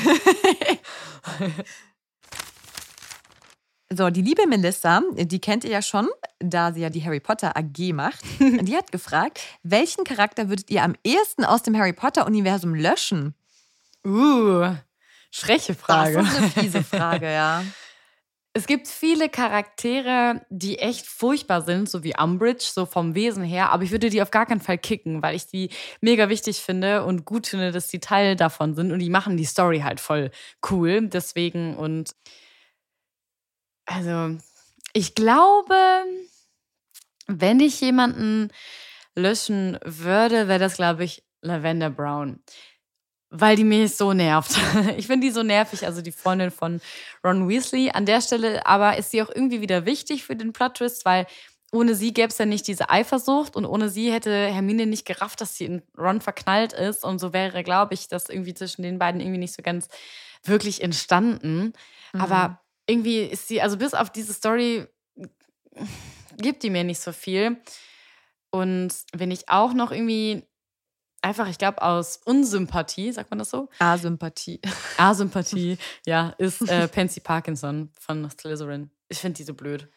So, 3.93 4.09
die 4.09 4.23
liebe 4.23 4.47
Melissa, 4.47 5.03
die 5.17 5.41
kennt 5.41 5.65
ihr 5.65 5.71
ja 5.71 5.83
schon, 5.83 6.09
da 6.39 6.73
sie 6.73 6.81
ja 6.81 6.91
die 6.91 7.05
Harry 7.05 7.19
Potter 7.19 7.57
AG 7.57 7.93
macht. 7.93 8.21
Die 8.39 8.77
hat 8.77 8.93
gefragt, 8.93 9.41
welchen 9.65 10.05
Charakter 10.05 10.49
würdet 10.49 10.71
ihr 10.71 10.85
am 10.85 10.95
ehesten 11.03 11.45
aus 11.45 11.65
dem 11.65 11.77
Harry 11.77 11.93
Potter-Universum 11.93 12.73
löschen? 12.77 13.35
Uh, 14.07 14.77
Schreche 15.31 15.75
Frage. 15.75 16.19
Das 16.19 16.29
ist 16.29 16.37
eine 16.37 16.51
fiese 16.51 16.83
Frage, 16.83 17.31
ja. 17.33 17.65
Es 18.53 18.67
gibt 18.67 18.89
viele 18.89 19.29
Charaktere, 19.29 20.45
die 20.51 20.81
echt 20.81 21.07
furchtbar 21.07 21.63
sind, 21.63 21.89
so 21.89 22.03
wie 22.03 22.17
Umbridge, 22.19 22.65
so 22.65 22.85
vom 22.85 23.15
Wesen 23.15 23.45
her, 23.45 23.71
aber 23.71 23.85
ich 23.85 23.93
würde 23.93 24.11
die 24.11 24.23
auf 24.23 24.33
gar 24.33 24.45
keinen 24.45 24.61
Fall 24.61 24.77
kicken, 24.77 25.23
weil 25.23 25.37
ich 25.37 25.47
die 25.47 25.71
mega 26.01 26.29
wichtig 26.29 26.61
finde 26.61 27.05
und 27.05 27.25
gut 27.25 27.47
finde, 27.47 27.71
dass 27.71 27.87
die 27.87 28.01
Teil 28.01 28.35
davon 28.35 28.75
sind 28.75 28.91
und 28.91 28.99
die 28.99 29.11
machen 29.11 29.37
die 29.37 29.45
Story 29.45 29.81
halt 29.81 30.01
voll 30.01 30.33
cool. 30.69 31.07
Deswegen 31.07 31.77
und 31.77 32.17
also 33.87 34.37
ich 34.93 35.15
glaube, 35.15 35.77
wenn 37.29 37.61
ich 37.61 37.81
jemanden 37.81 38.51
löschen 39.15 39.79
würde, 39.85 40.49
wäre 40.49 40.59
das, 40.59 40.75
glaube 40.75 41.05
ich, 41.05 41.23
Lavender 41.43 41.91
Brown 41.91 42.43
weil 43.31 43.57
die 43.57 43.65
mich 43.65 43.97
so 43.97 44.13
nervt. 44.13 44.59
Ich 44.97 45.07
finde 45.07 45.27
die 45.27 45.33
so 45.33 45.43
nervig, 45.43 45.87
also 45.87 46.03
die 46.03 46.13
Freundin 46.13 46.51
von 46.51 46.81
Ron 47.25 47.49
Weasley. 47.49 47.91
An 47.91 48.07
der 48.07 48.21
Stelle 48.21 48.67
aber 48.67 48.97
ist 48.99 49.11
sie 49.11 49.23
auch 49.23 49.31
irgendwie 49.31 49.61
wieder 49.61 49.87
wichtig 49.87 50.25
für 50.25 50.37
den 50.37 50.53
Plot-Twist, 50.53 51.05
weil 51.05 51.27
ohne 51.73 51.95
sie 51.95 52.13
gäbe 52.13 52.29
es 52.29 52.39
ja 52.39 52.47
nicht 52.47 52.67
diese 52.67 52.91
Eifersucht 52.91 53.55
und 53.55 53.65
ohne 53.65 53.89
sie 53.89 54.13
hätte 54.13 54.33
Hermine 54.33 54.87
nicht 54.87 55.07
gerafft, 55.07 55.41
dass 55.41 55.57
sie 55.57 55.67
in 55.67 55.83
Ron 55.97 56.21
verknallt 56.21 56.73
ist. 56.73 57.05
Und 57.05 57.21
so 57.21 57.33
wäre, 57.33 57.63
glaube 57.63 57.95
ich, 57.95 58.09
das 58.09 58.29
irgendwie 58.29 58.55
zwischen 58.55 58.83
den 58.83 58.99
beiden 58.99 59.21
irgendwie 59.21 59.39
nicht 59.39 59.55
so 59.55 59.63
ganz 59.63 59.89
wirklich 60.43 60.83
entstanden. 60.83 61.73
Mhm. 62.13 62.21
Aber 62.21 62.61
irgendwie 62.89 63.21
ist 63.21 63.47
sie, 63.47 63.63
also 63.63 63.77
bis 63.77 63.95
auf 63.95 64.11
diese 64.11 64.33
Story 64.33 64.87
gibt 66.39 66.65
die 66.65 66.71
mir 66.71 66.83
nicht 66.83 67.01
so 67.01 67.13
viel. 67.13 67.59
Und 68.51 68.93
wenn 69.13 69.31
ich 69.31 69.49
auch 69.49 69.73
noch 69.73 69.93
irgendwie 69.93 70.43
einfach, 71.23 71.49
ich 71.49 71.59
glaube, 71.59 71.83
aus 71.83 72.21
Unsympathie, 72.25 73.13
sagt 73.13 73.31
man 73.31 73.39
das 73.39 73.51
so? 73.51 73.69
Asympathie. 73.79 74.61
Asympathie, 74.97 75.79
ja, 76.07 76.31
ist 76.39 76.63
äh, 76.63 76.89
Pansy 76.89 77.21
Parkinson 77.21 77.91
von 77.99 78.29
Slytherin. 78.31 78.91
Ich 79.09 79.19
finde 79.19 79.39
die 79.39 79.45
so 79.45 79.55
blöd. 79.55 79.89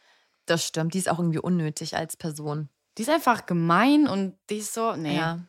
Das 0.46 0.66
stimmt, 0.66 0.94
die 0.94 0.98
ist 0.98 1.10
auch 1.10 1.20
irgendwie 1.20 1.40
unnötig 1.40 1.96
als 1.96 2.18
Person. 2.18 2.70
Die 2.98 3.04
ist 3.04 3.10
einfach 3.10 3.46
gemein 3.46 4.08
und 4.08 4.38
die 4.50 4.58
ist 4.58 4.74
so, 4.74 4.96
nee. 4.96 5.16
Ja. 5.16 5.40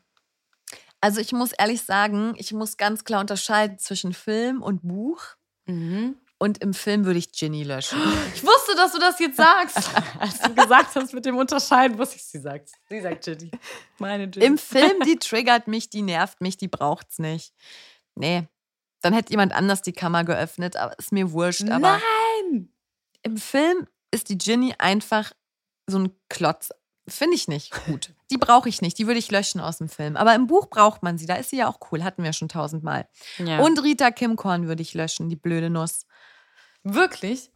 Also 1.00 1.20
ich 1.20 1.32
muss 1.32 1.52
ehrlich 1.52 1.82
sagen, 1.82 2.34
ich 2.36 2.52
muss 2.52 2.76
ganz 2.76 3.04
klar 3.04 3.20
unterscheiden 3.20 3.78
zwischen 3.78 4.14
Film 4.14 4.62
und 4.62 4.82
Buch. 4.82 5.20
Mhm. 5.66 6.16
Und 6.44 6.58
im 6.58 6.74
Film 6.74 7.06
würde 7.06 7.18
ich 7.18 7.32
Ginny 7.32 7.62
löschen. 7.62 7.98
Ich 8.34 8.42
wusste, 8.42 8.76
dass 8.76 8.92
du 8.92 8.98
das 8.98 9.18
jetzt 9.18 9.38
sagst. 9.38 9.78
Als 10.20 10.40
du 10.40 10.54
gesagt 10.54 10.94
hast 10.94 11.14
mit 11.14 11.24
dem 11.24 11.38
Unterscheiden, 11.38 11.96
wusste 11.96 12.16
ich, 12.16 12.24
sie 12.26 12.38
sagt. 12.38 12.68
Sie 12.90 13.00
sagt 13.00 13.24
Ginny. 13.24 13.50
Meine 13.96 14.28
Ginny. 14.28 14.44
Im 14.44 14.58
Film, 14.58 15.00
die 15.06 15.16
triggert 15.20 15.68
mich, 15.68 15.88
die 15.88 16.02
nervt 16.02 16.42
mich, 16.42 16.58
die 16.58 16.68
braucht's 16.68 17.18
nicht. 17.18 17.54
Nee. 18.14 18.46
Dann 19.00 19.14
hätte 19.14 19.30
jemand 19.30 19.54
anders 19.54 19.80
die 19.80 19.94
Kammer 19.94 20.22
geöffnet, 20.24 20.76
aber 20.76 20.98
ist 20.98 21.12
mir 21.12 21.32
wurscht. 21.32 21.66
Aber 21.70 21.98
Nein! 22.50 22.68
im 23.22 23.38
Film 23.38 23.86
ist 24.10 24.28
die 24.28 24.36
Ginny 24.36 24.74
einfach 24.76 25.32
so 25.86 25.98
ein 25.98 26.12
Klotz. 26.28 26.68
Finde 27.08 27.36
ich 27.36 27.48
nicht 27.48 27.72
gut. 27.86 28.12
Die 28.30 28.36
brauche 28.36 28.68
ich 28.68 28.82
nicht. 28.82 28.98
Die 28.98 29.06
würde 29.06 29.18
ich 29.18 29.30
löschen 29.30 29.62
aus 29.62 29.78
dem 29.78 29.88
Film. 29.88 30.14
Aber 30.18 30.34
im 30.34 30.46
Buch 30.46 30.66
braucht 30.66 31.02
man 31.02 31.16
sie. 31.16 31.24
Da 31.24 31.36
ist 31.36 31.48
sie 31.48 31.56
ja 31.56 31.68
auch 31.68 31.78
cool. 31.90 32.04
Hatten 32.04 32.22
wir 32.22 32.34
schon 32.34 32.50
tausendmal. 32.50 33.08
Ja. 33.38 33.60
Und 33.60 33.82
Rita 33.82 34.10
Kimkorn 34.10 34.68
würde 34.68 34.82
ich 34.82 34.92
löschen, 34.92 35.30
die 35.30 35.36
blöde 35.36 35.70
Nuss. 35.70 36.04
Wirklich? 36.84 37.50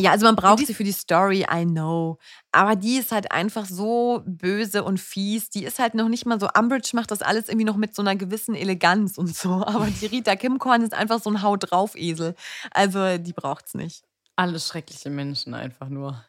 Ja, 0.00 0.12
also 0.12 0.24
man 0.24 0.34
braucht 0.34 0.66
sie 0.66 0.72
für 0.72 0.84
die 0.84 0.92
Story, 0.92 1.44
I 1.52 1.66
know. 1.66 2.16
Aber 2.52 2.74
die 2.74 2.96
ist 2.96 3.12
halt 3.12 3.32
einfach 3.32 3.66
so 3.66 4.22
böse 4.24 4.82
und 4.82 4.98
fies. 4.98 5.50
Die 5.50 5.62
ist 5.62 5.78
halt 5.78 5.94
noch 5.94 6.08
nicht 6.08 6.24
mal 6.24 6.40
so. 6.40 6.48
Umbridge 6.58 6.92
macht 6.94 7.10
das 7.10 7.20
alles 7.20 7.48
irgendwie 7.48 7.66
noch 7.66 7.76
mit 7.76 7.94
so 7.94 8.00
einer 8.00 8.16
gewissen 8.16 8.54
Eleganz 8.54 9.18
und 9.18 9.34
so. 9.36 9.50
Aber 9.66 9.86
die 9.86 10.06
Rita 10.06 10.36
Kimkorn 10.36 10.80
ist 10.80 10.94
einfach 10.94 11.20
so 11.20 11.28
ein 11.28 11.42
Haut 11.42 11.70
drauf 11.70 11.96
Esel. 11.96 12.34
Also 12.70 13.18
die 13.18 13.34
braucht's 13.34 13.74
nicht. 13.74 14.02
Alle 14.36 14.58
schreckliche 14.58 15.10
Menschen 15.10 15.52
einfach 15.52 15.90
nur. 15.90 16.24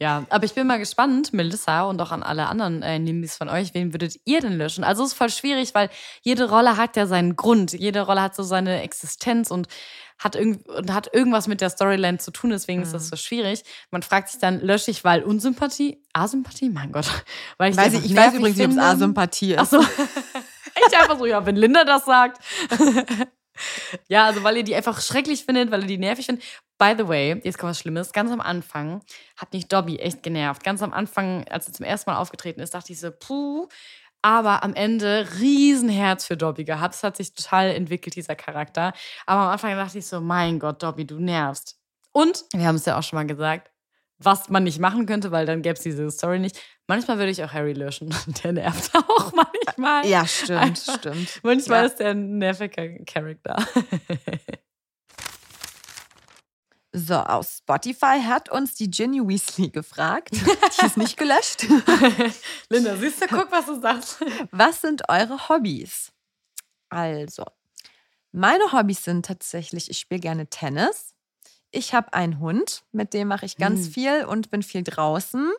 Ja, 0.00 0.24
aber 0.30 0.44
ich 0.46 0.54
bin 0.54 0.66
mal 0.66 0.78
gespannt, 0.78 1.34
Melissa 1.34 1.82
und 1.82 2.00
auch 2.00 2.10
an 2.10 2.22
alle 2.22 2.46
anderen 2.46 2.80
äh, 2.80 2.98
Nimbys 2.98 3.36
von 3.36 3.50
euch, 3.50 3.74
wen 3.74 3.92
würdet 3.92 4.16
ihr 4.24 4.40
denn 4.40 4.56
löschen? 4.56 4.82
Also 4.82 5.02
es 5.02 5.10
ist 5.10 5.18
voll 5.18 5.28
schwierig, 5.28 5.74
weil 5.74 5.90
jede 6.22 6.48
Rolle 6.48 6.78
hat 6.78 6.96
ja 6.96 7.06
seinen 7.06 7.36
Grund. 7.36 7.74
Jede 7.74 8.00
Rolle 8.00 8.22
hat 8.22 8.34
so 8.34 8.42
seine 8.42 8.80
Existenz 8.80 9.50
und 9.50 9.68
hat, 10.18 10.36
irgend 10.36 10.66
und 10.68 10.94
hat 10.94 11.12
irgendwas 11.12 11.48
mit 11.48 11.60
der 11.60 11.68
Storyline 11.68 12.16
zu 12.16 12.30
tun, 12.30 12.48
deswegen 12.48 12.80
ist 12.80 12.94
das 12.94 13.08
so 13.08 13.16
schwierig. 13.16 13.62
Man 13.90 14.02
fragt 14.02 14.30
sich 14.30 14.40
dann, 14.40 14.60
lösche 14.60 14.90
ich, 14.90 15.04
weil 15.04 15.22
Unsympathie? 15.22 16.02
Asympathie? 16.14 16.70
Mein 16.70 16.92
Gott. 16.92 17.06
Weil 17.58 17.70
ich, 17.70 17.76
Weiß 17.76 17.92
ich, 17.92 18.04
ich 18.06 18.16
weiß 18.16 18.34
übrigens 18.34 18.56
nicht, 18.56 18.66
ob 18.68 18.72
es. 18.72 18.78
Asympathie 18.78 19.52
ist. 19.52 19.60
Ach 19.60 19.66
so. 19.66 19.84
Ich 20.88 20.96
einfach 20.96 21.18
so, 21.18 21.26
ja, 21.26 21.44
wenn 21.44 21.56
Linda 21.56 21.84
das 21.84 22.04
sagt. 22.04 22.42
ja, 24.08 24.26
also 24.26 24.42
weil 24.42 24.58
ihr 24.58 24.64
die 24.64 24.74
einfach 24.74 25.00
schrecklich 25.00 25.44
findet, 25.44 25.70
weil 25.70 25.82
ihr 25.82 25.88
die 25.88 25.98
nervig 25.98 26.26
findet. 26.26 26.44
By 26.78 26.94
the 26.96 27.06
way, 27.06 27.40
jetzt 27.44 27.58
kommt 27.58 27.70
was 27.70 27.78
Schlimmes. 27.78 28.12
Ganz 28.12 28.30
am 28.30 28.40
Anfang 28.40 29.02
hat 29.36 29.52
mich 29.52 29.68
Dobby 29.68 29.98
echt 29.98 30.22
genervt. 30.22 30.64
Ganz 30.64 30.82
am 30.82 30.92
Anfang, 30.92 31.46
als 31.48 31.66
er 31.68 31.74
zum 31.74 31.84
ersten 31.84 32.10
Mal 32.10 32.16
aufgetreten 32.18 32.60
ist, 32.60 32.74
dachte 32.74 32.92
ich 32.92 33.00
so, 33.00 33.10
puh. 33.10 33.68
Aber 34.22 34.62
am 34.64 34.74
Ende 34.74 35.26
Riesenherz 35.40 36.26
für 36.26 36.36
Dobby 36.36 36.64
gehabt. 36.64 36.94
Es 36.94 37.02
hat 37.02 37.16
sich 37.16 37.34
total 37.34 37.70
entwickelt, 37.70 38.16
dieser 38.16 38.36
Charakter. 38.36 38.92
Aber 39.26 39.42
am 39.42 39.48
Anfang 39.48 39.74
dachte 39.76 39.98
ich 39.98 40.06
so, 40.06 40.20
mein 40.20 40.58
Gott, 40.58 40.82
Dobby, 40.82 41.06
du 41.06 41.18
nervst. 41.18 41.78
Und, 42.12 42.44
wir 42.52 42.66
haben 42.66 42.76
es 42.76 42.84
ja 42.86 42.98
auch 42.98 43.02
schon 43.02 43.16
mal 43.18 43.26
gesagt, 43.26 43.70
was 44.22 44.48
man 44.50 44.64
nicht 44.64 44.78
machen 44.78 45.06
könnte, 45.06 45.30
weil 45.32 45.46
dann 45.46 45.62
gäbe 45.62 45.74
es 45.74 45.80
diese 45.82 46.10
Story 46.10 46.38
nicht. 46.38 46.60
Manchmal 46.86 47.18
würde 47.18 47.30
ich 47.30 47.42
auch 47.42 47.52
Harry 47.52 47.72
löschen. 47.72 48.14
Der 48.44 48.52
nervt 48.52 48.94
auch 48.94 49.32
manchmal. 49.32 50.06
ja, 50.06 50.26
stimmt, 50.26 50.60
Einfach. 50.60 50.98
stimmt. 50.98 51.40
Manchmal 51.42 51.80
Ja. 51.80 51.86
ist 51.86 51.96
der 52.00 52.10
ein 52.10 52.38
nerviger 52.38 52.88
Charakter. 53.06 53.56
So, 56.92 57.14
aus 57.14 57.58
Spotify 57.58 58.20
hat 58.26 58.48
uns 58.50 58.74
die 58.74 58.90
Ginny 58.90 59.20
Weasley 59.20 59.68
gefragt. 59.70 60.30
Die 60.32 60.84
ist 60.86 60.96
nicht 60.96 61.16
gelöscht. 61.16 61.64
Linda, 62.68 62.96
siehst 62.96 63.22
du, 63.22 63.28
guck, 63.28 63.52
was 63.52 63.66
du 63.66 63.80
sagst. 63.80 64.18
Was 64.50 64.80
sind 64.80 65.08
eure 65.08 65.48
Hobbys? 65.48 66.10
Also, 66.88 67.44
meine 68.32 68.72
Hobbys 68.72 69.04
sind 69.04 69.24
tatsächlich, 69.24 69.88
ich 69.88 70.00
spiele 70.00 70.20
gerne 70.20 70.48
Tennis. 70.48 71.14
Ich 71.72 71.94
habe 71.94 72.12
einen 72.14 72.40
Hund, 72.40 72.82
mit 72.92 73.14
dem 73.14 73.28
mache 73.28 73.46
ich 73.46 73.56
ganz 73.56 73.86
Hm. 73.86 73.92
viel 73.92 74.24
und 74.24 74.50
bin 74.50 74.62
viel 74.62 74.82
draußen. 74.82 75.52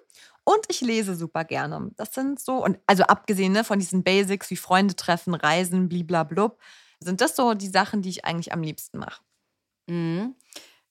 Und 0.43 0.59
ich 0.69 0.81
lese 0.81 1.15
super 1.15 1.43
gerne. 1.43 1.91
Das 1.97 2.13
sind 2.13 2.39
so, 2.39 2.63
und 2.63 2.79
also 2.87 3.03
abgesehen 3.03 3.53
ne, 3.53 3.63
von 3.63 3.79
diesen 3.79 4.03
Basics 4.03 4.49
wie 4.49 4.55
Freunde 4.57 4.95
treffen, 4.95 5.33
Reisen, 5.35 5.87
bliblablub, 5.87 6.59
sind 6.99 7.21
das 7.21 7.35
so 7.35 7.53
die 7.53 7.67
Sachen, 7.67 8.01
die 8.01 8.09
ich 8.09 8.25
eigentlich 8.25 8.51
am 8.51 8.61
liebsten 8.63 8.97
mache. 8.97 9.21
Mhm. 9.87 10.35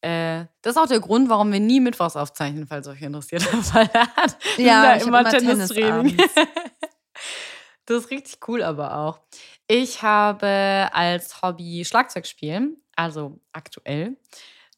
Äh, 0.02 0.46
das 0.62 0.76
ist 0.76 0.78
auch 0.80 0.86
der 0.86 1.00
Grund, 1.00 1.28
warum 1.28 1.52
wir 1.52 1.60
nie 1.60 1.80
Mittwochs 1.80 2.16
aufzeichnen, 2.16 2.66
falls 2.66 2.86
euch 2.88 3.02
interessiert. 3.02 3.42
Weil 3.74 3.88
hat 3.92 4.38
Ja, 4.56 4.96
ich 4.96 5.02
immer 5.02 5.20
immer 5.20 5.30
Tennistraining. 5.30 6.16
Tennisabends. 6.16 6.34
das 7.86 8.04
ist 8.04 8.10
richtig 8.10 8.38
cool, 8.48 8.62
aber 8.62 8.96
auch. 8.96 9.20
Ich 9.66 10.02
habe 10.02 10.88
als 10.92 11.42
Hobby 11.42 11.84
Schlagzeug 11.84 12.26
spielen, 12.26 12.76
also 12.96 13.40
aktuell. 13.52 14.16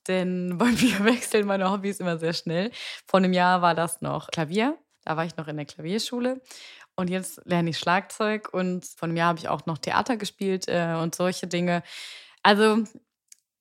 Denn 0.09 0.57
bei 0.59 0.67
mir 0.67 1.05
wechseln 1.05 1.47
meine 1.47 1.71
Hobbys 1.71 2.01
immer 2.01 2.19
sehr 2.19 2.33
schnell. 2.33 2.71
Vor 3.07 3.19
einem 3.19 3.33
Jahr 3.33 3.63
war 3.63 3.75
das 3.75 4.01
noch 4.01 4.29
Klavier. 4.29 4.79
Da 5.05 5.17
war 5.17 5.25
ich 5.25 5.37
noch 5.37 5.49
in 5.49 5.57
der 5.57 5.67
Klavierschule. 5.67 6.41
Und 6.95 7.11
jetzt 7.11 7.41
lerne 7.45 7.71
ich 7.71 7.79
Schlagzeug 7.79 8.53
und 8.53 8.85
vor 8.85 9.09
einem 9.09 9.17
Jahr 9.17 9.29
habe 9.29 9.39
ich 9.39 9.49
auch 9.49 9.67
noch 9.67 9.79
Theater 9.79 10.17
gespielt 10.17 10.69
äh, 10.69 10.95
und 11.01 11.15
solche 11.15 11.47
Dinge. 11.47 11.83
Also, 12.43 12.85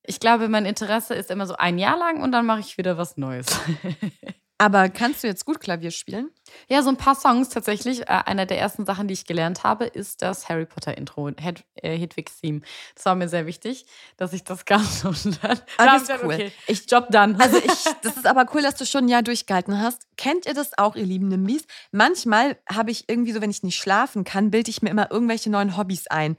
ich 0.03 0.19
glaube, 0.19 0.49
mein 0.49 0.65
Interesse 0.65 1.13
ist 1.15 1.31
immer 1.31 1.47
so 1.47 1.55
ein 1.55 1.77
Jahr 1.77 1.97
lang 1.97 2.21
und 2.21 2.31
dann 2.33 2.45
mache 2.45 2.59
ich 2.59 2.77
wieder 2.77 2.97
was 2.97 3.17
Neues. 3.17 3.47
Aber 4.61 4.89
kannst 4.89 5.23
du 5.23 5.27
jetzt 5.27 5.43
gut 5.45 5.59
Klavier 5.59 5.89
spielen? 5.91 6.29
ja, 6.67 6.83
so 6.83 6.89
ein 6.89 6.97
paar 6.97 7.15
Songs 7.15 7.47
tatsächlich. 7.49 8.01
Äh, 8.01 8.05
einer 8.25 8.45
der 8.45 8.59
ersten 8.59 8.85
Sachen, 8.85 9.07
die 9.07 9.13
ich 9.13 9.25
gelernt 9.25 9.63
habe, 9.63 9.85
ist 9.85 10.21
das 10.21 10.49
Harry 10.49 10.65
Potter 10.65 10.97
Intro, 10.97 11.29
Hed 11.39 11.63
äh, 11.75 11.97
Hedwigs 11.97 12.41
Theme. 12.41 12.61
Das 12.93 13.05
war 13.05 13.15
mir 13.15 13.29
sehr 13.29 13.45
wichtig, 13.45 13.85
dass 14.17 14.33
ich 14.33 14.43
das 14.43 14.65
ganz 14.65 15.03
und 15.05 15.39
dann. 15.43 15.57
Ah, 15.77 15.85
da 15.85 15.93
das 15.93 16.03
ist 16.03 16.11
cool. 16.23 16.33
Okay, 16.33 16.51
Ich- 16.67 16.91
Job 16.91 17.07
dann. 17.09 17.39
Also 17.41 17.57
ich, 17.57 17.83
das 18.03 18.17
ist 18.17 18.27
aber 18.27 18.45
cool, 18.53 18.61
dass 18.61 18.75
du 18.75 18.85
schon 18.85 19.05
ein 19.05 19.07
Jahr 19.07 19.23
durchgehalten 19.23 19.79
hast. 19.81 20.05
Kennt 20.17 20.45
ihr 20.45 20.53
das 20.53 20.77
auch, 20.77 20.95
ihr 20.95 21.05
lieben 21.05 21.29
Nimbis? 21.29 21.63
Manchmal 21.91 22.57
habe 22.71 22.91
ich 22.91 23.05
irgendwie 23.07 23.31
so, 23.31 23.41
wenn 23.41 23.49
ich 23.49 23.63
nicht 23.63 23.77
schlafen 23.77 24.23
kann, 24.25 24.51
bilde 24.51 24.69
ich 24.69 24.81
mir 24.81 24.89
immer 24.89 25.09
irgendwelche 25.09 25.49
neuen 25.49 25.77
Hobbys 25.77 26.07
ein. 26.07 26.35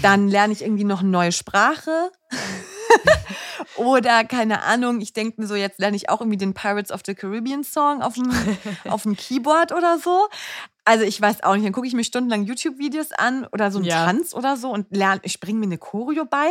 Dann 0.00 0.28
lerne 0.28 0.52
ich 0.52 0.62
irgendwie 0.62 0.84
noch 0.84 1.00
eine 1.00 1.10
neue 1.10 1.32
Sprache. 1.32 2.10
Oder 3.76 4.24
keine 4.24 4.62
Ahnung, 4.62 5.00
ich 5.00 5.12
denke 5.12 5.40
mir 5.40 5.46
so, 5.46 5.54
jetzt 5.54 5.78
lerne 5.78 5.96
ich 5.96 6.08
auch 6.08 6.20
irgendwie 6.20 6.36
den 6.36 6.54
Pirates 6.54 6.92
of 6.92 7.02
the 7.06 7.14
Caribbean 7.14 7.64
Song 7.64 8.02
auf 8.02 8.14
dem, 8.14 8.30
auf 8.88 9.02
dem 9.02 9.16
Keyboard 9.16 9.72
oder 9.72 9.98
so. 9.98 10.28
Also 10.84 11.04
ich 11.04 11.20
weiß 11.20 11.42
auch 11.42 11.54
nicht, 11.54 11.64
dann 11.64 11.72
gucke 11.72 11.86
ich 11.86 11.94
mir 11.94 12.04
stundenlang 12.04 12.44
YouTube-Videos 12.44 13.12
an 13.12 13.46
oder 13.52 13.70
so 13.70 13.78
einen 13.78 13.86
Ja. 13.86 14.06
Tanz 14.06 14.34
oder 14.34 14.56
so 14.56 14.70
und 14.70 14.86
lerne, 14.90 15.20
ich 15.24 15.40
bringe 15.40 15.58
mir 15.58 15.66
eine 15.66 15.78
Choreo 15.78 16.24
bei. 16.24 16.48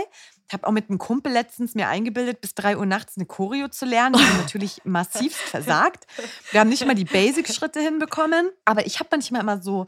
Ich 0.48 0.54
habe 0.54 0.66
auch 0.66 0.72
mit 0.72 0.90
einem 0.90 0.98
Kumpel 0.98 1.32
letztens 1.32 1.76
mir 1.76 1.90
eingebildet, 1.90 2.42
bis 2.42 2.56
drei 2.56 2.76
Uhr 2.76 2.86
nachts 2.86 3.18
eine 3.18 3.28
Choreo 3.28 3.68
zu 3.68 3.86
lernen. 3.86 4.16
Ich 4.20 4.28
habe 4.28 4.38
natürlich 4.40 4.82
massivst 4.84 5.40
versagt. 5.40 6.08
Wir 6.52 6.60
haben 6.60 6.70
nicht 6.70 6.86
mal 6.88 6.96
die 6.96 7.06
Basic-Schritte 7.06 7.80
hinbekommen. 7.80 8.50
Aber 8.66 8.86
ich 8.88 9.00
habe 9.00 9.10
manchmal 9.12 9.42
immer 9.42 9.62
so, 9.62 9.86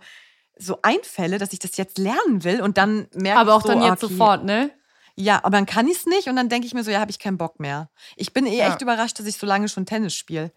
so 0.55 0.77
Einfälle, 0.83 1.39
dass 1.39 1.53
ich 1.53 1.59
das 1.59 1.77
jetzt 1.77 1.97
lernen 1.97 2.43
will 2.43 2.61
und 2.61 2.77
dann 2.77 3.07
merke 3.13 3.39
aber 3.39 3.55
auch 3.55 3.63
so, 3.63 3.69
dann 3.69 3.81
jetzt 3.81 4.03
okay, 4.03 4.13
sofort, 4.13 4.43
ne? 4.43 4.69
Ja, 5.21 5.37
aber 5.43 5.51
dann 5.51 5.65
kann 5.65 5.87
ich 5.87 5.97
es 5.97 6.05
nicht 6.05 6.27
und 6.27 6.35
dann 6.35 6.49
denke 6.49 6.65
ich 6.65 6.73
mir 6.73 6.83
so, 6.83 6.89
ja, 6.91 6.99
habe 6.99 7.11
ich 7.11 7.19
keinen 7.19 7.37
Bock 7.37 7.59
mehr. 7.59 7.89
Ich 8.15 8.33
bin 8.33 8.45
eh 8.45 8.57
Ja. 8.57 8.69
echt 8.69 8.81
überrascht, 8.81 9.19
dass 9.19 9.25
ich 9.27 9.37
so 9.37 9.45
lange 9.45 9.69
schon 9.69 9.85
Tennis 9.85 10.15
spiele. 10.15 10.51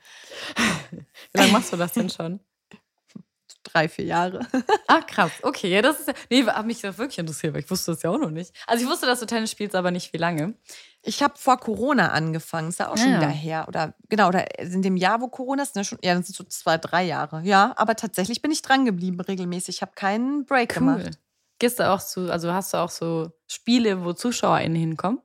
Wie 1.33 1.39
lange 1.39 1.53
machst 1.53 1.73
du 1.73 1.77
das 1.77 1.93
denn 1.93 2.09
schon? 2.09 2.41
Drei, 3.63 3.89
vier 3.89 4.05
Jahre. 4.05 4.41
Ah, 4.87 5.01
krass. 5.01 5.33
Okay, 5.43 5.71
ja, 5.73 5.81
das 5.81 6.01
ist 6.01 6.09
ja. 6.09 6.15
Nee, 6.29 6.45
hat 6.45 6.67
mich 6.67 6.81
das 6.83 6.99
wirklich 6.99 7.19
interessiert, 7.19 7.55
weil 7.55 7.63
ich 7.63 7.71
wusste 7.71 7.93
das 7.93 8.03
ja 8.03 8.11
auch 8.11 8.19
noch 8.19 8.31
nicht. 8.31 8.53
Also 8.67 8.85
ich 8.85 8.91
wusste, 8.91 9.07
dass 9.07 9.21
du 9.21 9.27
Tennis 9.27 9.51
spielst, 9.51 9.75
aber 9.75 9.91
nicht 9.91 10.13
wie 10.13 10.19
lange. 10.19 10.55
Ich 11.03 11.23
habe 11.23 11.35
vor 11.39 11.59
Corona 11.59 12.09
angefangen, 12.11 12.69
ist 12.69 12.79
ja 12.81 12.91
auch 12.91 12.99
schon 12.99 13.13
Ja. 13.13 13.17
wieder 13.21 13.29
her. 13.29 13.65
Oder 13.67 13.95
genau, 14.11 14.29
oder 14.29 14.59
in 14.61 14.83
dem 14.83 14.97
Jahr, 14.99 15.23
wo 15.23 15.29
Corona 15.29 15.63
ist, 15.63 15.75
ne, 15.75 15.85
schon, 15.85 15.99
ja, 16.05 16.15
das 16.15 16.27
sind 16.27 16.37
so 16.37 16.45
zwei, 16.45 16.77
drei 16.77 17.05
Jahre. 17.05 17.41
Ja, 17.45 17.73
aber 17.77 17.97
tatsächlich 17.97 18.43
bin 18.43 18.51
ich 18.51 18.61
dran 18.61 18.85
geblieben 18.85 19.19
regelmäßig. 19.21 19.77
Ich 19.77 19.83
habe 19.83 19.93
keinen 19.95 20.45
Break 20.45 20.75
gemacht. 20.75 21.19
Gehst 21.59 21.79
du 21.79 21.89
auch 21.91 22.01
zu, 22.03 22.31
also 22.33 22.53
hast 22.53 22.75
du 22.75 22.79
auch 22.79 22.91
so 22.91 23.31
Spiele, 23.47 24.05
wo 24.05 24.13
ZuschauerInnen 24.13 24.77
hinkommen? 24.77 25.21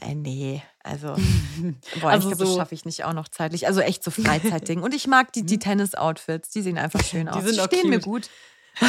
Äh, 0.00 0.14
nee, 0.14 0.62
also, 0.82 1.08
boah, 2.00 2.10
Also 2.10 2.28
ich 2.28 2.36
glaube, 2.36 2.44
das 2.44 2.48
so- 2.48 2.56
schaffe 2.56 2.74
ich 2.74 2.84
nicht 2.84 3.04
auch 3.04 3.12
noch 3.12 3.28
zeitlich. 3.28 3.66
Also 3.66 3.80
echt 3.80 4.02
so 4.04 4.10
Freizeitding. 4.10 4.82
Und 4.82 4.94
ich 4.94 5.06
mag 5.06 5.32
die, 5.32 5.44
die 5.44 5.58
Tennis-Outfits, 5.58 6.50
die 6.50 6.62
sehen 6.62 6.78
einfach 6.78 7.02
schön 7.04 7.28
aus. 7.28 7.42
Mhm. 7.42 7.48
sind 7.48 7.60
auch 7.60 7.66
stehen 7.66 7.90
mir 7.90 8.00
cute. 8.00 8.28
gut. 8.28 8.30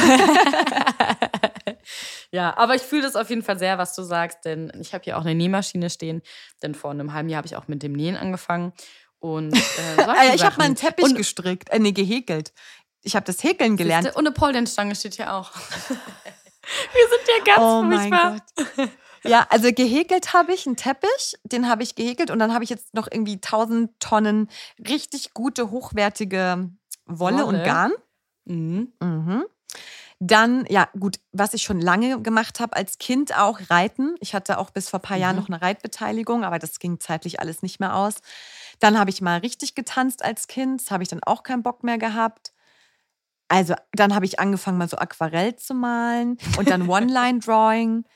ja, 2.30 2.56
aber 2.56 2.74
ich 2.74 2.82
fühle 2.82 3.02
das 3.02 3.16
auf 3.16 3.28
jeden 3.30 3.42
Fall 3.42 3.58
sehr, 3.58 3.78
was 3.78 3.94
du 3.94 4.02
sagst, 4.02 4.44
denn 4.44 4.72
ich 4.80 4.94
habe 4.94 5.04
hier 5.04 5.18
auch 5.18 5.22
eine 5.22 5.34
Nähmaschine 5.34 5.90
stehen, 5.90 6.22
denn 6.62 6.74
vor 6.74 6.90
einem 6.92 7.12
halben 7.12 7.28
Jahr 7.28 7.38
habe 7.38 7.46
ich 7.46 7.56
auch 7.56 7.68
mit 7.68 7.82
dem 7.82 7.92
Nähen 7.92 8.16
angefangen. 8.16 8.72
Und 9.18 9.54
äh, 9.54 9.58
ja, 9.98 10.14
ich 10.24 10.30
habe 10.30 10.38
Sachen. 10.38 10.58
mal 10.58 10.64
einen 10.64 10.76
Teppich 10.76 11.04
und, 11.04 11.14
gestrickt, 11.16 11.70
äh, 11.70 11.78
nee, 11.78 11.92
gehäkelt. 11.92 12.52
Ich 13.02 13.16
habe 13.16 13.26
das 13.26 13.42
Häkeln 13.42 13.76
gelernt. 13.76 14.06
Und 14.14 14.18
eine 14.26 14.30
Poldenstange 14.32 14.94
steht 14.94 15.14
hier 15.16 15.34
auch. 15.34 15.50
Wir 16.92 17.08
sind 17.08 17.28
ja 17.28 17.44
ganz 17.44 17.58
oh 17.60 17.82
mein 17.82 18.10
furchtbar. 18.10 18.40
Gott. 18.76 18.88
Ja, 19.24 19.46
also 19.50 19.72
gehäkelt 19.72 20.32
habe 20.32 20.52
ich 20.52 20.66
einen 20.66 20.76
Teppich, 20.76 21.36
den 21.44 21.68
habe 21.68 21.82
ich 21.84 21.94
gehäkelt 21.94 22.30
und 22.30 22.40
dann 22.40 22.52
habe 22.52 22.64
ich 22.64 22.70
jetzt 22.70 22.92
noch 22.94 23.06
irgendwie 23.10 23.34
1000 23.34 23.90
Tonnen 24.00 24.48
richtig 24.88 25.32
gute, 25.32 25.70
hochwertige 25.70 26.70
Wolle, 27.06 27.46
und 27.46 27.54
Wolle? 27.54 27.62
Garn. 27.64 27.92
Mhm. 28.46 28.92
Mhm. 29.00 29.44
Dann, 30.18 30.64
ja, 30.68 30.88
gut, 30.98 31.18
was 31.32 31.52
ich 31.54 31.62
schon 31.62 31.80
lange 31.80 32.20
gemacht 32.22 32.60
habe 32.60 32.76
als 32.76 32.98
Kind 32.98 33.36
auch, 33.36 33.58
Reiten. 33.70 34.14
Ich 34.20 34.34
hatte 34.34 34.58
auch 34.58 34.70
bis 34.70 34.88
vor 34.88 35.00
ein 35.00 35.02
paar 35.02 35.16
Jahren 35.16 35.34
Mhm. 35.36 35.42
noch 35.42 35.48
eine 35.48 35.62
Reitbeteiligung, 35.62 36.44
aber 36.44 36.58
das 36.60 36.78
ging 36.78 37.00
zeitlich 37.00 37.40
alles 37.40 37.62
nicht 37.62 37.80
mehr 37.80 37.96
aus. 37.96 38.16
Dann 38.78 38.98
habe 38.98 39.10
ich 39.10 39.20
mal 39.20 39.38
richtig 39.38 39.74
getanzt 39.74 40.24
als 40.24 40.46
Kind. 40.46 40.80
Das 40.80 40.90
habe 40.90 41.02
ich 41.02 41.08
dann 41.08 41.22
auch 41.24 41.42
keinen 41.42 41.62
Bock 41.62 41.82
mehr 41.82 41.98
gehabt. 41.98 42.52
Also, 43.52 43.74
dann 43.92 44.14
habe 44.14 44.24
ich 44.24 44.40
angefangen, 44.40 44.78
mal 44.78 44.88
so 44.88 44.96
Aquarell 44.96 45.54
zu 45.56 45.74
malen 45.74 46.38
und 46.56 46.70
dann 46.70 46.88
One-Line-Drawing. 46.88 48.06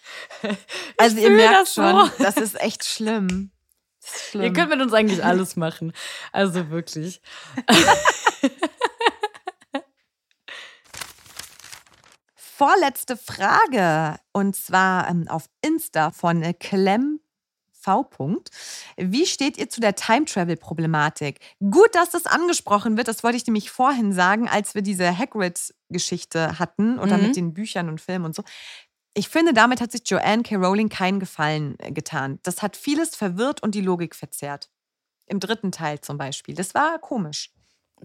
Also, 0.96 1.18
ihr 1.18 1.28
merkt 1.28 1.54
das 1.54 1.74
so. 1.74 1.82
schon, 1.82 2.10
das 2.20 2.38
ist 2.38 2.58
echt 2.58 2.86
schlimm. 2.86 3.50
Das 4.00 4.14
ist 4.14 4.30
schlimm. 4.30 4.44
Ihr 4.44 4.54
könnt 4.54 4.70
mit 4.70 4.80
uns 4.80 4.94
eigentlich 4.94 5.22
alles 5.22 5.56
machen. 5.56 5.92
Also 6.32 6.70
wirklich. 6.70 7.20
Vorletzte 12.34 13.18
Frage 13.18 14.18
und 14.32 14.56
zwar 14.56 15.10
ähm, 15.10 15.28
auf 15.28 15.50
Insta 15.60 16.12
von 16.12 16.42
äh, 16.42 16.54
Clem 16.54 17.20
V. 17.86 18.02
Punkt. 18.02 18.50
Wie 18.96 19.26
steht 19.26 19.56
ihr 19.58 19.70
zu 19.70 19.80
der 19.80 19.94
Time-Travel-Problematik? 19.94 21.38
Gut, 21.60 21.94
dass 21.94 22.10
das 22.10 22.26
angesprochen 22.26 22.96
wird. 22.96 23.06
Das 23.06 23.22
wollte 23.22 23.36
ich 23.36 23.46
nämlich 23.46 23.70
vorhin 23.70 24.12
sagen, 24.12 24.48
als 24.48 24.74
wir 24.74 24.82
diese 24.82 25.16
Hagrid-Geschichte 25.16 26.58
hatten 26.58 26.98
oder 26.98 27.16
Mhm. 27.16 27.22
mit 27.22 27.36
den 27.36 27.54
Büchern 27.54 27.88
und 27.88 28.00
Filmen 28.00 28.24
und 28.24 28.34
so. 28.34 28.42
Ich 29.14 29.28
finde, 29.28 29.54
damit 29.54 29.80
hat 29.80 29.92
sich 29.92 30.02
Joanne 30.04 30.42
K. 30.42 30.56
Rowling 30.56 30.88
keinen 30.88 31.20
Gefallen 31.20 31.76
äh, 31.78 31.92
getan. 31.92 32.38
Das 32.42 32.60
hat 32.60 32.76
vieles 32.76 33.14
verwirrt 33.14 33.62
und 33.62 33.74
die 33.76 33.80
Logik 33.80 34.14
verzerrt. 34.16 34.68
Im 35.26 35.38
dritten 35.40 35.70
Teil 35.72 36.00
zum 36.00 36.18
Beispiel. 36.18 36.54
Das 36.56 36.74
war 36.74 36.98
komisch. 36.98 37.50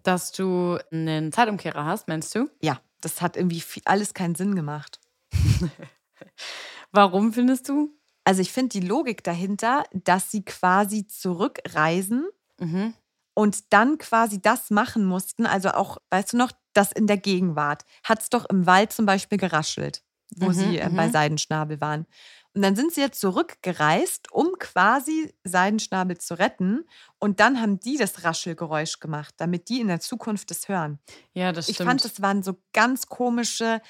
Dass 0.03 0.31
du 0.31 0.77
einen 0.91 1.31
Zeitumkehrer 1.31 1.85
hast, 1.85 2.07
meinst 2.07 2.33
du? 2.35 2.49
Ja, 2.61 2.79
das 3.01 3.21
hat 3.21 3.35
irgendwie 3.35 3.59
viel, 3.61 3.81
alles 3.85 4.13
keinen 4.13 4.35
Sinn 4.35 4.55
gemacht. 4.55 4.99
Warum 6.91 7.33
findest 7.33 7.67
du? 7.69 7.93
Also 8.23 8.41
ich 8.41 8.51
finde 8.51 8.69
die 8.79 8.85
Logik 8.87 9.23
dahinter, 9.23 9.83
dass 9.93 10.31
sie 10.31 10.43
quasi 10.45 11.07
zurückreisen 11.07 12.27
Mhm. 12.59 12.93
und 13.33 13.73
dann 13.73 13.97
quasi 13.97 14.41
das 14.41 14.69
machen 14.69 15.05
mussten. 15.05 15.45
Also 15.45 15.69
auch, 15.71 15.97
weißt 16.09 16.33
du 16.33 16.37
noch, 16.37 16.51
das 16.73 16.91
in 16.91 17.07
der 17.07 17.17
Gegenwart 17.17 17.83
hat 18.03 18.21
es 18.21 18.29
doch 18.29 18.45
im 18.49 18.65
Wald 18.65 18.91
zum 18.93 19.05
Beispiel 19.05 19.37
geraschelt, 19.37 20.03
wo 20.37 20.49
Mhm, 20.49 20.53
sie 20.53 20.77
äh, 20.77 20.89
bei 20.89 21.07
mhm. 21.07 21.11
Seidenschnabel 21.11 21.81
waren. 21.81 22.05
Und 22.53 22.61
dann 22.63 22.75
sind 22.75 22.93
sie 22.93 23.01
jetzt 23.01 23.19
zurückgereist, 23.21 24.31
um 24.31 24.49
quasi 24.59 25.33
Seidenschnabel 25.45 26.17
zu 26.17 26.37
retten. 26.37 26.83
Und 27.19 27.39
dann 27.39 27.61
haben 27.61 27.79
die 27.79 27.97
das 27.97 28.23
Raschelgeräusch 28.25 28.99
gemacht, 28.99 29.33
damit 29.37 29.69
die 29.69 29.79
in 29.79 29.87
der 29.87 30.01
Zukunft 30.01 30.51
das 30.51 30.67
hören. 30.67 30.99
Ja, 31.33 31.51
das 31.53 31.67
Ich 31.67 31.75
stimmt. 31.75 31.87
fand, 31.89 32.05
das 32.05 32.21
waren 32.21 32.43
so 32.43 32.61
ganz 32.73 33.07
komische. 33.07 33.81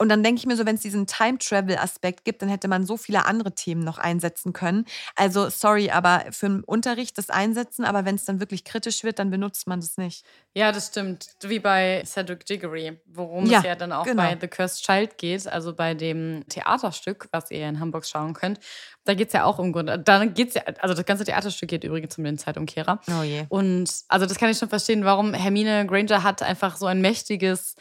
Und 0.00 0.08
dann 0.08 0.22
denke 0.22 0.38
ich 0.38 0.46
mir 0.46 0.56
so, 0.56 0.64
wenn 0.64 0.76
es 0.76 0.80
diesen 0.80 1.06
Time-Travel-Aspekt 1.06 2.24
gibt, 2.24 2.40
dann 2.40 2.48
hätte 2.48 2.68
man 2.68 2.86
so 2.86 2.96
viele 2.96 3.26
andere 3.26 3.54
Themen 3.54 3.84
noch 3.84 3.98
einsetzen 3.98 4.54
können. 4.54 4.86
Also, 5.14 5.50
sorry, 5.50 5.90
aber 5.90 6.24
für 6.30 6.48
den 6.48 6.64
Unterricht 6.64 7.18
das 7.18 7.28
einsetzen, 7.28 7.84
aber 7.84 8.06
wenn 8.06 8.14
es 8.14 8.24
dann 8.24 8.40
wirklich 8.40 8.64
kritisch 8.64 9.04
wird, 9.04 9.18
dann 9.18 9.28
benutzt 9.28 9.66
man 9.66 9.80
das 9.80 9.98
nicht. 9.98 10.24
Ja, 10.54 10.72
das 10.72 10.86
stimmt. 10.86 11.26
Wie 11.42 11.58
bei 11.58 12.02
Cedric 12.06 12.46
Diggory, 12.46 12.98
worum 13.04 13.44
Ja, 13.44 13.58
es 13.58 13.64
ja 13.64 13.74
dann 13.74 13.92
auch 13.92 14.04
genau. 14.06 14.22
bei 14.22 14.38
The 14.40 14.48
Cursed 14.48 14.82
Child 14.86 15.18
geht, 15.18 15.46
also 15.46 15.74
bei 15.74 15.92
dem 15.92 16.44
Theaterstück, 16.48 17.28
was 17.30 17.50
ihr 17.50 17.68
in 17.68 17.78
Hamburg 17.78 18.06
schauen 18.06 18.32
könnt. 18.32 18.58
Da 19.04 19.12
geht 19.12 19.28
es 19.28 19.34
ja 19.34 19.44
auch 19.44 19.58
im 19.58 19.70
Grunde, 19.70 19.98
da 19.98 20.24
geht's 20.24 20.54
ja, 20.54 20.62
also 20.80 20.94
das 20.94 21.04
ganze 21.04 21.24
Theaterstück 21.24 21.68
geht 21.68 21.84
übrigens 21.84 22.16
um 22.16 22.24
den 22.24 22.38
Zeitumkehrer. 22.38 23.02
Oh 23.18 23.22
je. 23.22 23.44
Und 23.50 23.92
also 24.08 24.24
das 24.24 24.38
kann 24.38 24.48
ich 24.48 24.56
schon 24.56 24.70
verstehen, 24.70 25.04
warum 25.04 25.34
Hermine 25.34 25.86
Granger 25.86 26.22
hat 26.22 26.42
einfach 26.42 26.78
so 26.78 26.86
ein 26.86 27.02
mächtiges 27.02 27.76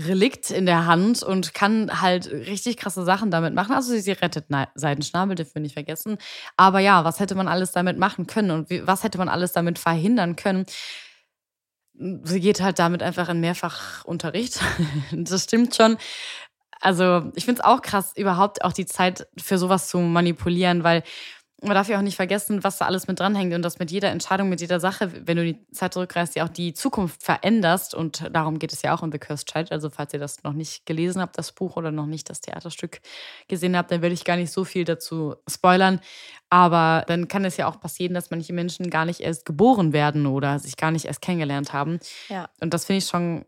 Relikt 0.00 0.50
in 0.50 0.66
der 0.66 0.86
Hand 0.86 1.22
und 1.22 1.54
kann 1.54 2.00
halt 2.02 2.28
richtig 2.30 2.76
krasse 2.76 3.04
Sachen 3.04 3.30
damit 3.30 3.54
machen. 3.54 3.74
Also 3.74 3.96
sie 3.96 4.10
rettet 4.12 4.46
Na- 4.48 4.68
Seidenschnabel, 4.74 5.36
dürfen 5.36 5.54
wir 5.54 5.62
nicht 5.62 5.74
vergessen. 5.74 6.18
Aber 6.56 6.80
ja, 6.80 7.04
was 7.04 7.20
hätte 7.20 7.36
man 7.36 7.46
alles 7.46 7.70
damit 7.72 7.96
machen 7.98 8.26
können 8.26 8.50
und 8.50 8.70
wie, 8.70 8.86
was 8.86 9.04
hätte 9.04 9.18
man 9.18 9.28
alles 9.28 9.52
damit 9.52 9.78
verhindern 9.78 10.34
können? 10.34 10.66
Sie 12.24 12.40
geht 12.40 12.60
halt 12.60 12.78
damit 12.80 13.02
einfach 13.02 13.28
in 13.28 13.40
Mehrfachunterricht. 13.40 14.60
das 15.12 15.44
stimmt 15.44 15.76
schon. 15.76 15.96
Also 16.80 17.30
ich 17.34 17.44
finde 17.44 17.60
es 17.60 17.64
auch 17.64 17.82
krass, 17.82 18.12
überhaupt 18.16 18.64
auch 18.64 18.72
die 18.72 18.86
Zeit 18.86 19.26
für 19.38 19.58
sowas 19.58 19.88
zu 19.88 19.98
manipulieren, 19.98 20.84
weil 20.84 21.02
man 21.64 21.74
darf 21.74 21.88
ja 21.88 21.98
auch 21.98 22.02
nicht 22.02 22.16
vergessen, 22.16 22.62
was 22.62 22.78
da 22.78 22.86
alles 22.86 23.06
mit 23.06 23.18
dranhängt 23.18 23.54
und 23.54 23.62
dass 23.62 23.78
mit 23.78 23.90
jeder 23.90 24.10
Entscheidung, 24.10 24.48
mit 24.48 24.60
jeder 24.60 24.80
Sache, 24.80 25.10
wenn 25.26 25.36
du 25.36 25.44
die 25.44 25.66
Zeit 25.72 25.94
zurückreist, 25.94 26.36
ja 26.36 26.44
auch 26.44 26.48
die 26.48 26.74
Zukunft 26.74 27.22
veränderst. 27.22 27.94
Und 27.94 28.28
darum 28.32 28.58
geht 28.58 28.72
es 28.72 28.82
ja 28.82 28.94
auch 28.94 29.02
in 29.02 29.10
The 29.10 29.18
Cursed 29.18 29.50
Child. 29.50 29.72
Also 29.72 29.90
falls 29.90 30.12
ihr 30.12 30.18
das 30.18 30.42
noch 30.42 30.52
nicht 30.52 30.86
gelesen 30.86 31.20
habt, 31.20 31.38
das 31.38 31.52
Buch 31.52 31.76
oder 31.76 31.90
noch 31.90 32.06
nicht 32.06 32.30
das 32.30 32.40
Theaterstück 32.40 33.00
gesehen 33.48 33.76
habt, 33.76 33.90
dann 33.90 34.02
werde 34.02 34.14
ich 34.14 34.24
gar 34.24 34.36
nicht 34.36 34.52
so 34.52 34.64
viel 34.64 34.84
dazu 34.84 35.36
spoilern. 35.48 36.00
Aber 36.50 37.04
dann 37.06 37.28
kann 37.28 37.44
es 37.44 37.56
ja 37.56 37.66
auch 37.66 37.80
passieren, 37.80 38.14
dass 38.14 38.30
manche 38.30 38.52
Menschen 38.52 38.90
gar 38.90 39.04
nicht 39.04 39.20
erst 39.20 39.44
geboren 39.44 39.92
werden 39.92 40.26
oder 40.26 40.58
sich 40.58 40.76
gar 40.76 40.90
nicht 40.90 41.06
erst 41.06 41.22
kennengelernt 41.22 41.72
haben. 41.72 41.98
Ja. 42.28 42.48
Und 42.60 42.74
das 42.74 42.84
finde 42.84 42.98
ich 42.98 43.06
schon 43.06 43.44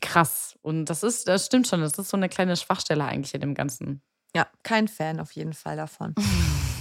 krass. 0.00 0.56
Und 0.62 0.86
das 0.86 1.02
ist, 1.02 1.28
das 1.28 1.46
stimmt 1.46 1.66
schon, 1.66 1.80
das 1.80 1.98
ist 1.98 2.10
so 2.10 2.16
eine 2.16 2.28
kleine 2.28 2.56
Schwachstelle 2.56 3.04
eigentlich 3.04 3.34
in 3.34 3.40
dem 3.40 3.54
Ganzen. 3.54 4.02
Ja, 4.34 4.46
kein 4.62 4.88
Fan 4.88 5.20
auf 5.20 5.32
jeden 5.32 5.52
Fall 5.52 5.76
davon. 5.76 6.14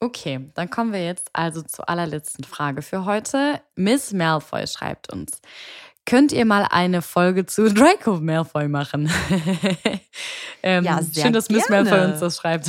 Okay, 0.00 0.50
dann 0.54 0.68
kommen 0.68 0.92
wir 0.92 1.04
jetzt 1.04 1.30
also 1.32 1.62
zur 1.62 1.88
allerletzten 1.88 2.44
Frage 2.44 2.82
für 2.82 3.06
heute. 3.06 3.62
Miss 3.74 4.12
Malfoy 4.12 4.66
schreibt 4.66 5.10
uns. 5.12 5.40
Könnt 6.04 6.32
ihr 6.32 6.44
mal 6.44 6.66
eine 6.70 7.00
Folge 7.00 7.46
zu 7.46 7.68
Draco 7.72 8.20
Malfoy 8.20 8.68
machen? 8.68 9.10
ähm, 10.62 10.84
Ja, 10.84 11.00
sehr 11.02 11.24
schön, 11.24 11.32
dass 11.32 11.48
Miss 11.48 11.66
gerne. 11.66 11.88
Malfoy 11.88 12.10
uns 12.10 12.20
das 12.20 12.36
schreibt. 12.36 12.68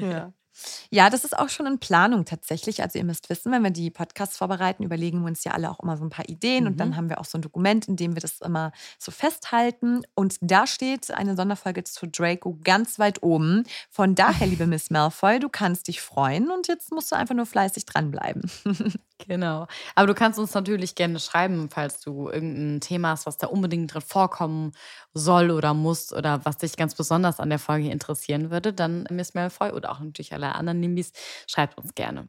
Ja. 0.00 0.32
Ja, 0.90 1.10
das 1.10 1.24
ist 1.24 1.38
auch 1.38 1.48
schon 1.48 1.66
in 1.66 1.78
Planung 1.78 2.24
tatsächlich. 2.24 2.82
Also 2.82 2.98
ihr 2.98 3.04
müsst 3.04 3.28
wissen, 3.30 3.52
wenn 3.52 3.62
wir 3.62 3.70
die 3.70 3.90
Podcasts 3.90 4.36
vorbereiten, 4.36 4.82
überlegen 4.82 5.20
wir 5.20 5.26
uns 5.26 5.44
ja 5.44 5.52
alle 5.52 5.70
auch 5.70 5.80
immer 5.80 5.96
so 5.96 6.04
ein 6.04 6.10
paar 6.10 6.28
Ideen 6.28 6.66
und 6.66 6.78
dann 6.78 6.96
haben 6.96 7.08
wir 7.08 7.20
auch 7.20 7.24
so 7.24 7.38
ein 7.38 7.42
Dokument, 7.42 7.88
in 7.88 7.96
dem 7.96 8.14
wir 8.14 8.20
das 8.20 8.40
immer 8.40 8.72
so 8.98 9.10
festhalten. 9.10 10.02
Und 10.14 10.36
da 10.40 10.66
steht 10.66 11.10
eine 11.10 11.36
Sonderfolge 11.36 11.84
zu 11.84 12.06
Draco 12.06 12.58
ganz 12.62 12.98
weit 12.98 13.22
oben. 13.22 13.64
Von 13.90 14.14
daher, 14.14 14.46
liebe 14.46 14.66
Miss 14.66 14.90
Malfoy, 14.90 15.38
du 15.38 15.48
kannst 15.48 15.88
dich 15.88 16.00
freuen 16.00 16.50
und 16.50 16.68
jetzt 16.68 16.92
musst 16.92 17.12
du 17.12 17.16
einfach 17.16 17.34
nur 17.34 17.46
fleißig 17.46 17.86
dranbleiben. 17.86 18.50
Genau. 19.26 19.66
Aber 19.94 20.06
du 20.06 20.14
kannst 20.14 20.38
uns 20.38 20.52
natürlich 20.54 20.94
gerne 20.94 21.18
schreiben, 21.18 21.68
falls 21.70 22.00
du 22.00 22.28
irgendein 22.28 22.80
Thema 22.80 23.10
hast, 23.10 23.26
was 23.26 23.38
da 23.38 23.46
unbedingt 23.46 23.92
drin 23.94 24.02
vorkommen 24.02 24.72
soll 25.14 25.50
oder 25.50 25.72
muss 25.74 26.12
oder 26.12 26.44
was 26.44 26.58
dich 26.58 26.76
ganz 26.76 26.94
besonders 26.94 27.40
an 27.40 27.48
der 27.48 27.58
Folge 27.58 27.90
interessieren 27.90 28.50
würde, 28.50 28.72
dann 28.72 29.06
Miss 29.10 29.34
Malfoy 29.34 29.72
oder 29.72 29.90
auch 29.90 30.00
natürlich 30.00 30.32
alle 30.34 30.54
anderen 30.54 30.80
Nimbis, 30.86 31.12
schreibt 31.46 31.78
uns 31.78 31.94
gerne. 31.94 32.28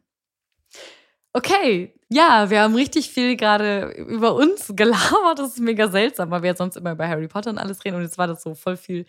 Okay, 1.33 1.93
ja, 2.09 2.49
wir 2.49 2.61
haben 2.61 2.73
richtig 2.73 3.11
viel 3.11 3.35
gerade 3.35 3.89
über 3.91 4.33
uns 4.33 4.71
gelabert. 4.75 5.37
Das 5.37 5.49
ist 5.49 5.59
mega 5.59 5.87
seltsam, 5.87 6.31
weil 6.31 6.41
wir 6.41 6.55
sonst 6.55 6.77
immer 6.77 6.93
über 6.93 7.07
Harry 7.07 7.27
Potter 7.27 7.51
und 7.51 7.59
alles 7.59 7.85
reden 7.85 7.97
und 7.97 8.01
jetzt 8.01 8.17
war 8.17 8.27
das 8.27 8.41
so 8.41 8.55
voll 8.55 8.77
viel 8.77 9.05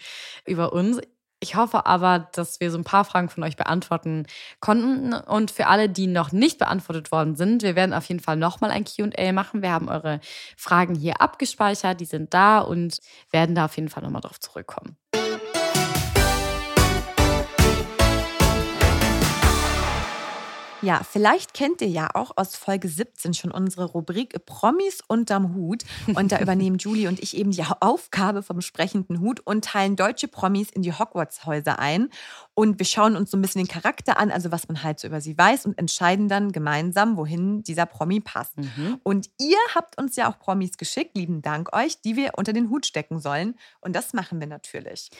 über 0.47 0.73
uns. 0.73 1.01
Ich 1.41 1.55
hoffe 1.55 1.87
aber, 1.87 2.29
dass 2.33 2.59
wir 2.59 2.71
so 2.71 2.79
ein 2.79 2.85
paar 2.85 3.05
Fragen 3.05 3.29
von 3.29 3.45
euch 3.45 3.57
beantworten 3.57 4.27
konnten. 4.61 5.13
Und 5.15 5.53
für 5.53 5.69
alle, 5.69 5.89
die 5.89 6.09
noch 6.09 6.33
nicht 6.33 6.59
beantwortet 6.59 7.13
worden 7.13 7.37
sind, 7.37 7.63
wir 7.63 7.77
werden 7.77 7.95
auf 7.95 8.07
jeden 8.07 8.21
Fall 8.21 8.37
nochmal 8.37 8.73
ein 8.73 8.85
QA 8.85 9.33
machen. 9.33 9.63
Wir 9.63 9.71
haben 9.71 9.89
eure 9.89 10.21
Fragen 10.57 10.97
hier 10.97 11.23
abgespeichert, 11.23 12.01
die 12.01 12.07
sind 12.07 12.35
da 12.35 12.59
und 12.59 12.99
werden 13.31 13.55
da 13.55 13.67
auf 13.67 13.77
jeden 13.77 13.89
Fall 13.89 14.03
nochmal 14.03 14.23
drauf 14.23 14.41
zurückkommen. 14.41 14.97
Ja, 20.81 21.03
vielleicht 21.03 21.55
kennt 21.55 21.81
ihr 21.81 21.89
ja 21.89 22.09
auch 22.14 22.37
aus 22.37 22.55
Folge 22.55 22.89
17 22.89 23.35
schon 23.35 23.51
unsere 23.51 23.85
Rubrik 23.87 24.45
Promis 24.47 25.01
unterm 25.09 25.57
Hut. 25.57 25.83
Und 26.14 26.31
da 26.31 26.39
übernehmen 26.41 26.79
Julie 26.79 27.09
und 27.09 27.20
ich 27.20 27.37
eben 27.37 27.51
die 27.51 27.64
Aufgabe 27.81 28.45
vom 28.45 28.61
sprechenden 28.61 29.18
Hut 29.18 29.41
und 29.41 29.64
teilen 29.64 29.97
deutsche 29.97 30.29
Promis 30.29 30.70
in 30.70 30.83
die 30.83 30.93
Hogwarts-Häuser 30.93 31.81
ein. 31.81 32.11
Und 32.55 32.79
wir 32.79 32.87
schauen 32.87 33.16
uns 33.16 33.33
so 33.33 33.37
ein 33.37 33.43
bisschen 33.43 33.64
den 33.64 33.68
Charakter 33.68 34.18
an, 34.18 34.31
also 34.31 34.53
was 34.53 34.68
man 34.68 34.85
halt 34.85 35.01
so 35.01 35.09
über 35.09 35.20
sie 35.20 35.37
weiß 35.37 35.66
und 35.66 35.76
entscheiden 35.79 36.29
dann 36.29 36.53
gemeinsam, 36.53 37.16
wohin 37.16 37.62
dieser 37.64 37.87
Promi 37.87 38.20
passt. 38.20 38.55
Und 39.03 39.29
ihr 39.41 39.59
habt 39.74 39.99
uns 40.01 40.14
ja 40.14 40.31
auch 40.31 40.39
Promis 40.39 40.76
geschickt, 40.76 41.16
lieben 41.16 41.43
Dank 41.43 41.74
euch, 41.74 42.01
die 42.03 42.14
wir 42.14 42.33
unter 42.37 42.53
den 42.53 42.70
Hut 42.70 42.87
stecken 42.87 43.18
sollen. 43.18 43.57
Und 43.81 43.97
das 43.97 44.12
machen 44.12 44.39
wir 44.39 44.47
natürlich. 44.47 45.11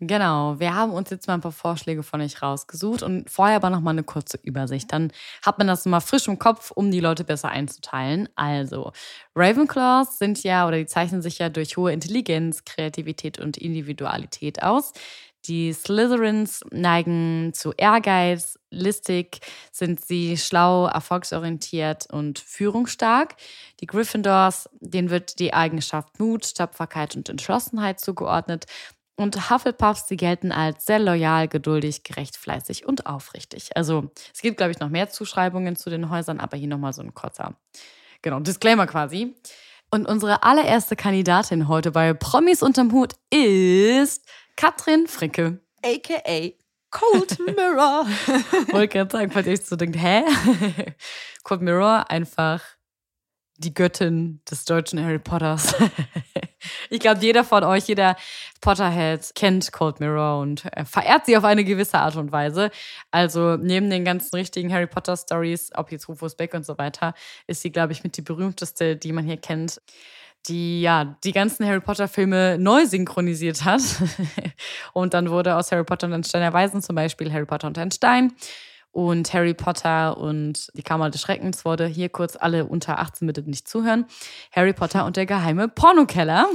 Genau, 0.00 0.60
wir 0.60 0.76
haben 0.76 0.92
uns 0.92 1.10
jetzt 1.10 1.26
mal 1.26 1.34
ein 1.34 1.40
paar 1.40 1.50
Vorschläge 1.50 2.04
von 2.04 2.20
euch 2.20 2.40
rausgesucht 2.40 3.02
und 3.02 3.28
vorher 3.28 3.56
aber 3.56 3.68
noch 3.68 3.80
mal 3.80 3.90
eine 3.90 4.04
kurze 4.04 4.38
Übersicht. 4.44 4.92
Dann 4.92 5.10
hat 5.44 5.58
man 5.58 5.66
das 5.66 5.86
mal 5.86 5.98
frisch 5.98 6.28
im 6.28 6.38
Kopf, 6.38 6.70
um 6.70 6.92
die 6.92 7.00
Leute 7.00 7.24
besser 7.24 7.48
einzuteilen. 7.48 8.28
Also, 8.36 8.92
Ravenclaws 9.34 10.18
sind 10.18 10.44
ja 10.44 10.68
oder 10.68 10.76
die 10.76 10.86
zeichnen 10.86 11.20
sich 11.20 11.38
ja 11.38 11.48
durch 11.48 11.76
hohe 11.76 11.92
Intelligenz, 11.92 12.64
Kreativität 12.64 13.40
und 13.40 13.56
Individualität 13.56 14.62
aus. 14.62 14.92
Die 15.46 15.72
Slytherins 15.72 16.60
neigen 16.70 17.52
zu 17.54 17.72
Ehrgeiz, 17.72 18.58
listig, 18.70 19.40
sind 19.72 20.04
sie 20.04 20.36
schlau, 20.36 20.86
erfolgsorientiert 20.86 22.06
und 22.12 22.38
führungsstark. 22.38 23.34
Die 23.80 23.86
Gryffindors, 23.86 24.68
denen 24.80 25.10
wird 25.10 25.38
die 25.38 25.54
Eigenschaft 25.54 26.18
Mut, 26.20 26.54
Tapferkeit 26.54 27.16
und 27.16 27.28
Entschlossenheit 27.28 27.98
zugeordnet. 28.00 28.66
Und 29.18 29.50
Hufflepuffs, 29.50 30.06
die 30.06 30.16
gelten 30.16 30.52
als 30.52 30.86
sehr 30.86 31.00
loyal, 31.00 31.48
geduldig, 31.48 32.04
gerecht, 32.04 32.36
fleißig 32.36 32.86
und 32.86 33.06
aufrichtig. 33.06 33.76
Also 33.76 34.12
es 34.32 34.40
gibt, 34.42 34.58
glaube 34.58 34.70
ich, 34.70 34.78
noch 34.78 34.90
mehr 34.90 35.10
Zuschreibungen 35.10 35.74
zu 35.74 35.90
den 35.90 36.08
Häusern, 36.08 36.38
aber 36.38 36.56
hier 36.56 36.68
nochmal 36.68 36.92
so 36.92 37.02
ein 37.02 37.14
kurzer, 37.14 37.56
genau, 38.22 38.38
Disclaimer 38.38 38.86
quasi. 38.86 39.34
Und 39.90 40.06
unsere 40.06 40.44
allererste 40.44 40.94
Kandidatin 40.94 41.66
heute 41.66 41.90
bei 41.90 42.14
Promis 42.14 42.62
unterm 42.62 42.92
Hut 42.92 43.14
ist 43.30 44.24
Katrin 44.54 45.08
Fricke. 45.08 45.58
AKA 45.84 46.52
Cold 46.90 47.40
Mirror. 47.40 48.06
Wollte 48.70 48.88
gerade 48.88 49.10
sagen, 49.10 49.32
falls 49.32 49.48
ihr 49.48 49.54
euch 49.54 49.66
so 49.66 49.74
denkt, 49.74 49.96
hä? 49.96 50.22
Cold 51.42 51.62
Mirror, 51.62 52.08
einfach 52.08 52.62
die 53.58 53.74
Göttin 53.74 54.40
des 54.50 54.64
deutschen 54.64 55.02
Harry 55.04 55.18
Potters. 55.18 55.74
ich 56.90 57.00
glaube, 57.00 57.20
jeder 57.20 57.44
von 57.44 57.64
euch, 57.64 57.86
jeder 57.86 58.16
Potterhead 58.60 59.32
kennt 59.34 59.72
Cold 59.72 60.00
Mirror 60.00 60.40
und 60.40 60.64
äh, 60.72 60.84
verehrt 60.84 61.26
sie 61.26 61.36
auf 61.36 61.44
eine 61.44 61.64
gewisse 61.64 61.98
Art 61.98 62.16
und 62.16 62.32
Weise. 62.32 62.70
Also 63.10 63.56
neben 63.56 63.90
den 63.90 64.04
ganzen 64.04 64.36
richtigen 64.36 64.72
Harry 64.72 64.86
Potter 64.86 65.16
Stories, 65.16 65.70
ob 65.74 65.92
jetzt 65.92 66.08
Rufus 66.08 66.36
Beck 66.36 66.54
und 66.54 66.64
so 66.64 66.78
weiter, 66.78 67.14
ist 67.46 67.62
sie, 67.62 67.70
glaube 67.70 67.92
ich, 67.92 68.04
mit 68.04 68.16
die 68.16 68.22
berühmteste, 68.22 68.96
die 68.96 69.12
man 69.12 69.24
hier 69.24 69.36
kennt 69.36 69.80
die 70.46 70.80
ja 70.80 71.16
die 71.24 71.32
ganzen 71.32 71.66
Harry 71.66 71.80
Potter 71.80 72.08
Filme 72.08 72.58
neu 72.58 72.86
synchronisiert 72.86 73.64
hat. 73.64 73.82
und 74.92 75.12
dann 75.12 75.30
wurde 75.30 75.56
aus 75.56 75.72
Harry 75.72 75.84
Potter 75.84 76.06
und 76.06 76.14
ein 76.14 76.24
Stein 76.24 76.42
der 76.42 76.52
Weisen 76.52 76.80
zum 76.80 76.96
Beispiel 76.96 77.32
Harry 77.32 77.44
Potter 77.44 77.66
und 77.66 77.76
ein 77.76 77.90
Stein 77.90 78.32
und 78.92 79.32
Harry 79.32 79.54
Potter 79.54 80.16
und 80.16 80.68
die 80.74 80.82
Kammer 80.82 81.10
des 81.10 81.20
Schreckens 81.20 81.64
wurde 81.64 81.86
hier 81.86 82.08
kurz 82.08 82.36
alle 82.36 82.64
unter 82.64 82.98
18 82.98 83.26
bitte 83.26 83.42
nicht 83.42 83.68
zuhören. 83.68 84.06
Harry 84.52 84.72
Potter 84.72 85.04
und 85.04 85.16
der 85.16 85.26
geheime 85.26 85.68
Pornokeller. 85.68 86.46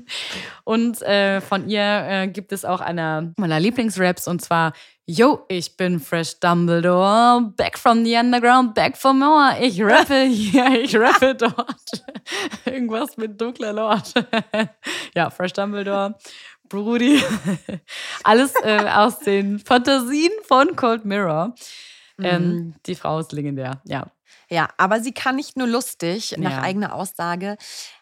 und 0.64 1.02
äh, 1.02 1.40
von 1.40 1.68
ihr 1.68 2.06
äh, 2.08 2.28
gibt 2.28 2.52
es 2.52 2.64
auch 2.64 2.80
einer 2.80 3.32
meiner 3.36 3.60
Lieblingsraps 3.60 4.26
und 4.28 4.42
zwar 4.42 4.72
Yo, 5.06 5.44
ich 5.48 5.76
bin 5.76 6.00
Fresh 6.00 6.40
Dumbledore, 6.40 7.52
back 7.58 7.78
from 7.78 8.06
the 8.06 8.16
underground, 8.16 8.74
back 8.74 8.96
for 8.96 9.12
more. 9.12 9.54
Ich 9.60 9.82
rappe 9.82 10.22
hier, 10.30 10.82
ich 10.82 10.96
rappe 10.96 11.34
dort. 11.34 12.04
Irgendwas 12.64 13.14
mit 13.18 13.38
dunkler 13.38 13.74
Lord. 13.74 14.14
ja, 15.14 15.28
Fresh 15.28 15.52
Dumbledore. 15.52 16.14
Brudi. 16.68 17.22
Alles 18.24 18.54
äh, 18.62 18.88
aus 18.88 19.20
den 19.20 19.58
Fantasien 19.58 20.32
von 20.46 20.76
Cold 20.76 21.04
Mirror. 21.04 21.54
Mhm. 22.16 22.24
Ähm, 22.24 22.74
die 22.86 22.94
Frau 22.94 23.18
ist 23.18 23.32
legendär, 23.32 23.82
ja. 23.84 24.10
Ja, 24.50 24.68
aber 24.76 25.00
sie 25.00 25.12
kann 25.12 25.36
nicht 25.36 25.56
nur 25.56 25.66
lustig. 25.66 26.36
Nach 26.38 26.50
ja. 26.50 26.62
eigener 26.62 26.94
Aussage 26.94 27.56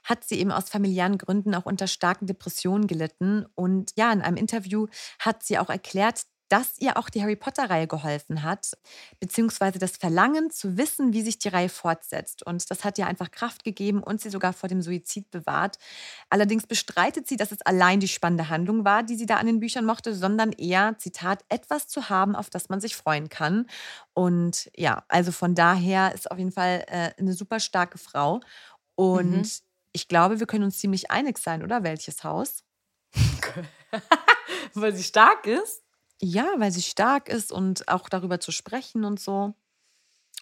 hat 0.05 0.25
sie 0.25 0.39
eben 0.41 0.51
aus 0.51 0.69
familiären 0.69 1.19
Gründen 1.19 1.55
auch 1.55 1.67
unter 1.67 1.87
starken 1.87 2.27
Depressionen 2.27 2.87
gelitten. 2.87 3.47
Und 3.55 3.93
ja, 3.97 4.13
in 4.13 4.23
einem 4.23 4.37
Interview 4.37 4.87
hat 5.19 5.45
sie 5.45 5.59
auch 5.59 5.71
erklärt, 5.71 6.23
dass 6.53 6.79
ihr 6.79 6.99
auch 6.99 7.09
die 7.09 7.23
Harry 7.23 7.35
Potter-Reihe 7.35 7.87
geholfen 7.87 8.43
hat, 8.43 8.77
beziehungsweise 9.21 9.79
das 9.79 9.97
Verlangen 9.97 10.51
zu 10.51 10.77
wissen, 10.77 11.15
wie 11.15 11.23
sich 11.23 11.39
die 11.39 11.49
Reihe 11.49 11.71
fortsetzt. 11.71 12.45
Und 12.45 12.71
das 12.71 12.85
hat 12.85 12.99
ihr 12.99 13.07
einfach 13.07 13.31
Kraft 13.31 13.65
gegeben 13.65 14.03
und 14.03 14.21
sie 14.21 14.29
sogar 14.29 14.53
vor 14.53 14.69
dem 14.69 14.83
Suizid 14.83 15.31
bewahrt. 15.31 15.79
Allerdings 16.29 16.67
bestreitet 16.67 17.27
sie, 17.27 17.39
dass 17.39 17.53
es 17.53 17.63
allein 17.63 18.01
die 18.01 18.09
spannende 18.09 18.51
Handlung 18.51 18.85
war, 18.85 19.03
die 19.03 19.17
sie 19.17 19.25
da 19.25 19.37
an 19.37 19.47
den 19.47 19.61
Büchern 19.61 19.87
mochte, 19.87 20.15
sondern 20.15 20.53
eher, 20.53 20.99
Zitat, 20.99 21.43
etwas 21.49 21.89
zu 21.89 22.11
haben, 22.11 22.37
auf 22.37 22.51
das 22.51 22.69
man 22.69 22.83
sich 22.83 22.97
freuen 22.97 23.31
kann. 23.31 23.67
Und 24.13 24.71
ja, 24.77 25.05
also 25.09 25.33
von 25.33 25.55
daher 25.55 26.15
ist 26.15 26.31
auf 26.31 26.37
jeden 26.37 26.53
Fall 26.53 26.85
äh, 26.89 27.13
eine 27.19 27.33
super 27.33 27.61
starke 27.61 27.97
Frau. 27.97 28.41
Und 28.95 29.37
mhm. 29.37 29.51
ich 29.93 30.07
glaube, 30.07 30.39
wir 30.39 30.47
können 30.47 30.65
uns 30.65 30.79
ziemlich 30.79 31.11
einig 31.11 31.39
sein, 31.39 31.63
oder? 31.63 31.83
Welches 31.83 32.25
Haus? 32.25 32.63
Weil 34.75 34.95
sie 34.95 35.03
stark 35.03 35.47
ist? 35.47 35.82
Ja, 36.23 36.47
weil 36.59 36.71
sie 36.71 36.83
stark 36.83 37.29
ist 37.29 37.51
und 37.51 37.89
auch 37.89 38.09
darüber 38.09 38.39
zu 38.39 38.53
sprechen 38.53 39.05
und 39.05 39.19
so. 39.19 39.55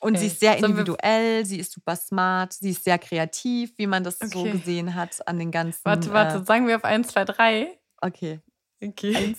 Und 0.00 0.12
okay. 0.12 0.20
sie 0.20 0.26
ist 0.26 0.40
sehr 0.40 0.56
individuell, 0.56 1.44
sie 1.44 1.58
ist 1.58 1.72
super 1.72 1.96
smart, 1.96 2.52
sie 2.52 2.70
ist 2.70 2.84
sehr 2.84 2.98
kreativ, 2.98 3.72
wie 3.76 3.86
man 3.86 4.04
das 4.04 4.20
okay. 4.20 4.30
so 4.30 4.44
gesehen 4.44 4.94
hat 4.94 5.26
an 5.26 5.38
den 5.38 5.50
ganzen. 5.50 5.80
Warte, 5.84 6.12
warte, 6.12 6.38
äh, 6.38 6.44
sagen 6.44 6.66
wir 6.66 6.76
auf 6.76 6.84
1, 6.84 7.08
2, 7.08 7.24
3. 7.24 7.78
Okay. 8.00 8.40
Okay. 8.82 9.14
1, 9.14 9.38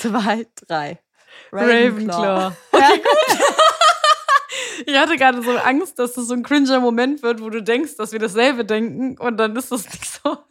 2, 0.00 0.46
3. 0.66 0.98
Ravenclaw. 1.52 2.52
Okay, 2.72 2.98
gut. 3.02 3.38
ich 4.86 4.96
hatte 4.96 5.16
gerade 5.16 5.42
so 5.42 5.56
Angst, 5.56 5.98
dass 5.98 6.14
das 6.14 6.26
so 6.26 6.34
ein 6.34 6.42
cringer 6.42 6.80
Moment 6.80 7.22
wird, 7.22 7.40
wo 7.40 7.48
du 7.48 7.62
denkst, 7.62 7.96
dass 7.96 8.12
wir 8.12 8.18
dasselbe 8.18 8.64
denken 8.64 9.18
und 9.18 9.36
dann 9.36 9.56
ist 9.56 9.72
das 9.72 9.84
nicht 9.84 10.04
so. 10.04 10.38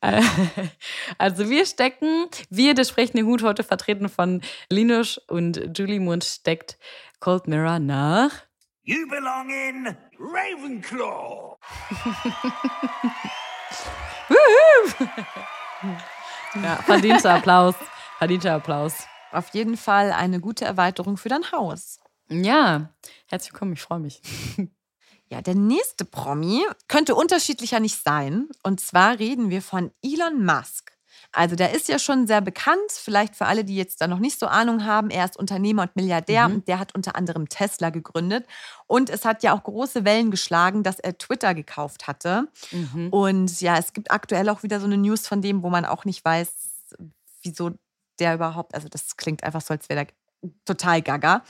Also 1.18 1.50
wir 1.50 1.66
stecken, 1.66 2.28
wir, 2.50 2.74
der 2.74 2.84
sprechende 2.84 3.24
Hut, 3.24 3.42
heute 3.42 3.64
vertreten 3.64 4.08
von 4.08 4.42
Linus 4.70 5.18
und 5.18 5.76
Julie 5.76 6.00
Mund, 6.00 6.24
steckt 6.24 6.78
Cold 7.20 7.48
Mirror 7.48 7.78
nach. 7.78 8.30
You 8.84 9.06
belong 9.08 9.50
in 9.50 9.96
Ravenclaw. 10.18 11.56
ja, 16.62 16.76
verdienter 16.76 17.34
Applaus. 17.34 17.74
Verdienter 18.18 18.54
Applaus. 18.54 19.06
Auf 19.32 19.48
jeden 19.50 19.76
Fall 19.76 20.12
eine 20.12 20.40
gute 20.40 20.64
Erweiterung 20.64 21.16
für 21.16 21.28
dein 21.28 21.50
Haus. 21.52 22.00
Ja, 22.30 22.90
herzlich 23.26 23.52
willkommen, 23.52 23.74
ich 23.74 23.82
freue 23.82 24.00
mich. 24.00 24.20
Ja, 25.30 25.42
der 25.42 25.54
nächste 25.54 26.04
Promi 26.04 26.64
könnte 26.88 27.14
unterschiedlicher 27.14 27.80
nicht 27.80 28.02
sein. 28.02 28.48
Und 28.62 28.80
zwar 28.80 29.18
reden 29.18 29.50
wir 29.50 29.62
von 29.62 29.90
Elon 30.02 30.44
Musk. 30.44 30.92
Also 31.32 31.56
der 31.56 31.74
ist 31.74 31.88
ja 31.88 31.98
schon 31.98 32.26
sehr 32.26 32.40
bekannt, 32.40 32.90
vielleicht 32.90 33.36
für 33.36 33.46
alle, 33.46 33.64
die 33.64 33.76
jetzt 33.76 34.00
da 34.00 34.06
noch 34.06 34.18
nicht 34.18 34.38
so 34.38 34.46
Ahnung 34.46 34.86
haben. 34.86 35.10
Er 35.10 35.26
ist 35.26 35.36
Unternehmer 35.36 35.82
und 35.82 35.94
Milliardär 35.94 36.48
mhm. 36.48 36.54
und 36.54 36.68
der 36.68 36.78
hat 36.78 36.94
unter 36.94 37.16
anderem 37.16 37.48
Tesla 37.48 37.90
gegründet. 37.90 38.46
Und 38.86 39.10
es 39.10 39.26
hat 39.26 39.42
ja 39.42 39.52
auch 39.52 39.62
große 39.62 40.06
Wellen 40.06 40.30
geschlagen, 40.30 40.82
dass 40.82 40.98
er 40.98 41.18
Twitter 41.18 41.54
gekauft 41.54 42.06
hatte. 42.06 42.48
Mhm. 42.70 43.08
Und 43.10 43.60
ja, 43.60 43.76
es 43.76 43.92
gibt 43.92 44.10
aktuell 44.10 44.48
auch 44.48 44.62
wieder 44.62 44.80
so 44.80 44.86
eine 44.86 44.96
News 44.96 45.26
von 45.26 45.42
dem, 45.42 45.62
wo 45.62 45.68
man 45.68 45.84
auch 45.84 46.06
nicht 46.06 46.24
weiß, 46.24 46.50
wieso 47.42 47.72
der 48.18 48.34
überhaupt, 48.34 48.74
also 48.74 48.88
das 48.88 49.16
klingt 49.16 49.44
einfach 49.44 49.60
so, 49.60 49.74
als 49.74 49.88
wäre 49.88 50.06
der 50.06 50.14
total 50.64 51.02
gaga. 51.02 51.42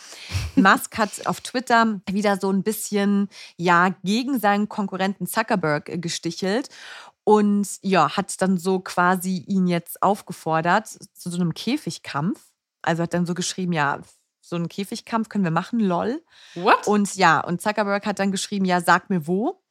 Musk 0.57 0.97
hat 0.99 1.27
auf 1.27 1.41
Twitter 1.41 2.01
wieder 2.09 2.39
so 2.39 2.51
ein 2.51 2.63
bisschen 2.63 3.29
ja 3.57 3.95
gegen 4.03 4.39
seinen 4.39 4.69
Konkurrenten 4.69 5.27
Zuckerberg 5.27 5.89
äh, 5.89 5.99
gestichelt 5.99 6.71
und 7.25 7.69
ja, 7.83 8.17
hat 8.17 8.41
dann 8.41 8.57
so 8.57 8.81
quasi 8.81 9.45
ihn 9.47 9.67
jetzt 9.67 10.03
aufgefordert 10.03 10.89
zu 10.89 11.31
so 11.31 11.37
einem 11.37 11.53
Käfigkampf. 11.53 12.41
Also 12.81 13.03
hat 13.03 13.13
dann 13.13 13.27
so 13.27 13.35
geschrieben, 13.35 13.75
ja, 13.75 14.01
so 14.41 14.57
einen 14.57 14.69
Käfigkampf 14.69 15.29
können 15.29 15.45
wir 15.45 15.51
machen, 15.51 15.79
lol. 15.79 16.23
What? 16.55 16.87
Und 16.87 17.15
ja, 17.17 17.41
und 17.41 17.61
Zuckerberg 17.61 18.07
hat 18.07 18.19
dann 18.19 18.33
geschrieben, 18.33 18.65
ja, 18.65 18.81
sag 18.81 19.11
mir 19.11 19.27
wo. 19.27 19.63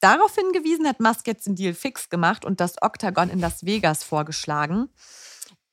Darauf 0.00 0.34
hingewiesen 0.34 0.86
hat 0.88 1.00
Musk 1.00 1.26
jetzt 1.26 1.46
den 1.46 1.54
Deal 1.54 1.74
fix 1.74 2.08
gemacht 2.08 2.44
und 2.44 2.60
das 2.60 2.80
Octagon 2.80 3.28
in 3.28 3.40
Las 3.40 3.64
Vegas 3.64 4.02
vorgeschlagen. 4.02 4.88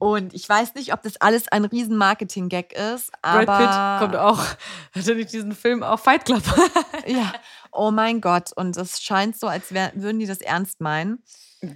Und 0.04 0.34
ich 0.34 0.50
weiß 0.50 0.76
nicht, 0.76 0.92
ob 0.92 1.02
das 1.02 1.16
alles 1.22 1.48
ein 1.48 1.64
riesen 1.64 1.96
Marketing-Gag 1.96 2.74
ist, 2.74 3.10
aber. 3.22 3.46
Brad 3.46 3.60
Pitt 3.62 4.02
kommt 4.02 4.16
auch. 4.18 4.40
Hat 4.94 5.08
er 5.08 5.16
nicht 5.16 5.32
diesen 5.32 5.54
Film 5.54 5.82
auch 5.82 5.98
Fight 5.98 6.26
Club? 6.26 6.44
ja. 7.08 7.32
Oh 7.72 7.90
mein 7.90 8.20
Gott. 8.20 8.52
Und 8.54 8.76
es 8.76 9.02
scheint 9.02 9.40
so, 9.40 9.48
als 9.48 9.74
wär, 9.74 9.94
würden 9.96 10.20
die 10.20 10.26
das 10.26 10.42
ernst 10.42 10.82
meinen. 10.82 11.24